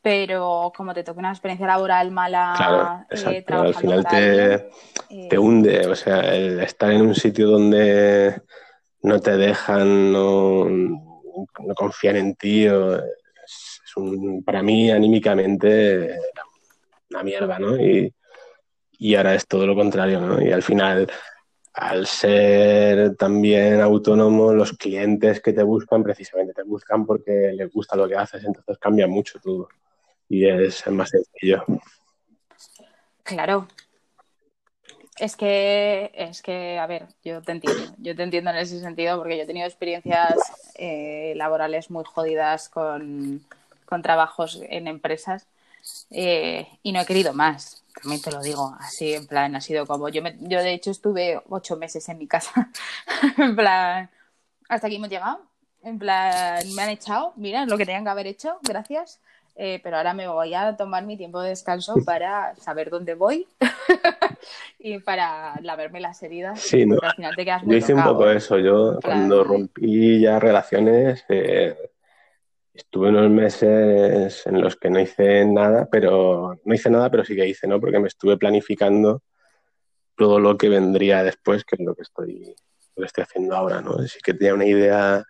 pero 0.02 0.72
como 0.76 0.94
te 0.94 1.04
toque 1.04 1.20
una 1.20 1.32
experiencia 1.32 1.68
laboral 1.68 2.12
mala, 2.12 2.54
claro, 2.56 3.06
eh, 3.10 3.46
al 3.48 3.74
final 3.74 4.06
te, 4.06 4.54
eh, 4.54 5.28
te, 5.30 5.38
hunde, 5.38 5.88
o 5.88 5.96
sea, 5.96 6.22
el 6.34 6.60
estar 6.60 6.92
en 6.92 7.02
un 7.02 7.16
sitio 7.16 7.48
donde 7.48 8.42
no 9.02 9.20
te 9.20 9.36
dejan, 9.38 10.12
no, 10.12 10.66
no 10.66 11.76
confían 11.76 12.16
en 12.18 12.36
ti, 12.36 12.66
es, 12.66 12.72
un, 13.96 14.44
para 14.44 14.62
mí 14.62 14.92
anímicamente 14.92 16.20
una 17.10 17.24
mierda, 17.24 17.58
¿no? 17.60 17.76
Y, 17.78 18.14
y 19.00 19.16
ahora 19.16 19.34
es 19.34 19.48
todo 19.48 19.66
lo 19.66 19.76
contrario, 19.76 20.22
¿no? 20.22 20.42
Y 20.42 20.52
al 20.52 20.64
final 20.64 21.08
al 21.78 22.08
ser 22.08 23.16
también 23.18 23.82
autónomo, 23.82 24.52
los 24.52 24.74
clientes 24.74 25.40
que 25.42 25.54
te 25.54 25.62
buscan 25.62 26.04
precisamente 26.04 26.54
te 26.54 26.64
buscan 26.64 27.06
porque 27.06 27.52
les 27.54 27.72
gusta 27.72 27.96
lo 27.96 28.08
que 28.08 28.16
haces, 28.16 28.44
entonces 28.44 28.80
cambia 28.80 29.06
mucho 29.06 29.40
todo 29.40 29.70
y 30.30 30.48
es 30.48 30.86
más 30.88 31.10
sencillo. 31.10 31.64
Claro. 33.24 33.68
Es 35.18 35.36
que, 35.36 36.12
es 36.14 36.42
que, 36.44 36.78
a 36.78 36.86
ver, 36.86 37.08
yo 37.24 37.42
te 37.42 37.52
entiendo, 37.52 37.96
yo 37.98 38.16
te 38.16 38.24
entiendo 38.24 38.52
en 38.52 38.58
ese 38.58 38.80
sentido 38.80 39.18
porque 39.18 39.36
yo 39.36 39.44
he 39.44 39.48
tenido 39.48 39.66
experiencias 39.66 40.36
eh, 40.76 41.34
laborales 41.36 41.90
muy 41.90 42.04
jodidas 42.06 42.70
con, 42.70 43.44
trabajos 44.04 44.62
en 44.70 44.88
empresas 44.88 45.48
eh, 46.12 46.68
y 46.84 46.92
no 46.92 47.02
he 47.02 47.06
querido 47.06 47.34
más 47.34 47.84
también 48.02 48.22
te 48.22 48.32
lo 48.32 48.42
digo, 48.42 48.76
así 48.80 49.14
en 49.14 49.28
plan, 49.28 49.56
ha 49.56 49.62
sido 49.62 49.86
como, 49.86 50.10
yo, 50.10 50.22
me, 50.22 50.36
yo 50.40 50.62
de 50.62 50.74
hecho 50.74 50.92
estuve 50.92 51.42
ocho 51.50 51.78
meses 51.78 52.08
en 52.10 52.18
mi 52.18 52.28
casa, 52.28 52.70
en 53.38 53.56
plan, 53.56 54.10
hasta 54.70 54.88
aquí 54.88 54.98
hemos 54.98 55.10
llegado, 55.10 55.42
en 55.84 56.00
plan, 56.00 56.64
me 56.76 56.82
han 56.84 56.90
echado, 56.90 57.34
mira, 57.36 57.66
lo 57.66 57.78
que 57.78 57.86
tenían 57.86 58.04
que 58.04 58.10
haber 58.10 58.28
hecho, 58.28 58.60
gracias, 58.64 59.20
eh, 59.58 59.80
pero 59.84 59.98
ahora 59.98 60.14
me 60.14 60.28
voy 60.28 60.54
a 60.54 60.78
tomar 60.78 61.06
mi 61.06 61.18
tiempo 61.18 61.42
de 61.42 61.50
descanso 61.50 61.96
para 62.06 62.56
saber 62.56 62.90
dónde 62.90 63.16
voy 63.16 63.48
y 64.80 65.00
para 65.00 65.60
lavarme 65.62 66.00
las 66.00 66.22
heridas. 66.24 66.62
Sí, 66.62 66.86
no. 66.86 66.98
al 67.02 67.16
final 67.16 67.36
te 67.36 67.44
quedas 67.44 67.64
muy 67.64 67.74
Yo 67.74 67.78
hice 67.80 67.94
un 67.94 68.04
poco 68.04 68.30
eso, 68.30 68.58
yo 68.60 69.00
cuando 69.04 69.44
rompí 69.44 70.22
ya 70.22 70.40
relaciones... 70.40 71.26
Eh 71.30 71.76
Estuve 72.78 73.10
unos 73.10 73.32
meses 73.32 74.46
en 74.46 74.62
los 74.62 74.76
que 74.76 74.92
no 74.92 75.00
hice 75.00 75.44
nada, 75.46 75.88
pero 75.92 76.60
no 76.64 76.74
hice 76.76 76.92
nada, 76.92 77.10
pero 77.10 77.26
sí 77.26 77.36
que 77.36 77.48
hice, 77.48 77.68
¿no? 77.68 77.80
Porque 77.82 77.98
me 77.98 78.08
estuve 78.08 78.38
planificando 78.38 79.24
todo 80.16 80.40
lo 80.40 80.56
que 80.58 80.70
vendría 80.70 81.24
después, 81.24 81.66
que 81.66 81.76
es 81.76 81.82
lo 81.84 81.96
que 81.96 82.04
estoy, 82.04 82.56
lo 82.96 83.02
que 83.02 83.08
estoy 83.08 83.24
haciendo 83.24 83.56
ahora, 83.56 83.82
¿no? 83.82 83.98
Sí 84.08 84.20
que 84.24 84.36
tenía 84.36 84.54
una 84.54 84.68
idea 84.68 85.24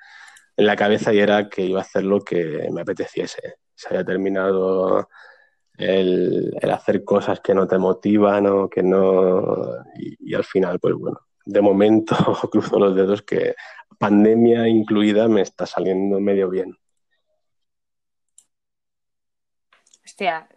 en 0.58 0.66
la 0.66 0.76
cabeza 0.76 1.14
y 1.14 1.20
era 1.20 1.48
que 1.48 1.62
iba 1.62 1.80
a 1.80 1.84
hacer 1.84 2.04
lo 2.04 2.20
que 2.20 2.68
me 2.70 2.82
apeteciese. 2.82 3.56
Se 3.78 3.90
había 3.90 4.04
terminado 4.04 5.08
el, 5.78 6.52
hacer 6.72 7.04
cosas 7.04 7.40
que 7.40 7.54
no 7.54 7.68
te 7.68 7.78
motivan 7.78 8.48
o 8.48 8.70
que 8.70 8.84
no... 8.84 9.84
Y, 9.96 10.34
al 10.34 10.44
final, 10.44 10.80
pues 10.80 10.96
bueno, 10.96 11.20
de 11.46 11.62
momento 11.62 12.16
cruzo 12.52 12.80
los 12.80 12.96
dedos 12.96 13.22
que 13.22 13.56
pandemia 14.00 14.68
incluida 14.68 15.28
me 15.28 15.42
está 15.42 15.66
saliendo 15.66 16.20
medio 16.20 16.50
bien. 16.50 16.76
Hostia, 20.04 20.48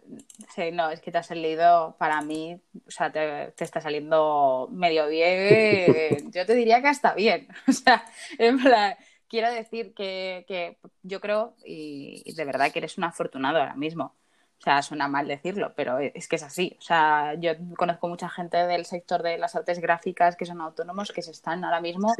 sí, 0.55 0.71
no, 0.71 0.89
es 0.89 1.01
que 1.01 1.11
te 1.11 1.19
ha 1.19 1.23
salido, 1.23 1.95
para 1.99 2.21
mí, 2.21 2.59
o 2.87 2.89
sea, 2.89 3.11
te, 3.11 3.53
está 3.63 3.79
saliendo 3.79 4.67
medio 4.71 5.07
bien, 5.07 6.31
yo 6.33 6.45
te 6.45 6.55
diría 6.55 6.81
que 6.81 6.87
hasta 6.87 7.13
bien, 7.13 7.47
o 7.67 7.71
sea, 7.71 8.03
en 8.39 8.59
plan, 8.59 8.95
quiero 9.31 9.49
decir 9.49 9.93
que, 9.93 10.77
yo 11.03 11.21
creo, 11.21 11.55
y, 11.63 12.33
de 12.33 12.45
verdad 12.45 12.69
que 12.69 12.79
eres 12.79 12.97
un 12.97 13.05
afortunado 13.05 13.59
ahora 13.59 13.75
mismo. 13.75 14.13
O 14.59 14.63
sea, 14.63 14.83
suena 14.83 15.07
mal 15.07 15.27
decirlo, 15.27 15.71
pero 15.75 15.97
es 15.99 16.27
que 16.27 16.35
es 16.35 16.43
así. 16.43 16.75
O 16.77 16.81
sea, 16.81 17.33
yo 17.35 17.53
conozco 17.77 18.09
mucha 18.09 18.29
gente 18.29 18.57
del 18.57 18.85
sector 18.85 19.23
de 19.23 19.37
las 19.37 19.55
artes 19.55 19.79
gráficas 19.79 20.35
que 20.35 20.45
son 20.45 20.59
autónomos 20.61 21.11
que 21.11 21.23
se 21.23 21.31
están 21.31 21.63
ahora 21.63 21.81
mismo 21.81 22.13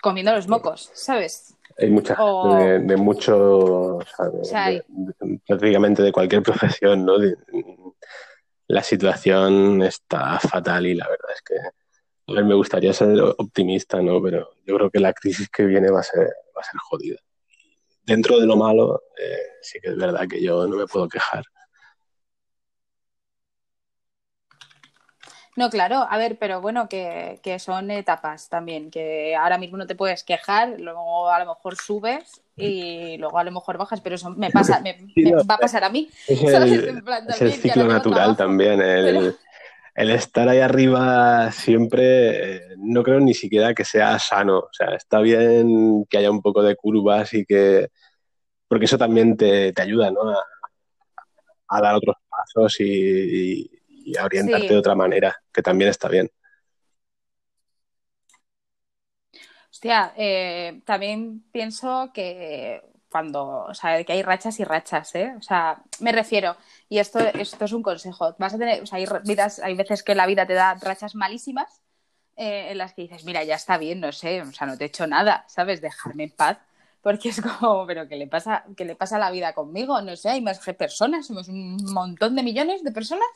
comiendo 0.00 0.32
los 0.32 0.48
mocos, 0.48 0.90
¿sabes? 0.94 1.54
Hay 1.78 1.90
mucha 1.90 2.16
gente 2.16 2.78
de, 2.78 2.96
mucho, 2.96 3.98
prácticamente 5.46 6.02
de 6.02 6.12
cualquier 6.12 6.42
profesión, 6.44 7.04
¿no? 7.04 7.14
la 8.68 8.82
situación 8.82 9.82
está 9.82 10.38
fatal 10.38 10.86
y 10.86 10.94
la 10.94 11.08
verdad 11.08 11.30
es 11.34 11.42
que 11.42 11.54
a 12.28 12.32
ver, 12.32 12.44
me 12.44 12.54
gustaría 12.54 12.92
ser 12.92 13.18
optimista, 13.38 14.02
¿no? 14.02 14.22
Pero 14.22 14.50
yo 14.66 14.76
creo 14.76 14.90
que 14.90 15.00
la 15.00 15.14
crisis 15.14 15.48
que 15.48 15.64
viene 15.64 15.90
va 15.90 16.00
a 16.00 16.02
ser, 16.02 16.26
va 16.56 16.60
a 16.60 16.64
ser 16.64 16.78
jodida. 16.78 17.16
Dentro 18.02 18.38
de 18.38 18.46
lo 18.46 18.56
malo, 18.56 19.02
eh, 19.18 19.56
sí 19.62 19.78
que 19.80 19.90
es 19.90 19.96
verdad 19.96 20.28
que 20.28 20.42
yo 20.42 20.66
no 20.66 20.76
me 20.76 20.86
puedo 20.86 21.08
quejar. 21.08 21.44
No, 25.56 25.70
claro, 25.70 26.06
a 26.08 26.16
ver, 26.18 26.38
pero 26.38 26.60
bueno, 26.60 26.88
que, 26.88 27.56
son 27.58 27.90
etapas 27.90 28.48
también, 28.48 28.92
que 28.92 29.34
ahora 29.34 29.58
mismo 29.58 29.76
no 29.76 29.88
te 29.88 29.96
puedes 29.96 30.22
quejar, 30.22 30.78
luego 30.78 31.30
a 31.30 31.40
lo 31.40 31.46
mejor 31.46 31.74
subes 31.76 32.42
y 32.56 33.16
luego 33.16 33.38
a 33.38 33.44
lo 33.44 33.50
mejor 33.50 33.76
bajas, 33.76 34.00
pero 34.00 34.14
eso 34.14 34.30
me 34.30 34.50
pasa, 34.50 34.80
me, 34.80 34.96
va 35.50 35.54
a 35.54 35.58
pasar 35.58 35.82
a 35.82 35.88
mí. 35.88 36.08
Es 36.28 36.40
el, 37.40 37.52
ciclo 37.54 37.84
natural 37.86 38.36
también, 38.36 38.80
el, 38.80 39.36
el 39.98 40.10
estar 40.10 40.48
ahí 40.48 40.60
arriba 40.60 41.50
siempre, 41.50 42.56
eh, 42.56 42.62
no 42.76 43.02
creo 43.02 43.18
ni 43.18 43.34
siquiera 43.34 43.74
que 43.74 43.84
sea 43.84 44.16
sano. 44.20 44.58
O 44.60 44.68
sea, 44.70 44.94
está 44.94 45.18
bien 45.18 46.06
que 46.08 46.18
haya 46.18 46.30
un 46.30 46.40
poco 46.40 46.62
de 46.62 46.76
curvas 46.76 47.34
y 47.34 47.44
que. 47.44 47.88
Porque 48.68 48.84
eso 48.84 48.96
también 48.96 49.36
te, 49.36 49.74
ayuda, 49.76 50.12
¿no? 50.12 50.20
A, 51.68 51.80
dar 51.82 51.96
otros 51.96 52.14
pasos 52.30 52.76
y, 52.80 53.68
a 54.16 54.24
orientarte 54.24 54.68
de 54.68 54.78
otra 54.78 54.94
manera, 54.94 55.36
que 55.52 55.62
también 55.62 55.90
está 55.90 56.08
bien. 56.08 56.30
Hostia, 59.68 60.12
eh, 60.16 60.80
también 60.84 61.44
pienso 61.50 62.12
que 62.14 62.82
cuando, 63.10 63.64
o 63.64 63.74
sea, 63.74 64.02
que 64.04 64.12
hay 64.12 64.22
rachas 64.22 64.60
y 64.60 64.64
rachas, 64.64 65.14
¿eh? 65.14 65.34
O 65.38 65.42
sea, 65.42 65.82
me 66.00 66.12
refiero, 66.12 66.56
y 66.88 66.98
esto, 66.98 67.18
esto 67.20 67.64
es 67.64 67.72
un 67.72 67.82
consejo, 67.82 68.34
vas 68.38 68.54
a 68.54 68.58
tener, 68.58 68.82
o 68.82 68.86
sea, 68.86 68.98
hay, 68.98 69.06
vidas, 69.24 69.58
hay 69.60 69.74
veces 69.74 70.02
que 70.02 70.14
la 70.14 70.26
vida 70.26 70.46
te 70.46 70.54
da 70.54 70.74
rachas 70.74 71.14
malísimas 71.14 71.82
eh, 72.36 72.70
en 72.70 72.78
las 72.78 72.94
que 72.94 73.02
dices, 73.02 73.24
mira, 73.24 73.44
ya 73.44 73.56
está 73.56 73.78
bien, 73.78 74.00
no 74.00 74.12
sé, 74.12 74.42
o 74.42 74.52
sea, 74.52 74.66
no 74.66 74.76
te 74.76 74.84
he 74.84 74.86
hecho 74.88 75.06
nada, 75.06 75.44
¿sabes? 75.48 75.80
Dejarme 75.80 76.24
en 76.24 76.30
paz, 76.32 76.58
porque 77.02 77.30
es 77.30 77.40
como, 77.40 77.86
pero 77.86 78.08
¿qué 78.08 78.16
le 78.16 78.26
pasa, 78.26 78.64
qué 78.76 78.84
le 78.84 78.94
pasa 78.96 79.16
a 79.16 79.20
la 79.20 79.30
vida 79.30 79.54
conmigo? 79.54 80.00
No 80.02 80.16
sé, 80.16 80.28
hay 80.30 80.40
más 80.40 80.58
personas, 80.58 81.26
somos 81.26 81.48
un 81.48 81.76
montón 81.92 82.36
de 82.36 82.42
millones 82.42 82.84
de 82.84 82.92
personas 82.92 83.28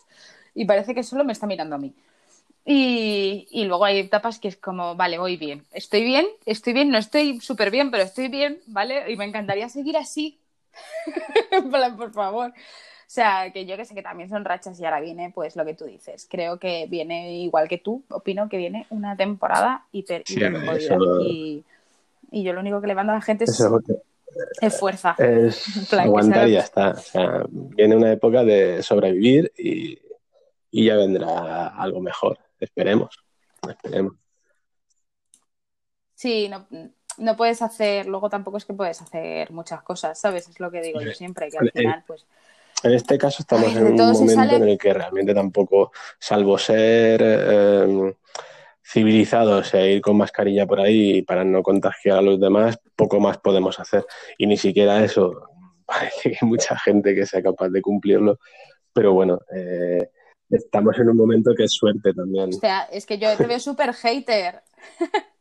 y 0.54 0.64
parece 0.66 0.94
que 0.94 1.02
solo 1.02 1.24
me 1.24 1.32
está 1.32 1.46
mirando 1.46 1.76
a 1.76 1.78
mí. 1.78 1.94
Y, 2.64 3.64
luego 3.64 3.84
hay 3.84 3.98
etapas 3.98 4.38
que 4.38 4.48
es 4.48 4.56
como, 4.56 4.94
vale, 4.94 5.18
voy 5.18 5.36
bien, 5.36 5.64
estoy 5.72 6.04
bien, 6.04 6.26
estoy 6.46 6.72
bien, 6.72 6.90
no 6.90 6.98
estoy 6.98 7.40
súper 7.40 7.70
bien, 7.70 7.90
pero 7.90 8.04
estoy 8.04 8.28
bien, 8.28 8.60
¿vale? 8.66 9.10
Y 9.10 9.16
me 9.16 9.24
encantaría 9.24 9.68
seguir 9.68 9.96
así. 9.96 10.38
por 11.96 12.12
favor. 12.12 12.50
O 12.50 13.14
sea, 13.14 13.50
que 13.52 13.66
yo 13.66 13.76
que 13.76 13.84
sé 13.84 13.94
que 13.94 14.02
también 14.02 14.30
son 14.30 14.44
rachas 14.44 14.80
y 14.80 14.84
ahora 14.84 15.00
viene 15.00 15.32
pues 15.34 15.56
lo 15.56 15.64
que 15.64 15.74
tú 15.74 15.84
dices. 15.84 16.26
Creo 16.30 16.58
que 16.58 16.86
viene 16.88 17.36
igual 17.40 17.68
que 17.68 17.78
tú, 17.78 18.04
opino 18.08 18.48
que 18.48 18.56
viene 18.56 18.86
una 18.90 19.16
temporada 19.16 19.84
hiper, 19.92 20.22
y, 20.28 21.64
yo 22.30 22.54
lo 22.54 22.60
único 22.60 22.80
que 22.80 22.86
le 22.86 22.94
mando 22.94 23.12
a 23.12 23.16
la 23.16 23.20
gente 23.20 23.44
es, 23.44 23.62
es 24.62 24.78
fuerza. 24.78 25.14
Es 25.18 25.92
aguantar 25.92 26.48
y 26.48 26.52
ya 26.52 26.60
está. 26.60 26.90
O 26.92 26.96
sea, 26.96 27.44
viene 27.50 27.96
una 27.96 28.12
época 28.12 28.44
de 28.44 28.82
sobrevivir 28.82 29.52
y 29.58 29.98
ya 30.70 30.96
vendrá 30.96 31.66
algo 31.68 32.00
mejor. 32.00 32.38
Esperemos, 32.62 33.18
esperemos. 33.68 34.14
Sí, 36.14 36.48
no, 36.48 36.68
no 37.18 37.36
puedes 37.36 37.60
hacer, 37.60 38.06
luego 38.06 38.30
tampoco 38.30 38.56
es 38.56 38.64
que 38.64 38.72
puedes 38.72 39.02
hacer 39.02 39.50
muchas 39.50 39.82
cosas, 39.82 40.18
¿sabes? 40.20 40.48
Es 40.48 40.60
lo 40.60 40.70
que 40.70 40.80
digo 40.80 41.00
yo 41.00 41.12
siempre, 41.12 41.50
que 41.50 41.58
al 41.58 41.70
final, 41.72 42.04
pues. 42.06 42.24
En 42.84 42.92
este 42.92 43.18
caso 43.18 43.42
estamos 43.42 43.74
en 43.74 43.86
un 43.86 43.96
momento 43.96 44.56
en 44.56 44.68
el 44.68 44.78
que 44.78 44.94
realmente 44.94 45.34
tampoco, 45.34 45.90
salvo 46.20 46.56
ser 46.58 47.20
eh, 47.22 48.14
civilizados 48.84 49.74
e 49.74 49.92
ir 49.92 50.00
con 50.00 50.16
mascarilla 50.16 50.66
por 50.66 50.80
ahí 50.80 51.22
para 51.22 51.44
no 51.44 51.62
contagiar 51.62 52.18
a 52.18 52.22
los 52.22 52.40
demás, 52.40 52.78
poco 52.94 53.18
más 53.18 53.38
podemos 53.38 53.80
hacer. 53.80 54.04
Y 54.38 54.46
ni 54.46 54.56
siquiera 54.56 55.02
eso, 55.04 55.48
parece 55.84 56.30
que 56.30 56.38
hay 56.40 56.48
mucha 56.48 56.78
gente 56.78 57.14
que 57.14 57.26
sea 57.26 57.42
capaz 57.42 57.68
de 57.70 57.82
cumplirlo, 57.82 58.38
pero 58.92 59.12
bueno, 59.12 59.40
eh, 59.52 60.10
estamos 60.56 60.98
en 60.98 61.08
un 61.08 61.16
momento 61.16 61.54
que 61.56 61.64
es 61.64 61.72
suerte 61.72 62.12
también. 62.12 62.50
O 62.50 62.52
sea, 62.52 62.82
es 62.92 63.06
que 63.06 63.18
yo 63.18 63.36
te 63.36 63.46
veo 63.46 63.58
súper 63.58 63.92
hater. 63.92 64.62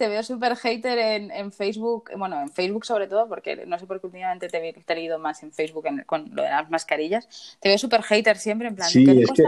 te 0.00 0.08
veo 0.08 0.22
súper 0.22 0.56
hater 0.56 0.98
en, 0.98 1.52
Facebook, 1.52 2.10
bueno, 2.16 2.40
en 2.40 2.48
Facebook 2.48 2.86
sobre 2.86 3.06
todo, 3.06 3.28
porque 3.28 3.66
no 3.66 3.78
sé 3.78 3.86
por 3.86 4.00
qué 4.00 4.06
últimamente 4.06 4.48
te 4.48 4.56
he 4.58 4.94
leído 4.94 5.18
más 5.18 5.42
en 5.42 5.52
Facebook 5.52 5.84
con 6.06 6.34
lo 6.34 6.42
de 6.42 6.48
las 6.48 6.70
mascarillas. 6.70 7.58
Te 7.60 7.68
veo 7.68 7.76
súper 7.76 8.00
hater 8.00 8.38
siempre, 8.38 8.68
en 8.68 8.76
plan, 8.76 8.88
sí, 8.88 9.04
es 9.04 9.30
que, 9.30 9.42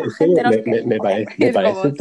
me, 0.85 0.99
parece, 0.99 1.93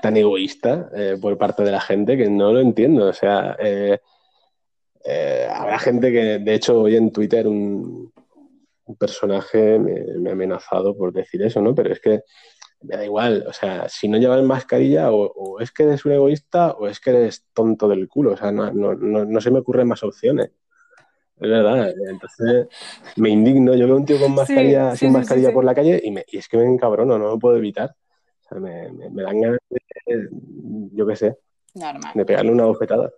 tan, 0.00 0.16
egoísta 0.16 0.88
eh, 0.94 1.18
por 1.20 1.36
parte 1.36 1.64
de 1.64 1.72
la 1.72 1.80
gente 1.80 2.16
que 2.16 2.30
no 2.30 2.52
lo 2.52 2.60
entiendo. 2.60 3.06
O 3.06 3.12
sea, 3.12 3.56
eh, 3.58 3.98
eh, 5.04 5.48
habrá 5.52 5.80
gente 5.80 6.12
que, 6.12 6.38
de 6.38 6.54
hecho, 6.54 6.80
hoy 6.80 6.94
en 6.94 7.10
Twitter 7.10 7.48
un, 7.48 8.12
un 8.86 8.96
personaje 8.96 9.78
me, 9.78 10.30
ha 10.30 10.32
amenazado 10.32 10.96
por 10.96 11.12
decir 11.12 11.42
eso, 11.42 11.60
¿no? 11.60 11.74
Pero 11.74 11.92
es 11.92 12.00
que 12.00 12.22
me 12.82 12.96
da 12.96 13.04
igual, 13.04 13.44
o 13.48 13.52
sea, 13.52 13.88
si 13.88 14.08
no 14.08 14.18
llevas 14.18 14.42
mascarilla 14.42 15.10
o, 15.10 15.60
es 15.60 15.72
que 15.72 15.84
eres 15.84 16.04
un 16.04 16.12
egoísta 16.12 16.72
o 16.72 16.86
es 16.86 17.00
que 17.00 17.10
eres 17.10 17.46
tonto 17.52 17.88
del 17.88 18.08
culo, 18.08 18.32
o 18.32 18.36
sea, 18.36 18.52
no, 18.52 18.72
no, 18.72 18.94
no, 18.94 19.40
se 19.40 19.50
me 19.50 19.58
ocurren 19.60 19.88
más 19.88 20.02
opciones. 20.02 20.50
Es 21.38 21.50
verdad, 21.50 21.92
entonces 22.08 22.66
me 23.16 23.28
indigno, 23.28 23.74
yo 23.74 23.86
veo 23.86 23.96
un 23.96 24.06
tío 24.06 24.18
con 24.18 24.34
mascarilla, 24.34 24.96
sin 24.96 25.12
mascarilla 25.12 25.52
por 25.52 25.64
la 25.64 25.74
calle 25.74 26.00
y, 26.02 26.10
me, 26.10 26.24
y 26.28 26.38
es 26.38 26.48
que 26.48 26.56
me 26.56 26.64
encabrono, 26.64 27.18
no 27.18 27.28
lo 27.28 27.38
puedo 27.38 27.56
evitar. 27.56 27.94
O 28.44 28.48
sea, 28.48 28.58
me, 28.58 28.90
me, 28.90 29.22
dan 29.22 29.40
ganas 29.40 29.58
de, 29.68 30.28
yo 30.92 31.06
qué 31.06 31.16
sé, 31.16 31.36
de 32.14 32.24
pegarle 32.24 32.52
una 32.52 32.64
bofetada. 32.64 33.12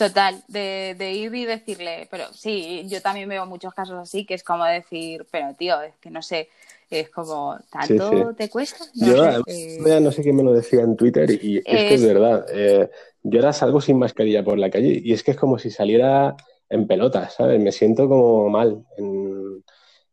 Total, 0.00 0.42
de, 0.48 0.94
de, 0.96 1.12
ir 1.12 1.34
y 1.34 1.44
decirle, 1.44 2.08
pero 2.10 2.32
sí, 2.32 2.86
yo 2.88 3.02
también 3.02 3.28
veo 3.28 3.44
muchos 3.44 3.74
casos 3.74 3.98
así, 3.98 4.24
que 4.24 4.32
es 4.32 4.42
como 4.42 4.64
decir, 4.64 5.26
pero 5.30 5.52
tío, 5.52 5.78
es 5.82 5.92
que 6.00 6.08
no 6.08 6.22
sé, 6.22 6.48
es 6.88 7.10
como, 7.10 7.58
¿tanto 7.70 8.34
te 8.34 8.48
cuesta? 8.48 8.78
No 8.94 9.06
yo 9.06 9.42
sé, 9.46 9.76
eh, 9.76 10.00
no 10.00 10.10
sé 10.10 10.22
quién 10.22 10.36
me 10.36 10.42
lo 10.42 10.54
decía 10.54 10.80
en 10.80 10.96
Twitter 10.96 11.30
y, 11.30 11.58
es, 11.58 11.64
que 11.64 11.94
es 11.96 12.02
verdad, 12.02 12.46
eh, 12.50 12.88
yo 13.22 13.40
ahora 13.40 13.52
salgo 13.52 13.82
sin 13.82 13.98
mascarilla 13.98 14.42
por 14.42 14.58
la 14.58 14.70
calle 14.70 15.02
y 15.04 15.12
es 15.12 15.22
que 15.22 15.32
es 15.32 15.36
como 15.36 15.58
si 15.58 15.70
saliera 15.70 16.34
en 16.70 16.86
pelotas, 16.86 17.34
¿sabes? 17.34 17.60
Me 17.60 17.70
siento 17.70 18.08
como 18.08 18.48
mal. 18.48 18.82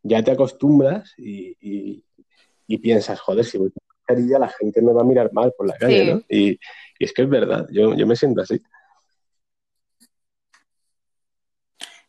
Ya 0.04 0.22
te 0.22 0.32
acostumbras 0.32 1.14
y, 1.18 2.04
y, 2.68 2.78
piensas, 2.80 3.22
joder, 3.22 3.46
si 3.46 3.58
voy 3.58 3.72
con 3.72 3.88
mascarilla 4.00 4.38
la 4.38 4.50
gente 4.50 4.82
me 4.82 4.92
va 4.92 5.04
a 5.04 5.06
mirar 5.06 5.32
mal 5.32 5.54
por 5.58 5.66
la 5.66 5.78
calle, 5.78 6.14
¿no? 6.14 6.22
Y, 6.28 6.60
es 7.00 7.14
que 7.14 7.22
es 7.22 7.30
verdad, 7.30 7.68
yo, 7.72 7.96
yo 7.96 8.06
me 8.06 8.18
siento 8.18 8.42
así. 8.42 8.62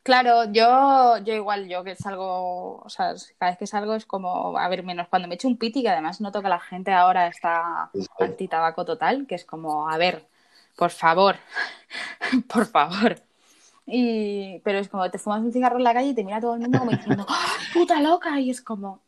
Claro, 0.09 0.51
yo, 0.51 1.19
yo 1.19 1.35
igual, 1.35 1.69
yo 1.69 1.85
que 1.85 1.95
salgo, 1.95 2.81
o 2.83 2.89
sea, 2.89 3.13
cada 3.39 3.51
vez 3.51 3.59
que 3.59 3.67
salgo 3.67 3.95
es 3.95 4.07
como, 4.07 4.57
a 4.57 4.67
ver, 4.67 4.83
menos 4.83 5.07
cuando 5.09 5.29
me 5.29 5.35
echo 5.35 5.49
un 5.49 5.59
piti, 5.59 5.83
que 5.83 5.91
además 5.91 6.23
noto 6.23 6.41
que 6.41 6.49
la 6.49 6.59
gente 6.61 6.93
ahora 6.93 7.27
está 7.27 7.91
anti-tabaco 8.19 8.87
total, 8.87 9.27
que 9.27 9.35
es 9.35 9.45
como, 9.45 9.87
a 9.87 9.99
ver, 9.99 10.27
por 10.79 10.93
favor, 10.93 11.37
por 12.49 12.65
favor. 12.65 13.21
Y, 13.85 14.61
pero 14.61 14.79
es 14.79 14.89
como, 14.89 15.11
te 15.11 15.19
fumas 15.19 15.43
un 15.43 15.53
cigarro 15.53 15.77
en 15.77 15.85
la 15.85 15.93
calle 15.93 16.09
y 16.09 16.15
te 16.15 16.25
mira 16.25 16.41
todo 16.41 16.55
el 16.55 16.61
mundo 16.61 16.79
como 16.79 16.91
diciendo, 16.93 17.27
¡Ah, 17.29 17.59
puta 17.75 18.01
loca, 18.01 18.41
y 18.41 18.49
es 18.49 18.63
como, 18.63 19.03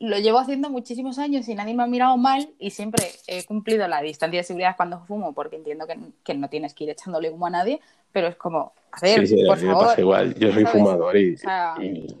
lo 0.00 0.18
llevo 0.18 0.38
haciendo 0.38 0.70
muchísimos 0.70 1.18
años 1.18 1.48
y 1.48 1.54
nadie 1.54 1.74
me 1.74 1.82
ha 1.82 1.86
mirado 1.86 2.16
mal 2.16 2.48
y 2.58 2.70
siempre 2.70 3.10
he 3.26 3.44
cumplido 3.44 3.86
la 3.86 4.00
distancia 4.00 4.40
de 4.40 4.44
seguridad 4.44 4.76
cuando 4.76 5.00
fumo 5.00 5.32
porque 5.34 5.56
entiendo 5.56 5.86
que, 5.86 6.34
no 6.34 6.48
tienes 6.48 6.74
que 6.74 6.84
ir 6.84 6.90
echándole 6.90 7.30
humo 7.30 7.46
a 7.46 7.50
nadie, 7.50 7.80
pero 8.14 8.28
es 8.28 8.36
como, 8.36 8.72
a 8.92 9.00
ver, 9.02 9.26
sí, 9.26 9.36
sí, 9.36 9.44
por 9.44 9.60
Me 9.60 9.72
pasa 9.74 10.00
igual, 10.00 10.34
yo 10.36 10.52
soy 10.52 10.64
fumador 10.64 11.16
y, 11.16 11.36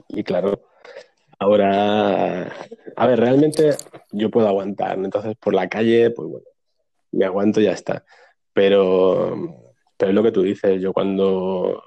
y, 0.08 0.24
claro, 0.24 0.60
ahora, 1.38 2.52
a 2.96 3.06
ver, 3.06 3.20
realmente 3.20 3.76
yo 4.10 4.28
puedo 4.28 4.48
aguantar, 4.48 4.98
entonces 4.98 5.36
por 5.36 5.54
la 5.54 5.68
calle, 5.68 6.10
pues 6.10 6.28
bueno, 6.28 6.46
me 7.12 7.24
aguanto 7.24 7.60
y 7.60 7.64
ya 7.64 7.72
está, 7.72 8.04
pero, 8.52 9.70
pero 9.96 10.10
es 10.10 10.14
lo 10.16 10.24
que 10.24 10.32
tú 10.32 10.42
dices, 10.42 10.82
yo 10.82 10.92
cuando 10.92 11.84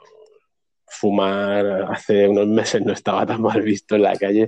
fumar 0.88 1.92
hace 1.92 2.30
unos 2.30 2.48
meses 2.48 2.82
no 2.82 2.94
estaba 2.94 3.26
tan 3.26 3.42
mal 3.42 3.62
visto 3.62 3.98
en 3.98 4.04
la 4.04 4.16
calle 4.16 4.48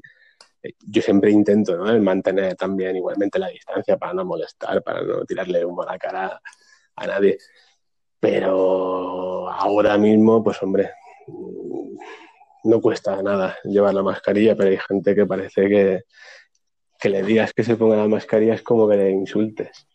yo 0.87 1.01
siempre 1.01 1.31
intento 1.31 1.75
¿no? 1.75 1.99
mantener 1.99 2.55
también 2.55 2.95
igualmente 2.95 3.39
la 3.39 3.49
distancia 3.49 3.97
para 3.97 4.13
no 4.13 4.23
molestar, 4.23 4.81
para 4.83 5.01
no 5.01 5.25
tirarle 5.25 5.65
humo 5.65 5.83
a 5.83 5.93
la 5.93 5.97
cara 5.97 6.41
a 6.95 7.07
nadie. 7.07 7.37
Pero 8.19 9.49
ahora 9.49 9.97
mismo, 9.97 10.43
pues 10.43 10.61
hombre, 10.61 10.91
no 12.63 12.81
cuesta 12.81 13.21
nada 13.21 13.57
llevar 13.63 13.93
la 13.93 14.03
mascarilla, 14.03 14.55
pero 14.55 14.69
hay 14.69 14.77
gente 14.77 15.15
que 15.15 15.25
parece 15.25 15.67
que, 15.69 16.03
que 16.99 17.09
le 17.09 17.23
digas 17.23 17.53
que 17.53 17.63
se 17.63 17.75
ponga 17.75 17.95
la 17.95 18.07
mascarilla 18.07 18.55
es 18.55 18.61
como 18.61 18.87
que 18.87 18.97
le 18.97 19.11
insultes. 19.11 19.87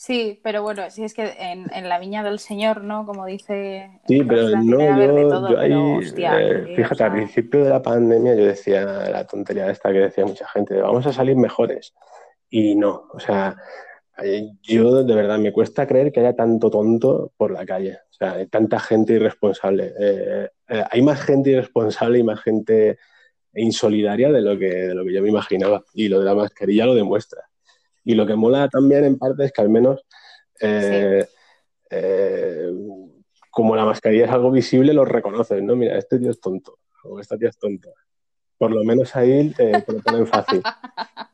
Sí, 0.00 0.40
pero 0.42 0.62
bueno, 0.62 0.88
si 0.88 1.04
es 1.04 1.12
que 1.12 1.30
en, 1.38 1.68
la 1.86 1.98
viña 1.98 2.22
del 2.22 2.38
Señor, 2.38 2.82
¿no? 2.82 3.04
Como 3.04 3.26
dice. 3.26 4.00
Sí, 4.08 4.22
pero 4.24 4.48
no, 4.56 5.50
yo, 5.50 5.58
ahí. 5.58 6.00
Eh, 6.16 6.72
fíjate, 6.74 7.04
al 7.04 7.12
principio 7.12 7.62
de 7.62 7.68
la 7.68 7.82
pandemia 7.82 8.34
yo 8.34 8.46
decía 8.46 8.82
la 8.82 9.26
tontería 9.26 9.70
esta 9.70 9.92
que 9.92 9.98
decía 9.98 10.24
mucha 10.24 10.48
gente, 10.48 10.80
vamos 10.80 11.06
a 11.06 11.12
salir 11.12 11.36
mejores. 11.36 11.92
Y 12.48 12.76
no, 12.76 13.08
o 13.12 13.20
sea, 13.20 13.56
yo 14.62 15.04
de 15.04 15.14
verdad 15.14 15.38
me 15.38 15.52
cuesta 15.52 15.86
creer 15.86 16.12
que 16.12 16.20
haya 16.20 16.34
tanto 16.34 16.70
tonto 16.70 17.32
por 17.36 17.50
la 17.50 17.64
calle. 17.64 17.98
O 18.10 18.12
sea, 18.12 18.32
hay 18.32 18.46
tanta 18.46 18.78
gente 18.78 19.14
irresponsable. 19.14 19.92
Eh, 19.98 20.48
eh, 20.68 20.84
hay 20.90 21.02
más 21.02 21.20
gente 21.20 21.50
irresponsable 21.50 22.18
y 22.18 22.22
más 22.22 22.40
gente 22.40 22.98
insolidaria 23.54 24.30
de 24.30 24.42
lo 24.42 24.58
que, 24.58 24.68
de 24.68 24.94
lo 24.94 25.04
que 25.04 25.12
yo 25.12 25.22
me 25.22 25.28
imaginaba. 25.28 25.84
Y 25.94 26.08
lo 26.08 26.18
de 26.20 26.26
la 26.26 26.34
mascarilla 26.34 26.86
lo 26.86 26.94
demuestra. 26.94 27.42
Y 28.04 28.14
lo 28.14 28.26
que 28.26 28.36
mola 28.36 28.68
también 28.68 29.04
en 29.04 29.18
parte 29.18 29.44
es 29.44 29.52
que 29.52 29.60
al 29.60 29.70
menos, 29.70 30.00
eh, 30.60 31.26
como 33.50 33.76
la 33.76 33.84
mascarilla 33.84 34.24
es 34.26 34.30
algo 34.30 34.50
visible, 34.50 34.94
lo 34.94 35.04
reconoces, 35.04 35.62
¿no? 35.62 35.76
Mira, 35.76 35.98
este 35.98 36.18
tío 36.18 36.30
es 36.30 36.40
tonto, 36.40 36.78
o 37.04 37.20
esta 37.20 37.36
tía 37.36 37.48
es 37.48 37.58
tonta. 37.58 37.90
Por 38.56 38.70
lo 38.70 38.84
menos 38.84 39.14
ahí 39.16 39.50
te, 39.50 39.72
lo 39.72 40.00
ponen 40.00 40.26
fácil. 40.26 40.62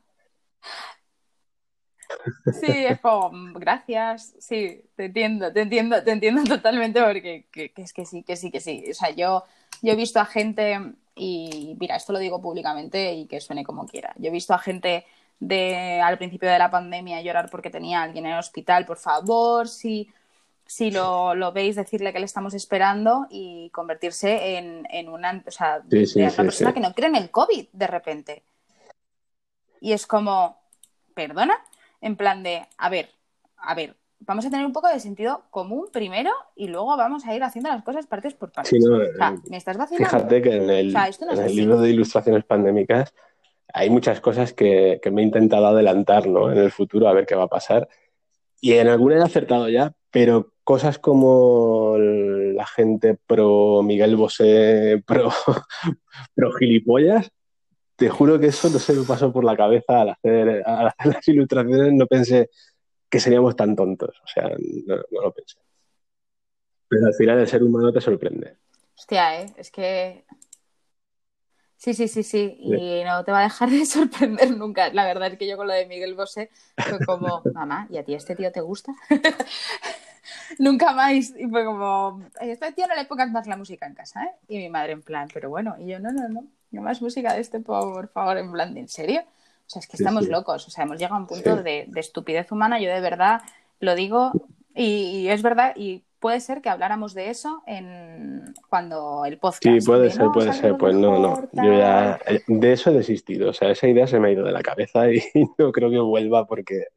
Sí, 2.59 2.85
es 2.85 2.99
como, 2.99 3.31
mm, 3.31 3.53
gracias, 3.53 4.33
sí, 4.39 4.83
te 4.95 5.05
entiendo, 5.05 5.51
te 5.51 5.61
entiendo, 5.61 6.03
te 6.03 6.11
entiendo 6.11 6.43
totalmente 6.61 7.01
porque 7.01 7.45
es 7.75 7.93
que 7.93 8.05
sí, 8.05 8.23
que 8.23 8.35
sí, 8.35 8.51
que 8.51 8.59
sí. 8.59 8.85
O 8.89 8.93
sea, 8.93 9.09
yo, 9.11 9.43
yo 9.81 9.93
he 9.93 9.95
visto 9.95 10.19
a 10.19 10.25
gente, 10.25 10.79
y 11.15 11.75
mira, 11.79 11.95
esto 11.95 12.13
lo 12.13 12.19
digo 12.19 12.41
públicamente 12.41 13.13
y 13.13 13.25
que 13.25 13.41
suene 13.41 13.63
como 13.63 13.85
quiera, 13.85 14.13
yo 14.17 14.29
he 14.29 14.31
visto 14.31 14.53
a 14.53 14.59
gente 14.59 15.05
de 15.39 16.01
al 16.01 16.17
principio 16.17 16.49
de 16.49 16.57
la 16.57 16.71
pandemia 16.71 17.21
llorar 17.21 17.49
porque 17.51 17.69
tenía 17.69 17.99
a 17.99 18.03
alguien 18.03 18.25
en 18.25 18.33
el 18.33 18.39
hospital, 18.39 18.85
por 18.85 18.97
favor, 18.97 19.67
si, 19.67 20.09
si 20.65 20.91
lo, 20.91 21.35
lo 21.35 21.51
veis, 21.51 21.75
decirle 21.75 22.11
que 22.11 22.19
le 22.19 22.25
estamos 22.25 22.53
esperando 22.53 23.27
y 23.29 23.69
convertirse 23.69 24.57
en, 24.57 24.87
en 24.89 25.09
una, 25.09 25.43
o 25.45 25.51
sea, 25.51 25.83
una 26.15 26.31
persona 26.31 26.73
que 26.73 26.79
no 26.79 26.93
cree 26.93 27.09
en 27.09 27.15
el 27.15 27.31
COVID 27.31 27.67
de 27.71 27.87
repente. 27.87 28.43
Y 29.79 29.93
es 29.93 30.07
como, 30.07 30.57
perdona, 31.13 31.55
en 32.01 32.15
plan 32.15 32.43
de, 32.43 32.61
a 32.77 32.89
ver, 32.89 33.09
a 33.57 33.75
ver, 33.75 33.95
vamos 34.19 34.45
a 34.45 34.49
tener 34.49 34.65
un 34.65 34.73
poco 34.73 34.87
de 34.87 34.99
sentido 34.99 35.43
común 35.49 35.87
primero 35.91 36.31
y 36.55 36.67
luego 36.67 36.95
vamos 36.97 37.25
a 37.25 37.35
ir 37.35 37.43
haciendo 37.43 37.69
las 37.69 37.83
cosas 37.83 38.07
partes 38.07 38.33
por 38.33 38.51
partes. 38.51 38.73
Eh, 38.73 39.37
¿me 39.49 39.57
estás 39.57 39.77
Fíjate 39.89 40.41
que 40.41 40.55
en 40.55 40.69
el, 40.69 40.95
en 40.95 41.39
el 41.39 41.55
libro 41.55 41.79
de 41.79 41.89
ilustraciones 41.89 42.43
pandémicas 42.43 43.13
hay 43.73 43.89
muchas 43.89 44.21
cosas 44.21 44.53
que, 44.53 44.99
me 45.11 45.21
he 45.21 45.25
intentado 45.25 45.67
adelantar 45.67 46.27
¿no? 46.27 46.51
en 46.51 46.57
el 46.57 46.71
futuro 46.71 47.07
a 47.07 47.13
ver 47.13 47.25
qué 47.25 47.35
va 47.35 47.43
a 47.43 47.49
pasar. 47.49 47.87
Y 48.59 48.73
en 48.73 48.87
alguna 48.87 49.17
he 49.17 49.21
acertado 49.21 49.69
ya, 49.69 49.93
pero 50.09 50.53
cosas 50.63 50.97
como 50.97 51.95
la 51.97 52.65
gente 52.65 53.17
pro 53.27 53.83
Miguel 53.83 54.15
Bosé, 54.15 55.03
pro, 55.05 55.29
pro 56.35 56.51
gilipollas, 56.53 57.31
te 57.97 58.09
juro 58.09 58.39
que 58.39 58.47
eso 58.47 58.69
no 58.69 58.79
se 58.79 58.93
me 58.93 59.03
pasó 59.03 59.33
por 59.33 59.43
la 59.43 59.57
cabeza 59.57 60.01
al 60.01 60.09
hacer, 60.09 60.63
al 60.65 60.87
hacer 60.87 61.13
las 61.13 61.27
ilustraciones, 61.27 61.93
no 61.93 62.07
pensé 62.07 62.49
que 63.09 63.19
seríamos 63.19 63.55
tan 63.55 63.75
tontos, 63.75 64.15
o 64.23 64.27
sea, 64.27 64.49
no, 64.85 64.95
no 64.95 65.21
lo 65.21 65.33
pensé. 65.33 65.57
Pero 66.87 67.07
al 67.07 67.13
final 67.13 67.39
el 67.39 67.47
ser 67.47 67.63
humano 67.63 67.91
te 67.91 67.99
sorprende. 67.99 68.57
Hostia, 68.95 69.41
¿eh? 69.41 69.53
es 69.57 69.71
que 69.71 70.25
Sí, 71.77 71.93
sí, 71.93 72.07
sí, 72.07 72.23
sí. 72.23 72.57
Y 72.59 73.03
no 73.03 73.23
te 73.23 73.31
va 73.31 73.41
a 73.41 73.43
dejar 73.43 73.69
de 73.69 73.85
sorprender 73.85 74.51
nunca. 74.57 74.91
La 74.93 75.05
verdad 75.05 75.31
es 75.31 75.37
que 75.37 75.47
yo 75.47 75.57
con 75.57 75.67
lo 75.67 75.73
de 75.73 75.85
Miguel 75.85 76.15
Bosé 76.15 76.49
fue 76.75 76.99
como, 77.05 77.43
mamá, 77.53 77.87
¿y 77.89 77.97
a 77.97 78.03
ti 78.03 78.15
este 78.15 78.35
tío 78.35 78.51
te 78.51 78.61
gusta? 78.61 78.93
nunca 80.59 80.91
más. 80.93 81.33
Y 81.37 81.47
fue 81.47 81.65
como, 81.65 82.21
a 82.39 82.45
este 82.45 82.71
tío 82.73 82.87
no 82.87 82.95
le 82.95 83.05
pongas 83.05 83.31
más 83.31 83.47
la 83.47 83.57
música 83.57 83.85
en 83.85 83.93
casa, 83.93 84.23
¿eh? 84.23 84.31
Y 84.47 84.57
mi 84.57 84.69
madre 84.69 84.93
en 84.93 85.03
plan, 85.03 85.27
pero 85.31 85.49
bueno. 85.49 85.75
Y 85.79 85.87
yo, 85.87 85.99
no, 85.99 86.11
no, 86.11 86.27
no. 86.27 86.47
No 86.71 86.81
más 86.81 87.01
música 87.01 87.33
de 87.33 87.41
este, 87.41 87.59
por 87.59 88.09
favor, 88.09 88.37
en 88.37 88.51
plan, 88.51 88.77
¿en 88.77 88.87
serio? 88.87 89.21
O 89.21 89.69
sea, 89.69 89.79
es 89.79 89.87
que 89.87 89.97
estamos 89.97 90.27
locos. 90.27 90.67
O 90.67 90.69
sea, 90.69 90.83
hemos 90.83 90.97
llegado 90.97 91.15
a 91.15 91.19
un 91.19 91.27
punto 91.27 91.55
de, 91.61 91.89
estupidez 91.95 92.51
humana. 92.51 92.79
Yo 92.79 92.89
de 92.89 93.01
verdad 93.01 93.41
lo 93.79 93.95
digo 93.95 94.31
y, 94.73 94.83
y 94.83 95.29
es 95.29 95.41
verdad. 95.41 95.73
Y 95.75 96.03
puede 96.19 96.39
ser 96.39 96.61
que 96.61 96.69
habláramos 96.69 97.13
de 97.13 97.29
eso 97.29 97.63
en 97.67 98.53
cuando 98.69 99.25
el 99.25 99.37
podcast. 99.37 99.63
Sí, 99.63 99.85
puede 99.85 100.09
ser, 100.09 100.27
puede 100.33 100.53
ser. 100.53 100.77
Pues 100.77 100.95
no, 100.95 101.19
no. 101.19 101.49
Yo 101.51 101.73
ya 101.73 102.19
eh, 102.25 102.41
de 102.47 102.73
eso 102.73 102.89
he 102.89 102.93
desistido. 102.93 103.49
O 103.49 103.53
sea, 103.53 103.71
esa 103.71 103.87
idea 103.87 104.07
se 104.07 104.19
me 104.19 104.29
ha 104.29 104.31
ido 104.31 104.45
de 104.45 104.51
la 104.51 104.61
cabeza 104.61 105.11
y 105.11 105.21
no 105.57 105.71
creo 105.71 105.89
que 105.89 105.99
vuelva 105.99 106.45
porque, 106.45 106.87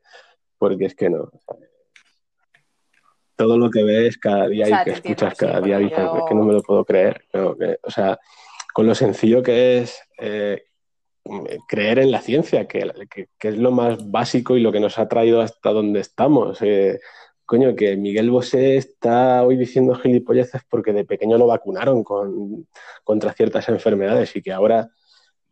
porque 0.58 0.86
es 0.86 0.94
que 0.94 1.10
no. 1.10 1.30
todo 3.36 3.58
lo 3.58 3.70
que 3.70 3.82
ves 3.82 4.18
cada 4.18 4.48
día 4.48 4.68
y 4.68 4.84
que 4.84 4.90
escuchas 4.92 5.34
cada 5.34 5.60
día 5.60 5.78
dices, 5.78 5.98
es 5.98 6.22
que 6.28 6.34
no 6.34 6.44
me 6.44 6.54
lo 6.54 6.62
puedo 6.62 6.84
creer. 6.84 7.24
o 7.34 7.90
sea, 7.90 8.18
con 8.72 8.86
lo 8.86 8.94
sencillo 8.94 9.42
que 9.42 9.78
es 9.78 10.00
eh, 10.18 10.64
creer 11.68 11.98
en 11.98 12.10
la 12.10 12.20
ciencia, 12.20 12.66
que, 12.66 12.90
que, 13.38 13.48
es 13.48 13.58
lo 13.58 13.70
más 13.70 14.10
básico 14.10 14.56
y 14.56 14.60
lo 14.60 14.72
que 14.72 14.80
nos 14.80 14.98
ha 14.98 15.08
traído 15.08 15.40
hasta 15.40 15.70
donde 15.70 16.00
estamos. 16.00 16.60
Eh, 16.62 17.00
coño, 17.44 17.74
que 17.74 17.96
Miguel 17.96 18.30
Bosé 18.30 18.76
está 18.76 19.42
hoy 19.42 19.56
diciendo 19.56 19.94
gilipolleces 19.94 20.62
porque 20.68 20.92
de 20.92 21.04
pequeño 21.04 21.36
lo 21.38 21.46
vacunaron 21.46 22.04
con, 22.04 22.68
contra 23.04 23.32
ciertas 23.32 23.68
enfermedades 23.68 24.34
y 24.36 24.42
que 24.42 24.52
ahora 24.52 24.90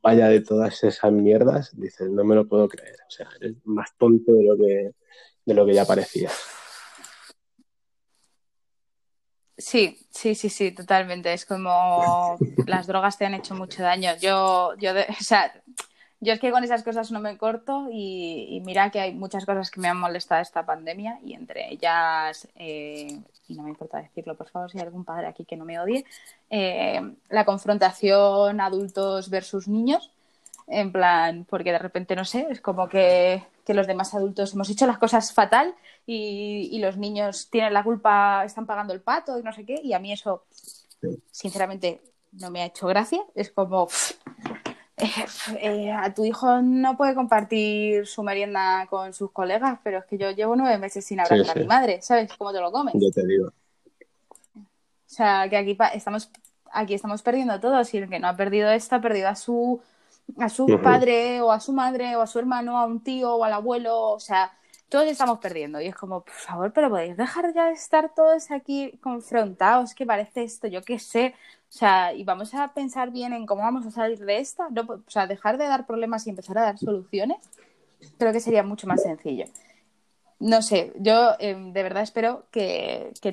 vaya 0.02 0.28
de 0.28 0.40
todas 0.40 0.82
esas 0.84 1.12
mierdas, 1.12 1.78
dices, 1.78 2.08
no 2.10 2.24
me 2.24 2.34
lo 2.34 2.46
puedo 2.46 2.68
creer. 2.68 2.96
O 3.06 3.10
sea, 3.10 3.28
eres 3.40 3.56
más 3.64 3.90
tonto 3.98 4.32
de 4.32 4.44
lo 4.44 4.56
que, 4.56 4.92
de 5.44 5.54
lo 5.54 5.66
que 5.66 5.74
ya 5.74 5.84
parecía. 5.84 6.30
Sí, 9.58 9.98
sí, 10.10 10.36
sí, 10.36 10.48
sí, 10.48 10.70
totalmente. 10.70 11.32
Es 11.32 11.44
como 11.44 12.38
las 12.66 12.86
drogas 12.86 13.18
te 13.18 13.26
han 13.26 13.34
hecho 13.34 13.56
mucho 13.56 13.82
daño. 13.82 14.12
Yo, 14.20 14.74
yo, 14.78 14.92
o 15.20 15.22
sea, 15.22 15.52
yo 16.20 16.32
es 16.32 16.40
que 16.40 16.52
con 16.52 16.62
esas 16.62 16.84
cosas 16.84 17.10
no 17.10 17.18
me 17.18 17.36
corto 17.36 17.88
y, 17.90 18.62
mira 18.64 18.90
que 18.90 19.00
hay 19.00 19.14
muchas 19.14 19.44
cosas 19.44 19.70
que 19.70 19.80
me 19.80 19.88
han 19.88 19.98
molestado 19.98 20.42
esta 20.42 20.64
pandemia 20.64 21.18
y 21.24 21.34
entre 21.34 21.72
ellas, 21.72 22.48
eh, 22.54 23.20
y 23.48 23.54
no 23.54 23.64
me 23.64 23.70
importa 23.70 23.98
decirlo, 23.98 24.36
por 24.36 24.48
favor, 24.48 24.70
si 24.70 24.78
hay 24.78 24.84
algún 24.84 25.04
padre 25.04 25.26
aquí 25.26 25.44
que 25.44 25.56
no 25.56 25.64
me 25.64 25.80
odie, 25.80 26.04
eh, 26.50 27.00
la 27.28 27.44
confrontación 27.44 28.60
adultos 28.60 29.28
versus 29.28 29.66
niños, 29.66 30.12
en 30.68 30.92
plan, 30.92 31.46
porque 31.48 31.72
de 31.72 31.78
repente, 31.78 32.14
no 32.14 32.24
sé, 32.24 32.46
es 32.50 32.60
como 32.60 32.88
que, 32.88 33.42
los 33.66 33.86
demás 33.86 34.14
adultos 34.14 34.54
hemos 34.54 34.70
hecho 34.70 34.86
las 34.86 34.96
cosas 34.96 35.32
fatal 35.34 35.74
y, 36.06 36.78
los 36.80 36.96
niños 36.96 37.50
tienen 37.50 37.74
la 37.74 37.84
culpa, 37.84 38.44
están 38.44 38.66
pagando 38.66 38.94
el 38.94 39.02
pato 39.02 39.38
y 39.38 39.42
no 39.42 39.52
sé 39.52 39.66
qué, 39.66 39.78
y 39.82 39.92
a 39.92 39.98
mí 39.98 40.12
eso, 40.12 40.44
sinceramente, 41.30 42.00
no 42.32 42.50
me 42.50 42.62
ha 42.62 42.66
hecho 42.66 42.86
gracia, 42.86 43.22
es 43.34 43.50
como... 43.50 43.88
Eh, 45.60 45.92
a 45.92 46.12
tu 46.12 46.24
hijo 46.24 46.60
no 46.60 46.96
puede 46.96 47.14
compartir 47.14 48.04
su 48.08 48.24
merienda 48.24 48.88
con 48.90 49.14
sus 49.14 49.30
colegas, 49.30 49.78
pero 49.84 49.98
es 49.98 50.04
que 50.06 50.18
yo 50.18 50.32
llevo 50.32 50.56
nueve 50.56 50.76
meses 50.76 51.04
sin 51.04 51.20
hablar 51.20 51.48
a 51.48 51.54
mi 51.54 51.66
madre, 51.68 52.02
¿sabes? 52.02 52.32
¿Cómo 52.36 52.52
te 52.52 52.60
lo 52.60 52.72
comes? 52.72 52.94
Yo 52.96 53.08
te 53.12 53.24
digo. 53.24 53.46
O 53.46 54.64
sea, 55.06 55.48
que 55.48 55.56
aquí 55.56 55.78
estamos, 55.94 56.32
aquí 56.72 56.94
estamos 56.94 57.22
perdiendo 57.22 57.60
todo. 57.60 57.84
Si 57.84 57.98
el 57.98 58.08
que 58.08 58.18
no 58.18 58.26
ha 58.26 58.36
perdido 58.36 58.72
esto 58.72 58.96
ha 58.96 59.00
perdido 59.00 59.28
a 59.28 59.36
su, 59.36 59.80
a 60.36 60.48
su 60.48 60.66
padre 60.82 61.40
o 61.40 61.50
a 61.50 61.60
su 61.60 61.72
madre 61.72 62.16
o 62.16 62.20
a 62.20 62.26
su 62.26 62.38
hermano, 62.38 62.78
a 62.78 62.86
un 62.86 63.00
tío 63.00 63.34
o 63.34 63.44
al 63.44 63.52
abuelo. 63.52 64.10
O 64.10 64.20
sea, 64.20 64.52
todos 64.88 65.06
estamos 65.06 65.38
perdiendo. 65.38 65.80
Y 65.80 65.86
es 65.86 65.94
como, 65.94 66.22
por 66.22 66.34
favor, 66.34 66.72
pero 66.72 66.90
podéis 66.90 67.16
dejar 67.16 67.52
ya 67.54 67.66
de 67.66 67.72
estar 67.72 68.14
todos 68.14 68.50
aquí 68.50 68.98
confrontados, 69.02 69.94
que 69.94 70.06
parece 70.06 70.44
esto, 70.44 70.66
yo 70.66 70.82
qué 70.82 70.98
sé. 70.98 71.34
O 71.68 71.72
sea, 71.72 72.14
y 72.14 72.24
vamos 72.24 72.54
a 72.54 72.68
pensar 72.68 73.10
bien 73.10 73.32
en 73.32 73.46
cómo 73.46 73.62
vamos 73.62 73.86
a 73.86 73.90
salir 73.90 74.18
de 74.18 74.38
esta. 74.38 74.68
No, 74.70 74.82
o 74.82 75.10
sea, 75.10 75.26
dejar 75.26 75.58
de 75.58 75.66
dar 75.66 75.86
problemas 75.86 76.26
y 76.26 76.30
empezar 76.30 76.58
a 76.58 76.62
dar 76.62 76.78
soluciones, 76.78 77.38
creo 78.18 78.32
que 78.32 78.40
sería 78.40 78.62
mucho 78.62 78.86
más 78.86 79.02
sencillo. 79.02 79.46
No 80.40 80.62
sé, 80.62 80.92
yo 80.96 81.32
eh, 81.40 81.56
de 81.56 81.82
verdad 81.82 82.04
espero 82.04 82.46
que, 82.52 83.12
que 83.20 83.32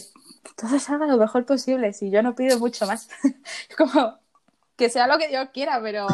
todo 0.56 0.80
salga 0.80 1.06
lo 1.06 1.18
mejor 1.18 1.46
posible. 1.46 1.94
Si 1.94 2.10
yo 2.10 2.24
no 2.24 2.36
pido 2.36 2.60
mucho 2.60 2.88
más, 2.88 3.10
como 3.78 4.18
que 4.76 4.90
sea 4.90 5.08
lo 5.08 5.18
que 5.18 5.28
Dios 5.28 5.50
quiera, 5.54 5.80
pero 5.82 6.08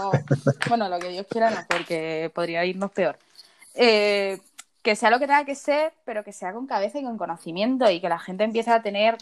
bueno, 0.68 0.90
lo 0.90 1.00
que 1.00 1.10
Dios 1.10 1.26
quiera 1.30 1.50
no, 1.50 1.62
porque 1.68 2.32
podría 2.34 2.66
irnos 2.66 2.92
peor. 2.92 3.18
Eh, 3.74 4.40
que 4.82 4.96
sea 4.96 5.10
lo 5.10 5.20
que 5.20 5.28
tenga 5.28 5.46
que 5.46 5.56
ser, 5.56 5.94
pero 6.06 6.24
que 6.24 6.34
sea 6.34 6.54
con 6.54 6.68
cabeza 6.68 7.00
y 7.00 7.04
con 7.04 7.18
conocimiento 7.18 7.90
y 7.90 8.02
que 8.02 8.10
la 8.10 8.20
gente 8.20 8.44
empiece 8.44 8.72
a 8.72 8.82
tener 8.82 9.18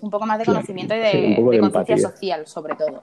un 0.00 0.10
poco 0.10 0.26
más 0.26 0.38
de 0.38 0.44
conocimiento 0.44 0.94
y 0.94 0.98
de, 0.98 1.60
conciencia 1.60 1.98
social, 1.98 2.46
sobre 2.46 2.74
todo. 2.76 3.02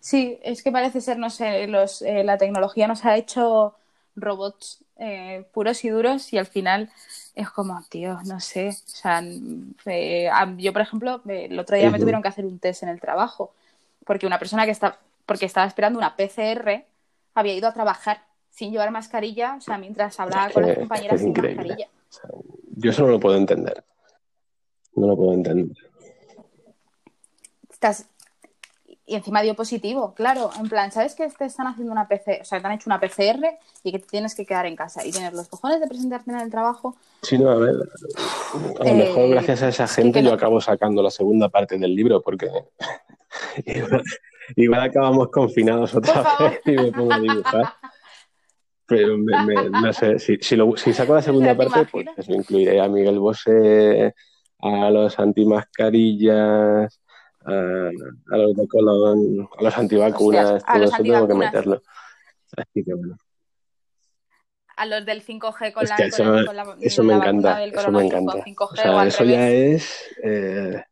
Sí, 0.00 0.38
es 0.42 0.62
que 0.62 0.70
parece 0.70 1.00
ser, 1.00 1.18
no 1.18 1.30
sé, 1.30 1.66
los, 1.66 2.02
eh, 2.02 2.24
la 2.24 2.36
tecnología 2.36 2.86
nos 2.86 3.04
ha 3.06 3.16
hecho 3.16 3.74
robots 4.16 4.84
eh, 4.98 5.44
puros 5.52 5.84
y 5.84 5.88
duros 5.88 6.32
y 6.32 6.38
al 6.38 6.46
final 6.46 6.90
es 7.34 7.50
como, 7.50 7.82
tío, 7.88 8.18
no 8.24 8.40
sé. 8.40 8.68
O 8.68 8.72
sea, 8.86 9.22
eh, 9.86 10.30
yo, 10.58 10.72
por 10.72 10.82
ejemplo, 10.82 11.20
el 11.26 11.58
otro 11.58 11.76
día 11.76 11.90
me 11.90 11.98
tuvieron 11.98 12.22
que 12.22 12.28
hacer 12.28 12.44
un 12.44 12.58
test 12.58 12.82
en 12.82 12.88
el 12.88 13.00
trabajo 13.00 13.52
porque 14.04 14.26
una 14.26 14.38
persona 14.38 14.64
que 14.64 14.70
está, 14.70 14.98
porque 15.26 15.46
estaba 15.46 15.66
esperando 15.66 15.98
una 15.98 16.16
PCR 16.16 16.84
había 17.34 17.54
ido 17.54 17.68
a 17.68 17.72
trabajar 17.72 18.22
sin 18.50 18.70
llevar 18.70 18.90
mascarilla, 18.92 19.56
o 19.56 19.60
sea, 19.60 19.78
mientras 19.78 20.20
hablaba 20.20 20.50
con 20.50 20.64
las 20.64 20.78
compañeras 20.78 21.20
sin 21.20 21.32
mascarilla. 21.32 21.88
yo 22.76 22.90
eso 22.90 23.02
no 23.02 23.08
lo 23.08 23.20
puedo 23.20 23.36
entender. 23.36 23.82
No 24.94 25.08
lo 25.08 25.16
puedo 25.16 25.32
entender. 25.32 25.76
Estás. 27.68 28.06
Y 29.06 29.16
encima 29.16 29.42
dio 29.42 29.54
positivo, 29.54 30.14
claro. 30.14 30.50
En 30.58 30.68
plan, 30.68 30.90
¿sabes 30.90 31.14
que 31.14 31.28
te 31.28 31.44
están 31.44 31.66
haciendo 31.66 31.92
una 31.92 32.08
PCR? 32.08 32.40
O 32.40 32.44
sea, 32.44 32.60
te 32.60 32.66
han 32.66 32.72
hecho 32.72 32.88
una 32.88 33.00
PCR 33.00 33.58
y 33.82 33.92
que 33.92 33.98
te 33.98 34.06
tienes 34.06 34.34
que 34.34 34.46
quedar 34.46 34.64
en 34.64 34.76
casa 34.76 35.04
y 35.04 35.10
tienes 35.10 35.34
los 35.34 35.48
cojones 35.48 35.80
de 35.80 35.86
presentarte 35.86 36.30
en 36.30 36.40
el 36.40 36.50
trabajo. 36.50 36.96
Sí, 37.22 37.38
no, 37.38 37.50
a 37.50 37.56
ver. 37.56 37.74
A 38.80 38.84
lo 38.84 38.94
mejor 38.94 39.24
eh, 39.24 39.28
gracias 39.30 39.62
a 39.62 39.68
esa 39.68 39.86
gente 39.88 40.22
yo 40.22 40.32
acabo 40.32 40.58
sacando 40.60 41.02
la 41.02 41.10
segunda 41.10 41.50
parte 41.50 41.76
del 41.76 41.94
libro 41.94 42.22
porque 42.22 42.48
igual, 44.56 44.80
acabamos 44.80 45.28
confinados 45.28 45.94
otra 45.94 46.24
vez 46.38 46.60
y 46.64 46.72
me 46.72 46.92
pongo 46.92 47.12
a 47.12 47.20
dibujar. 47.20 47.74
Pero 48.86 49.16
no 49.16 49.92
sé, 49.92 50.18
si, 50.18 50.38
si, 50.40 50.92
saco 50.92 51.14
la 51.14 51.22
segunda 51.22 51.54
parte, 51.54 51.86
pues 51.90 52.28
incluiré 52.28 52.80
a 52.80 52.88
Miguel 52.88 53.18
Bosé, 53.18 54.14
a 54.60 54.90
los 54.90 55.18
antimascarillas, 55.18 57.00
a, 57.44 57.90
a 58.30 58.36
los 58.36 58.56
de 58.56 58.68
Colón, 58.68 59.48
a 59.58 59.62
los 59.62 59.78
antivacunas, 59.78 60.64
todo 60.64 60.84
eso 60.84 61.02
tengo 61.02 61.28
que 61.28 61.34
meterlo. 61.34 61.82
Así 62.56 62.84
que 62.84 62.94
bueno. 62.94 63.16
A 64.76 64.86
los 64.86 65.06
del 65.06 65.24
5G 65.24 65.72
con, 65.72 65.84
la, 65.84 65.96
eso, 65.96 66.24
con, 66.24 66.56
la, 66.56 66.76
eso 66.80 67.04
me 67.04 67.14
encanta, 67.14 67.62
eso 67.62 67.92
me 67.92 68.06
encanta. 68.06 68.32
5G 68.44 68.72
o 68.72 68.76
sea, 68.76 69.06
eso 69.06 69.24
ya 69.24 69.48
es, 69.48 70.16
eh, 70.22 70.82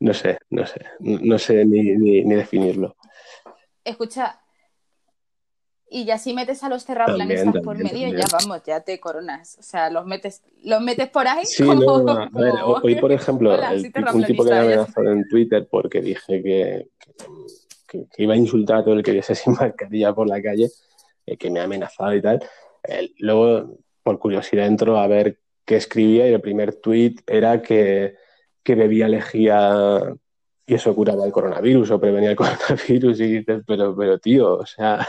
no 0.00 0.12
sé, 0.12 0.38
no 0.50 0.66
sé, 0.66 0.84
no 1.00 1.38
sé 1.38 1.64
ni, 1.64 1.96
ni, 1.96 2.24
ni 2.24 2.34
definirlo. 2.34 2.94
Escucha, 3.82 4.38
y 5.88 6.04
ya 6.04 6.18
si 6.18 6.34
metes 6.34 6.64
a 6.64 6.68
los 6.68 6.84
terraplanistas 6.84 7.54
por 7.62 7.78
medio, 7.78 8.08
ya 8.08 8.26
vamos, 8.32 8.62
ya 8.66 8.80
te 8.80 8.98
coronas. 8.98 9.56
O 9.58 9.62
sea, 9.62 9.88
los 9.88 10.04
metes, 10.04 10.42
los 10.64 10.80
metes 10.80 11.08
por 11.08 11.28
ahí. 11.28 11.46
Sí, 11.46 11.64
como, 11.64 11.98
no, 12.00 12.12
a 12.12 12.28
ver, 12.32 12.54
hoy, 12.64 12.96
por 12.96 13.12
ejemplo, 13.12 13.56
un 14.12 14.24
tipo 14.24 14.44
que 14.44 14.50
me 14.50 14.58
amenazado 14.58 15.12
en 15.12 15.28
Twitter 15.28 15.68
porque 15.70 16.00
dije 16.00 16.42
que, 16.42 16.88
que, 17.86 18.06
iba 18.18 18.34
a 18.34 18.36
insultar 18.36 18.78
a 18.78 18.84
todo 18.84 18.94
el 18.94 19.02
que 19.02 19.12
viese 19.12 19.34
sin 19.36 19.52
mascarilla 19.52 20.12
por 20.12 20.28
la 20.28 20.42
calle, 20.42 20.70
eh, 21.24 21.36
que 21.36 21.50
me 21.50 21.60
ha 21.60 21.64
amenazado 21.64 22.14
y 22.14 22.22
tal. 22.22 22.40
luego, 23.18 23.78
por 24.02 24.18
curiosidad, 24.18 24.66
entro 24.66 24.98
a 24.98 25.06
ver 25.06 25.38
qué 25.64 25.76
escribía 25.76 26.28
y 26.28 26.32
el 26.32 26.40
primer 26.40 26.74
tweet 26.74 27.16
era 27.26 27.62
que, 27.62 28.16
que 28.64 28.74
bebía 28.74 29.08
lejía 29.08 30.16
y 30.66 30.74
eso 30.74 30.94
curaba 30.96 31.24
el 31.24 31.32
coronavirus 31.32 31.92
o 31.92 32.00
prevenía 32.00 32.30
el 32.30 32.36
coronavirus 32.36 33.20
y 33.20 33.38
dices, 33.38 33.62
pero, 33.64 33.94
pero 33.96 34.18
tío, 34.18 34.56
o 34.56 34.66
sea, 34.66 35.06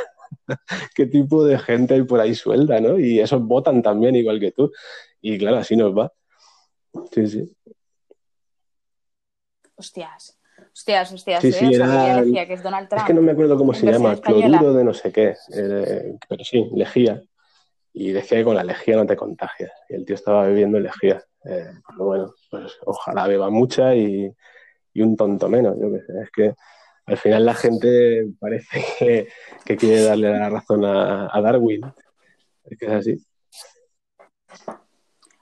qué 0.95 1.05
tipo 1.05 1.43
de 1.43 1.57
gente 1.59 1.95
hay 1.95 2.03
por 2.03 2.19
ahí 2.19 2.35
suelta, 2.35 2.79
¿no? 2.79 2.99
Y 2.99 3.19
esos 3.19 3.41
votan 3.41 3.81
también 3.81 4.15
igual 4.15 4.39
que 4.39 4.51
tú. 4.51 4.71
Y 5.21 5.37
claro, 5.37 5.57
así 5.57 5.75
nos 5.75 5.95
va. 5.97 6.11
Sí, 7.11 7.27
sí. 7.27 7.57
Hostias. 9.75 10.39
Hostias, 10.73 11.11
hostias. 11.11 11.41
Sí, 11.41 11.49
¿eh? 11.49 11.53
sí, 11.53 11.73
era... 11.73 12.23
que 12.23 12.53
es 12.53 12.63
Donald 12.63 12.87
Trump. 12.87 13.01
Es 13.01 13.07
que 13.07 13.13
no 13.13 13.21
me 13.21 13.31
acuerdo 13.31 13.57
cómo 13.57 13.73
se 13.73 13.91
llama, 13.91 14.15
cloruro 14.17 14.73
de 14.73 14.83
no 14.83 14.93
sé 14.93 15.11
qué. 15.11 15.35
Eh, 15.53 16.17
pero 16.27 16.43
sí, 16.43 16.69
lejía. 16.73 17.21
Y 17.93 18.11
decía 18.11 18.39
que 18.39 18.43
con 18.43 18.55
la 18.55 18.63
lejía 18.63 18.95
no 18.95 19.05
te 19.05 19.15
contagias. 19.15 19.71
Y 19.89 19.95
el 19.95 20.05
tío 20.05 20.15
estaba 20.15 20.45
bebiendo 20.45 20.79
lejía. 20.79 21.23
Eh, 21.45 21.71
bueno, 21.97 22.33
pues 22.49 22.73
ojalá 22.85 23.27
beba 23.27 23.49
mucha 23.49 23.95
y, 23.95 24.31
y 24.93 25.01
un 25.01 25.15
tonto 25.15 25.49
menos, 25.49 25.75
yo 25.79 25.91
qué 25.91 26.01
sé. 26.01 26.21
Es 26.21 26.31
que 26.31 26.53
al 27.07 27.17
final 27.17 27.45
la 27.45 27.53
gente 27.53 28.27
parece 28.39 29.27
que, 29.65 29.77
quiere 29.77 30.03
darle 30.03 30.29
la 30.29 30.49
razón 30.49 30.83
a, 30.85 31.41
Darwin. 31.41 31.81
Es 32.65 32.77
que 32.77 32.85
es 32.85 32.91
así. 32.91 33.25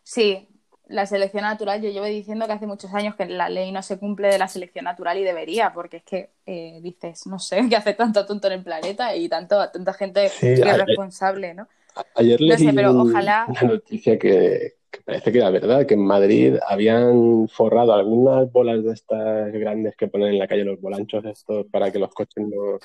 Sí, 0.03 0.47
la 0.87 1.07
selección 1.07 1.41
natural, 1.43 1.81
yo 1.81 1.89
llevo 1.89 2.05
diciendo 2.05 2.45
que 2.45 2.53
hace 2.53 2.67
muchos 2.67 2.93
años 2.93 3.15
que 3.15 3.25
la 3.25 3.49
ley 3.49 3.71
no 3.71 3.81
se 3.81 3.97
cumple 3.97 4.27
de 4.27 4.37
la 4.37 4.47
selección 4.47 4.85
natural 4.85 5.17
y 5.17 5.23
debería, 5.23 5.73
porque 5.73 5.97
es 5.97 6.03
que 6.03 6.29
eh, 6.45 6.79
dices, 6.83 7.25
no 7.25 7.39
sé, 7.39 7.67
que 7.69 7.75
hace 7.75 7.93
tanto 7.93 8.25
tonto 8.27 8.47
en 8.47 8.53
el 8.53 8.63
planeta 8.63 9.15
y 9.15 9.27
tanto, 9.27 9.67
tanta 9.71 9.93
gente 9.93 10.31
irresponsable, 10.41 11.55
¿no? 11.55 11.67
Ayer 12.13 12.39
leí 12.41 12.67
una 12.67 13.61
noticia 13.63 14.19
que, 14.19 14.75
parece 15.03 15.31
que 15.31 15.39
era 15.39 15.49
verdad, 15.49 15.85
que 15.85 15.95
en 15.95 16.05
Madrid 16.05 16.57
habían 16.67 17.47
forrado 17.47 17.93
algunas 17.93 18.51
bolas 18.51 18.83
de 18.83 18.93
estas 18.93 19.51
grandes 19.51 19.95
que 19.95 20.07
ponen 20.07 20.29
en 20.29 20.39
la 20.39 20.47
calle 20.47 20.63
los 20.63 20.79
volanchos 20.79 21.25
estos 21.25 21.65
para 21.67 21.91
que 21.91 21.99
los 21.99 22.13
coches 22.13 22.45
no... 22.47 22.79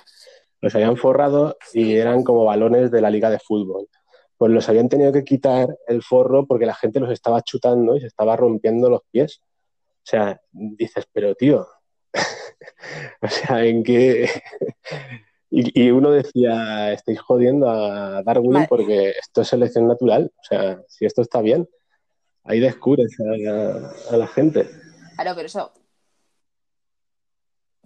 Los 0.62 0.74
habían 0.74 0.98
forrado 0.98 1.56
y 1.72 1.94
eran 1.94 2.22
como 2.22 2.44
balones 2.44 2.90
de 2.90 3.00
la 3.00 3.08
liga 3.08 3.30
de 3.30 3.38
fútbol. 3.38 3.88
Pues 4.36 4.52
los 4.52 4.68
habían 4.68 4.90
tenido 4.90 5.10
que 5.10 5.24
quitar 5.24 5.68
el 5.86 6.02
forro 6.02 6.46
porque 6.46 6.66
la 6.66 6.74
gente 6.74 7.00
los 7.00 7.10
estaba 7.10 7.40
chutando 7.40 7.96
y 7.96 8.00
se 8.00 8.08
estaba 8.08 8.36
rompiendo 8.36 8.90
los 8.90 9.00
pies. 9.10 9.40
O 9.98 10.04
sea, 10.04 10.38
dices, 10.52 11.06
pero 11.12 11.34
tío, 11.34 11.66
o 13.22 13.28
sea, 13.28 13.64
¿en 13.64 13.82
qué...? 13.82 14.28
Y, 15.52 15.90
uno 15.90 16.12
decía, 16.12 16.92
estáis 16.92 17.20
jodiendo 17.20 17.68
a 17.68 18.22
Darwin 18.22 18.66
porque 18.68 19.10
esto 19.10 19.42
es 19.42 19.48
selección 19.48 19.88
natural. 19.88 20.30
O 20.32 20.44
sea, 20.44 20.80
si 20.86 21.06
esto 21.06 21.22
está 21.22 21.42
bien, 21.42 21.68
ahí 22.44 22.60
descubres 22.60 23.16
a, 23.20 24.16
la 24.16 24.26
gente. 24.26 24.68
Claro, 25.14 25.32
pero 25.34 25.46
eso. 25.46 25.72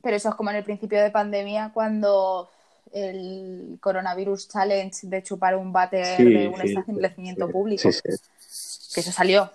Pero 0.03 0.17
eso 0.17 0.29
es 0.29 0.35
como 0.35 0.51
en 0.51 0.57
el 0.57 0.65
principio 0.65 1.03
de 1.03 1.11
pandemia, 1.11 1.71
cuando 1.73 2.51
el 2.93 3.79
coronavirus 3.81 4.49
challenge 4.49 5.07
de 5.07 5.23
chupar 5.23 5.57
un 5.57 5.73
váter 5.73 6.19
de 6.19 6.49
un 6.49 6.61
establecimiento 6.61 7.49
público. 7.49 7.83
Que 7.83 9.01
eso 9.01 9.13
salió. 9.13 9.51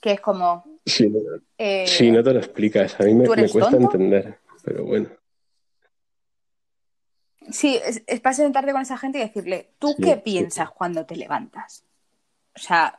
Que 0.00 0.12
es 0.12 0.20
como. 0.20 0.64
Sí, 0.84 1.08
no, 1.08 1.18
eh, 1.58 2.10
no 2.12 2.22
te 2.22 2.32
lo 2.32 2.38
explicas. 2.38 2.98
A 3.00 3.04
mí 3.04 3.14
me, 3.14 3.26
cuesta 3.26 3.76
entender. 3.76 4.38
Pero 4.64 4.84
bueno. 4.84 5.08
Sí, 7.50 7.80
es, 7.84 8.02
es, 8.06 8.20
para 8.20 8.34
sentarte 8.34 8.72
con 8.72 8.82
esa 8.82 8.98
gente 8.98 9.18
y 9.18 9.22
decirle, 9.22 9.70
¿tú 9.78 9.94
qué 9.96 10.16
piensas 10.16 10.70
cuando 10.70 11.06
te 11.06 11.16
levantas? 11.16 11.84
O 12.58 12.60
sea, 12.60 12.98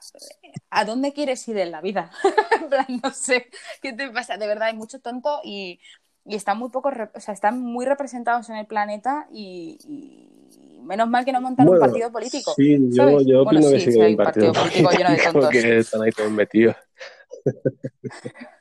¿a 0.69 0.85
dónde 0.85 1.11
quieres 1.11 1.45
ir 1.49 1.57
en 1.57 1.71
la 1.71 1.81
vida? 1.81 2.11
en 2.61 2.69
plan, 2.69 2.85
no 3.03 3.11
sé, 3.11 3.47
¿qué 3.81 3.91
te 3.91 4.09
pasa? 4.09 4.37
De 4.37 4.47
verdad, 4.47 4.69
hay 4.69 4.75
mucho 4.75 4.99
tonto 4.99 5.41
y, 5.43 5.81
están 6.25 6.57
muy 6.59 6.69
poco, 6.69 6.91
o 7.13 7.19
sea, 7.19 7.33
están 7.33 7.59
muy 7.59 7.85
representados 7.85 8.49
en 8.49 8.55
el 8.55 8.67
planeta 8.67 9.27
y, 9.33 9.77
menos 10.81 11.09
mal 11.09 11.25
que 11.25 11.33
no 11.33 11.41
montan 11.41 11.67
un 11.67 11.79
partido 11.79 12.11
político. 12.11 12.53
Sí, 12.55 12.77
yo, 12.91 13.19
yo 13.21 13.41
opino 13.41 13.69
que 13.69 13.79
sí, 13.79 13.99
hay 13.99 14.11
un 14.11 14.17
partido, 14.17 14.53
político, 14.53 14.91
lleno 14.91 15.09
de 15.09 15.17
tontos. 15.23 15.49
que 15.49 15.77
están 15.79 16.03
ahí 16.03 16.11
todos 16.11 16.31
metidos. 16.31 16.75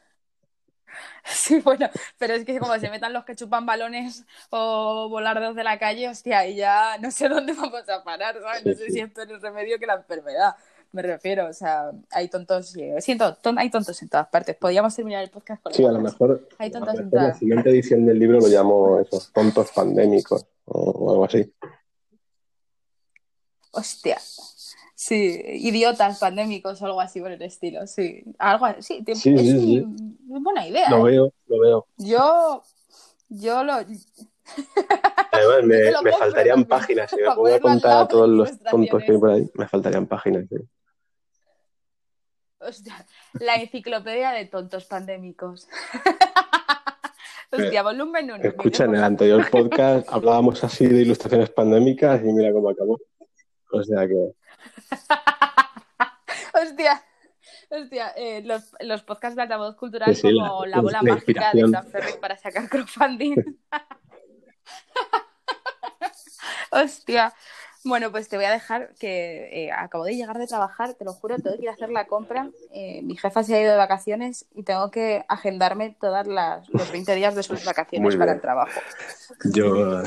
Sí, 1.30 1.60
bueno, 1.60 1.90
pero 2.16 2.32
es 2.32 2.44
que 2.46 2.58
como 2.58 2.78
se 2.78 2.88
metan 2.88 3.12
los 3.12 3.24
que 3.26 3.36
chupan 3.36 3.66
balones 3.66 4.24
o 4.48 5.08
volardos 5.10 5.54
de 5.54 5.62
la 5.62 5.78
calle, 5.78 6.08
hostia, 6.08 6.46
y 6.46 6.56
ya 6.56 6.96
no 7.02 7.10
sé 7.10 7.28
dónde 7.28 7.52
vamos 7.52 7.86
a 7.86 8.02
parar, 8.02 8.40
¿sabes? 8.40 8.64
No 8.64 8.72
sé 8.72 8.90
si 8.90 9.00
esto 9.00 9.22
es 9.22 9.28
el 9.28 9.40
remedio 9.42 9.78
que 9.78 9.86
la 9.86 9.96
enfermedad 9.96 10.54
me 10.92 11.02
refiero, 11.02 11.48
o 11.48 11.52
sea, 11.52 11.90
hay 12.10 12.28
tontos, 12.28 12.74
siento, 13.00 13.36
hay 13.56 13.70
tontos 13.70 14.00
en 14.02 14.08
todas 14.08 14.28
partes. 14.28 14.56
Podríamos 14.56 14.94
terminar 14.96 15.22
el 15.22 15.30
podcast 15.30 15.62
con 15.62 15.72
Sí, 15.74 15.84
a 15.84 15.92
lo 15.92 16.00
mejor, 16.00 16.48
hay 16.58 16.70
tontos 16.70 16.98
en 16.98 17.10
todas. 17.10 17.28
la 17.28 17.34
siguiente 17.34 17.70
edición 17.70 18.06
del 18.06 18.18
libro 18.18 18.40
lo 18.40 18.46
llamo 18.48 18.98
esos 19.00 19.30
tontos 19.32 19.70
pandémicos 19.72 20.46
o, 20.64 21.10
algo 21.10 21.24
así. 21.24 21.52
Hostia. 23.72 24.18
Sí, 24.94 25.40
idiotas 25.46 26.18
pandémicos 26.18 26.80
o 26.82 26.86
algo 26.86 27.00
así 27.00 27.20
por 27.20 27.30
el 27.30 27.40
estilo, 27.42 27.86
sí. 27.86 28.24
Algo 28.38 28.66
así, 28.66 29.04
sí, 29.06 29.14
Sí, 29.14 29.34
es 29.34 29.40
sí, 29.40 29.78
un- 29.80 30.18
buena 30.42 30.66
idea. 30.66 30.90
Lo 30.90 31.06
¿eh? 31.06 31.12
veo, 31.12 31.32
lo 31.46 31.60
veo. 31.60 31.86
Yo, 31.98 32.62
yo 33.28 33.62
lo... 33.62 33.74
Además, 33.74 35.64
me, 35.64 35.90
lo 35.92 36.02
me 36.02 36.10
compro 36.10 36.18
faltarían 36.18 36.64
páginas. 36.64 37.10
Si 37.10 37.16
me 37.16 37.26
pongo 37.34 37.46
a 37.54 37.60
contar 37.60 38.02
a 38.02 38.08
todos 38.08 38.28
los 38.28 38.58
tontos 38.58 39.02
que 39.04 39.12
hay 39.12 39.18
por 39.18 39.30
ahí, 39.30 39.50
me 39.54 39.68
faltarían 39.68 40.06
páginas. 40.06 40.46
sí. 40.48 40.56
Hostia, 42.60 43.06
la 43.34 43.54
enciclopedia 43.54 44.32
de 44.32 44.46
tontos 44.46 44.84
pandémicos. 44.86 45.68
Hostia, 47.50 47.82
volumen 47.82 48.32
1. 48.32 48.44
Escucha, 48.44 48.84
en 48.84 48.96
el 48.96 49.04
anterior 49.04 49.48
podcast 49.50 50.08
hablábamos 50.10 50.62
así 50.64 50.86
de 50.86 51.02
ilustraciones 51.02 51.50
pandémicas 51.50 52.20
y 52.22 52.32
mira 52.32 52.52
cómo 52.52 52.70
acabó. 52.70 52.98
O 53.70 53.82
sea 53.82 54.08
que, 54.08 54.32
Hostia, 56.54 57.04
hostia, 57.70 58.08
eh, 58.16 58.42
los, 58.44 58.74
los 58.80 59.02
podcasts 59.02 59.36
de 59.36 59.42
altavoz 59.42 59.76
cultural 59.76 60.16
Sí, 60.16 60.22
como 60.22 60.66
la, 60.66 60.80
bola 60.80 61.02
la 61.02 61.14
mágica 61.14 61.52
de. 61.52 61.68
Fran 61.68 61.86
Ferric 61.86 62.18
para 62.18 62.36
sacar 62.36 62.68
crowdfunding. 62.68 63.36
hostia. 66.70 67.32
Bueno, 67.88 68.10
pues 68.12 68.28
te 68.28 68.36
voy 68.36 68.44
a 68.44 68.50
dejar 68.50 68.90
que 69.00 69.48
eh, 69.50 69.72
acabo 69.72 70.04
de 70.04 70.14
llegar 70.14 70.36
de 70.36 70.46
trabajar, 70.46 70.92
te 70.92 71.06
lo 71.06 71.14
juro, 71.14 71.38
tengo 71.38 71.56
que 71.56 71.62
ir 71.62 71.70
a 71.70 71.72
hacer 71.72 71.88
la 71.88 72.06
compra. 72.06 72.50
Eh, 72.70 73.00
mi 73.02 73.16
jefa 73.16 73.42
se 73.42 73.54
ha 73.54 73.62
ido 73.62 73.70
de 73.70 73.78
vacaciones 73.78 74.44
y 74.54 74.62
tengo 74.62 74.90
que 74.90 75.24
agendarme 75.26 75.96
todos 75.98 76.26
los 76.26 76.92
20 76.92 77.14
días 77.14 77.34
de 77.34 77.42
sus 77.42 77.64
vacaciones 77.64 78.14
para 78.16 78.32
el 78.32 78.42
trabajo. 78.42 78.78
yo, 79.54 80.02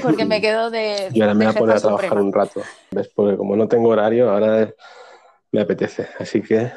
Porque 0.00 0.24
me 0.24 0.40
quedo 0.40 0.70
de. 0.70 1.10
yo 1.12 1.24
ahora 1.24 1.34
me 1.34 1.44
voy 1.44 1.54
a 1.54 1.58
poner 1.58 1.76
a 1.76 1.80
trabajar 1.80 2.08
suprema. 2.08 2.26
un 2.26 2.32
rato. 2.32 2.62
¿ves? 2.90 3.08
Porque 3.14 3.36
como 3.36 3.54
no 3.54 3.68
tengo 3.68 3.90
horario, 3.90 4.30
ahora 4.30 4.72
me 5.52 5.60
apetece. 5.60 6.08
Así 6.18 6.40
que, 6.40 6.72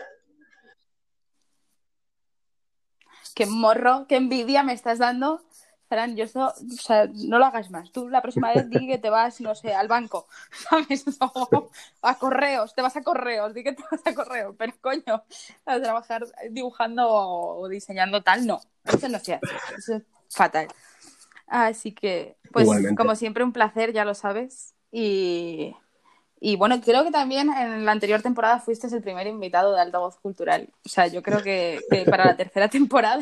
Qué 3.34 3.46
morro, 3.46 4.06
qué 4.10 4.18
envidia 4.18 4.62
me 4.64 4.74
estás 4.74 5.00
dando. 5.00 5.42
Fran, 5.94 6.16
yo 6.16 6.24
esto, 6.24 6.48
o 6.48 6.82
sea, 6.82 7.08
no 7.14 7.38
lo 7.38 7.46
hagas 7.46 7.70
más. 7.70 7.92
Tú 7.92 8.10
la 8.10 8.24
próxima 8.24 8.52
vez 8.52 8.68
di 8.68 8.88
que 8.88 8.98
te 8.98 9.12
vas, 9.12 9.40
no 9.42 9.54
sé, 9.54 9.76
al 9.76 9.88
banco, 9.88 10.28
¿sabes? 10.70 11.06
O 11.20 11.70
a 12.02 12.18
correos, 12.18 12.74
te 12.74 12.82
vas 12.82 12.96
a 12.96 13.04
correos, 13.04 13.54
di 13.54 13.64
que 13.64 13.74
te 13.74 13.84
vas 13.92 14.02
a 14.04 14.16
correos, 14.16 14.56
pero 14.58 14.74
coño, 14.82 15.24
a 15.68 15.80
trabajar 15.80 16.26
dibujando 16.50 17.08
o 17.08 17.68
diseñando 17.68 18.24
tal, 18.24 18.48
no. 18.48 18.60
Eso 18.86 19.08
no 19.08 19.20
se 19.20 19.36
hace, 19.36 19.56
eso 19.78 19.96
es 19.98 20.04
fatal. 20.30 20.68
Así 21.46 21.92
que, 21.92 22.38
pues, 22.52 22.64
Igualmente. 22.64 22.96
como 22.96 23.16
siempre, 23.16 23.44
un 23.44 23.54
placer, 23.54 23.94
ya 23.94 24.04
lo 24.04 24.16
sabes. 24.16 24.74
Y, 24.92 25.76
y 26.40 26.56
bueno, 26.56 26.82
creo 26.82 27.04
que 27.04 27.12
también 27.12 27.54
en 27.54 27.86
la 27.86 27.92
anterior 27.92 28.24
temporada 28.24 28.60
fuiste 28.60 28.88
el 28.88 29.04
primer 29.04 29.28
invitado 29.28 29.76
de 29.76 29.82
Altavoz 29.82 30.18
Cultural. 30.18 30.74
O 30.84 30.90
sea, 30.90 31.06
yo 31.06 31.22
creo 31.22 31.44
que, 31.44 31.82
que 31.92 32.06
para 32.06 32.26
la 32.26 32.36
tercera 32.36 32.68
temporada 32.70 33.22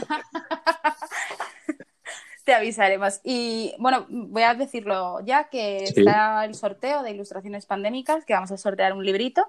te 2.51 2.55
avisaremos. 2.55 3.21
Y 3.23 3.73
bueno, 3.79 4.05
voy 4.09 4.41
a 4.43 4.53
decirlo 4.53 5.21
ya 5.23 5.45
que 5.45 5.87
Sí. 5.87 5.93
está 6.01 6.43
el 6.43 6.53
sorteo 6.53 7.01
de 7.01 7.11
ilustraciones 7.11 7.65
pandémicas, 7.65 8.25
que 8.25 8.33
vamos 8.33 8.51
a 8.51 8.57
sortear 8.57 8.91
un 8.91 9.05
librito, 9.05 9.41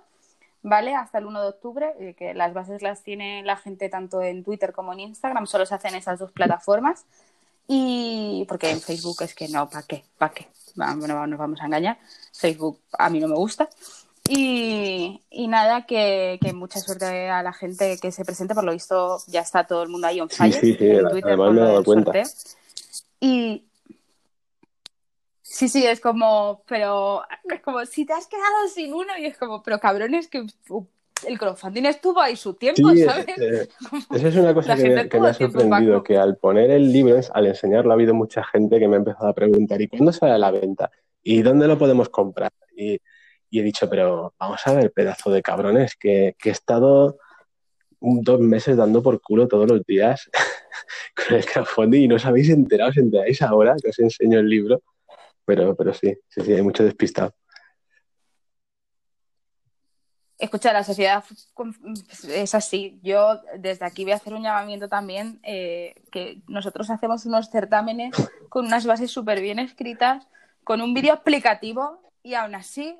¿vale? 0.62 0.94
Hasta 0.94 1.18
el 1.18 1.26
1 1.26 1.42
de 1.42 1.48
octubre, 1.48 1.92
eh, 1.98 2.14
que 2.16 2.32
las 2.32 2.54
bases 2.54 2.80
las 2.80 3.02
tiene 3.02 3.42
la 3.42 3.56
gente 3.56 3.88
tanto 3.88 4.22
en 4.22 4.44
Twitter 4.44 4.72
como 4.72 4.92
en 4.92 5.00
Instagram, 5.00 5.46
solo 5.48 5.66
se 5.66 5.74
hacen 5.74 5.96
esas 5.96 6.20
dos 6.20 6.30
plataformas. 6.30 7.04
Y 7.66 8.44
porque 8.48 8.70
en 8.70 8.80
Facebook 8.80 9.22
es 9.22 9.34
que 9.34 9.48
no, 9.48 9.68
¿para 9.68 9.84
qué? 9.84 10.04
¿Para 10.16 10.32
qué? 10.32 10.46
Vamos, 10.76 11.08
no 11.08 11.26
nos 11.26 11.38
vamos 11.40 11.60
a 11.60 11.66
engañar. 11.66 11.98
Facebook 12.32 12.78
a 12.96 13.10
mí 13.10 13.18
no 13.18 13.26
me 13.26 13.34
gusta. 13.34 13.68
Y, 14.28 15.20
y 15.30 15.48
nada, 15.48 15.86
que, 15.86 16.38
que 16.40 16.52
mucha 16.52 16.78
suerte 16.78 17.28
a 17.30 17.42
la 17.42 17.52
gente 17.52 17.98
que 18.00 18.12
se 18.12 18.24
presente. 18.24 18.54
Por 18.54 18.62
lo 18.62 18.72
visto, 18.72 19.18
ya 19.26 19.40
está 19.40 19.66
todo 19.66 19.82
el 19.82 19.88
mundo 19.88 20.06
ahí 20.06 20.20
on 20.20 20.30
Sí, 20.30 20.36
fire 20.36 20.60
sí, 20.60 20.74
sí, 20.78 20.84
en 20.86 20.92
además 20.94 21.12
Twitter 21.12 21.30
me 21.36 21.36
con 21.44 21.58
he 21.58 21.60
dado 21.60 21.84
cuenta. 21.84 22.12
sorteo. 22.12 22.61
Y 23.24 23.68
sí, 25.42 25.68
sí, 25.68 25.86
es 25.86 26.00
como, 26.00 26.64
pero 26.66 27.22
es 27.44 27.60
como 27.62 27.86
si 27.86 28.04
te 28.04 28.12
has 28.14 28.26
quedado 28.26 28.66
sin 28.74 28.92
uno 28.92 29.16
y 29.16 29.26
es 29.26 29.38
como, 29.38 29.62
pero 29.62 29.78
cabrones, 29.78 30.26
que 30.26 30.44
el 31.28 31.38
crowdfunding 31.38 31.84
estuvo 31.86 32.20
ahí 32.20 32.34
su 32.34 32.54
tiempo, 32.54 32.90
Sí, 32.90 33.04
¿sabes? 33.04 33.26
eh, 33.38 33.68
Esa 34.10 34.28
es 34.28 34.34
una 34.34 34.52
cosa 34.52 34.74
que 34.74 34.90
me, 34.90 35.08
que 35.08 35.20
me 35.20 35.28
ha 35.28 35.34
sorprendido, 35.34 36.02
que 36.02 36.16
al 36.18 36.36
poner 36.36 36.72
el 36.72 36.92
libro, 36.92 37.20
al 37.32 37.46
enseñarlo, 37.46 37.92
ha 37.92 37.94
habido 37.94 38.12
mucha 38.12 38.42
gente 38.42 38.80
que 38.80 38.88
me 38.88 38.96
ha 38.96 38.98
empezado 38.98 39.28
a 39.28 39.34
preguntar, 39.34 39.80
¿y 39.80 39.86
cuándo 39.86 40.12
sale 40.12 40.32
a 40.32 40.38
la 40.38 40.50
venta? 40.50 40.90
¿Y 41.22 41.42
dónde 41.42 41.68
lo 41.68 41.78
podemos 41.78 42.08
comprar? 42.08 42.50
Y, 42.76 42.98
y 43.50 43.60
he 43.60 43.62
dicho, 43.62 43.88
pero 43.88 44.34
vamos 44.36 44.60
a 44.66 44.74
ver, 44.74 44.92
pedazo 44.92 45.30
de 45.30 45.42
cabrones, 45.42 45.94
que, 45.94 46.34
que 46.40 46.48
he 46.48 46.52
estado 46.52 47.18
dos 48.00 48.40
meses 48.40 48.76
dando 48.76 49.00
por 49.00 49.20
culo 49.20 49.46
todos 49.46 49.70
los 49.70 49.84
días 49.86 50.28
con 51.16 51.36
el 51.36 51.44
crowdfunding 51.44 52.02
y 52.02 52.08
no 52.08 52.16
os 52.16 52.26
habéis 52.26 52.50
enterado, 52.50 52.90
os 52.90 52.96
enteráis 52.96 53.42
ahora 53.42 53.74
que 53.82 53.90
os 53.90 53.98
enseño 53.98 54.38
el 54.38 54.48
libro. 54.48 54.82
Pero, 55.44 55.74
pero 55.74 55.92
sí, 55.92 56.14
sí, 56.28 56.40
sí, 56.40 56.52
hay 56.52 56.62
mucho 56.62 56.84
despistado. 56.84 57.34
Escucha, 60.38 60.72
la 60.72 60.82
sociedad 60.82 61.22
es 62.28 62.54
así. 62.56 62.98
Yo 63.04 63.40
desde 63.58 63.86
aquí 63.86 64.02
voy 64.02 64.12
a 64.12 64.16
hacer 64.16 64.34
un 64.34 64.42
llamamiento 64.42 64.88
también, 64.88 65.38
eh, 65.44 65.94
que 66.10 66.42
nosotros 66.48 66.90
hacemos 66.90 67.26
unos 67.26 67.48
certámenes 67.48 68.10
con 68.48 68.66
unas 68.66 68.84
bases 68.84 69.10
súper 69.10 69.40
bien 69.40 69.60
escritas, 69.60 70.26
con 70.64 70.80
un 70.80 70.94
vídeo 70.94 71.14
explicativo 71.14 72.02
y 72.24 72.34
aún 72.34 72.56
así 72.56 72.98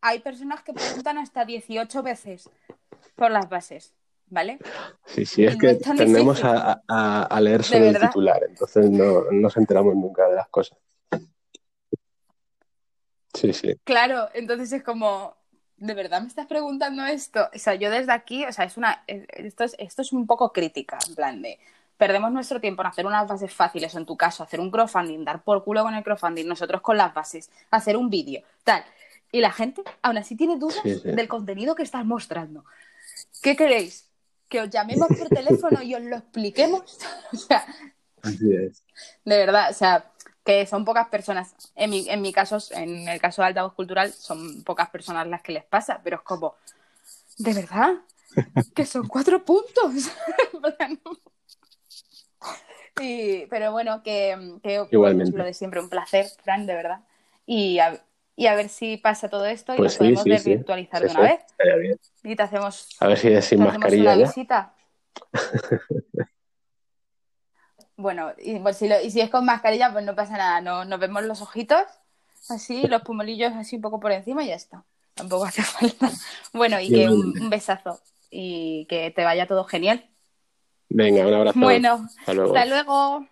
hay 0.00 0.20
personas 0.20 0.62
que 0.62 0.72
preguntan 0.72 1.18
hasta 1.18 1.44
18 1.44 2.02
veces 2.02 2.48
por 3.14 3.30
las 3.30 3.48
bases, 3.48 3.94
¿vale? 4.30 4.58
Sí, 5.06 5.24
sí, 5.24 5.44
es 5.44 5.54
no 5.54 5.60
que 5.60 5.70
es 5.70 5.80
tendemos 5.80 6.44
a, 6.44 6.82
a- 6.86 7.22
a 7.22 7.40
leer 7.40 7.62
solo 7.62 7.86
el 7.86 7.98
titular, 7.98 8.40
entonces 8.48 8.90
no 8.90 9.24
no 9.24 9.32
nos 9.32 9.56
enteramos 9.56 9.94
nunca 9.94 10.28
de 10.28 10.36
las 10.36 10.48
cosas. 10.48 10.78
Sí, 13.34 13.52
sí. 13.52 13.74
Claro, 13.84 14.28
entonces 14.34 14.72
es 14.72 14.82
como, 14.82 15.36
¿de 15.76 15.94
verdad 15.94 16.20
me 16.22 16.28
estás 16.28 16.46
preguntando 16.46 17.04
esto? 17.04 17.48
O 17.54 17.58
sea, 17.58 17.74
yo 17.74 17.90
desde 17.90 18.12
aquí, 18.12 18.44
o 18.44 18.52
sea, 18.52 18.64
es 18.64 18.76
una, 18.76 19.04
esto 19.06 19.64
es, 19.64 19.76
esto 19.78 20.02
es 20.02 20.12
un 20.12 20.26
poco 20.26 20.52
crítica, 20.52 20.98
en 21.08 21.14
plan 21.14 21.42
de, 21.42 21.58
perdemos 21.96 22.32
nuestro 22.32 22.60
tiempo 22.60 22.82
en 22.82 22.88
hacer 22.88 23.06
unas 23.06 23.28
bases 23.28 23.52
fáciles, 23.52 23.94
o 23.94 23.98
en 23.98 24.06
tu 24.06 24.16
caso, 24.16 24.42
hacer 24.42 24.60
un 24.60 24.70
crowdfunding, 24.70 25.24
dar 25.24 25.42
por 25.42 25.62
culo 25.62 25.82
con 25.82 25.94
el 25.94 26.02
crowdfunding, 26.02 26.46
nosotros 26.46 26.80
con 26.80 26.96
las 26.96 27.14
bases, 27.14 27.50
hacer 27.70 27.96
un 27.96 28.08
vídeo, 28.10 28.42
tal. 28.64 28.82
Y 29.30 29.40
la 29.40 29.52
gente 29.52 29.82
aún 30.02 30.16
así 30.16 30.34
tiene 30.36 30.56
dudas 30.56 30.80
Sí, 30.82 30.94
sí. 30.94 31.10
del 31.12 31.28
contenido 31.28 31.74
que 31.74 31.82
estás 31.82 32.04
mostrando. 32.04 32.64
¿Qué 33.42 33.56
queréis? 33.56 34.07
¿Que 34.48 34.60
os 34.60 34.70
llamemos 34.70 35.08
por 35.08 35.28
teléfono 35.28 35.82
y 35.82 35.94
os 35.94 36.02
lo 36.02 36.16
expliquemos? 36.16 36.98
o 37.32 37.36
sea, 37.36 37.66
Así 38.22 38.54
es. 38.54 38.82
de 39.24 39.36
verdad, 39.38 39.70
o 39.70 39.74
sea, 39.74 40.10
que 40.44 40.66
son 40.66 40.84
pocas 40.84 41.08
personas. 41.08 41.54
En 41.74 41.90
mi, 41.90 42.08
en 42.08 42.22
mi 42.22 42.32
caso, 42.32 42.58
en 42.72 43.08
el 43.08 43.20
caso 43.20 43.42
de 43.42 43.48
altavoz 43.48 43.74
cultural, 43.74 44.12
son 44.12 44.62
pocas 44.64 44.88
personas 44.90 45.26
las 45.26 45.42
que 45.42 45.52
les 45.52 45.64
pasa, 45.64 46.00
pero 46.02 46.16
es 46.16 46.22
como, 46.22 46.54
¿de 47.38 47.52
verdad? 47.54 47.94
Que 48.74 48.86
son 48.86 49.06
cuatro 49.06 49.44
puntos. 49.44 49.92
Y, 53.00 53.46
pero 53.46 53.70
bueno, 53.70 54.02
que, 54.02 54.58
que 54.60 54.84
Igualmente. 54.90 55.36
lo 55.36 55.44
de 55.44 55.54
siempre, 55.54 55.78
un 55.80 55.88
placer, 55.88 56.26
Fran, 56.42 56.66
de 56.66 56.74
verdad. 56.74 57.00
Y 57.46 57.78
a, 57.78 58.02
y 58.38 58.46
a 58.46 58.54
ver 58.54 58.68
si 58.68 58.96
pasa 58.96 59.28
todo 59.28 59.46
esto 59.46 59.74
y 59.74 59.78
Pues 59.78 59.92
nos 59.92 59.94
sí, 59.94 59.98
podemos 59.98 60.24
sí, 60.24 60.30
sí. 60.38 60.50
desvirtualizar 60.50 61.00
Sí, 61.00 61.06
de 61.06 61.10
una 61.12 61.22
vez. 61.22 61.40
Y 62.22 62.36
te 62.36 62.42
hacemos, 62.44 62.96
A 63.00 63.08
ver 63.08 63.18
si 63.18 63.28
es 63.28 63.44
sin 63.44 63.58
te 63.58 63.64
hacemos 63.64 63.82
mascarilla 63.82 64.12
una 64.12 64.16
ya. 64.20 64.26
visita. 64.26 64.74
Bueno, 67.96 68.32
y, 68.38 68.58
pues 68.60 68.76
si 68.76 68.88
lo- 68.88 69.00
y 69.00 69.10
si 69.10 69.20
es 69.20 69.30
con 69.30 69.44
mascarilla, 69.44 69.92
pues 69.92 70.04
no 70.04 70.14
pasa 70.14 70.36
nada. 70.36 70.60
No, 70.60 70.84
nos 70.84 71.00
vemos 71.00 71.22
los 71.24 71.42
ojitos, 71.42 71.82
así, 72.48 72.86
los 72.88 73.02
pumolillos 73.02 73.52
así 73.54 73.76
un 73.76 73.82
poco 73.82 74.00
por 74.00 74.12
encima 74.12 74.44
y 74.44 74.48
ya 74.48 74.54
está. 74.54 74.84
Tampoco 75.14 75.44
hace 75.44 75.62
falta. 75.62 76.10
Bueno, 76.52 76.80
y 76.80 76.90
que 76.92 77.08
un, 77.08 77.34
un 77.40 77.50
besazo 77.50 78.00
y 78.30 78.86
que 78.88 79.10
te 79.10 79.24
vaya 79.24 79.46
todo 79.46 79.64
genial. 79.64 80.08
Venga, 80.90 81.26
un 81.26 81.34
abrazo. 81.34 81.58
Bueno, 81.60 82.08
Hasta 82.20 82.34
luego. 82.34 82.56
hasta 82.56 82.64
luego. 82.66 83.26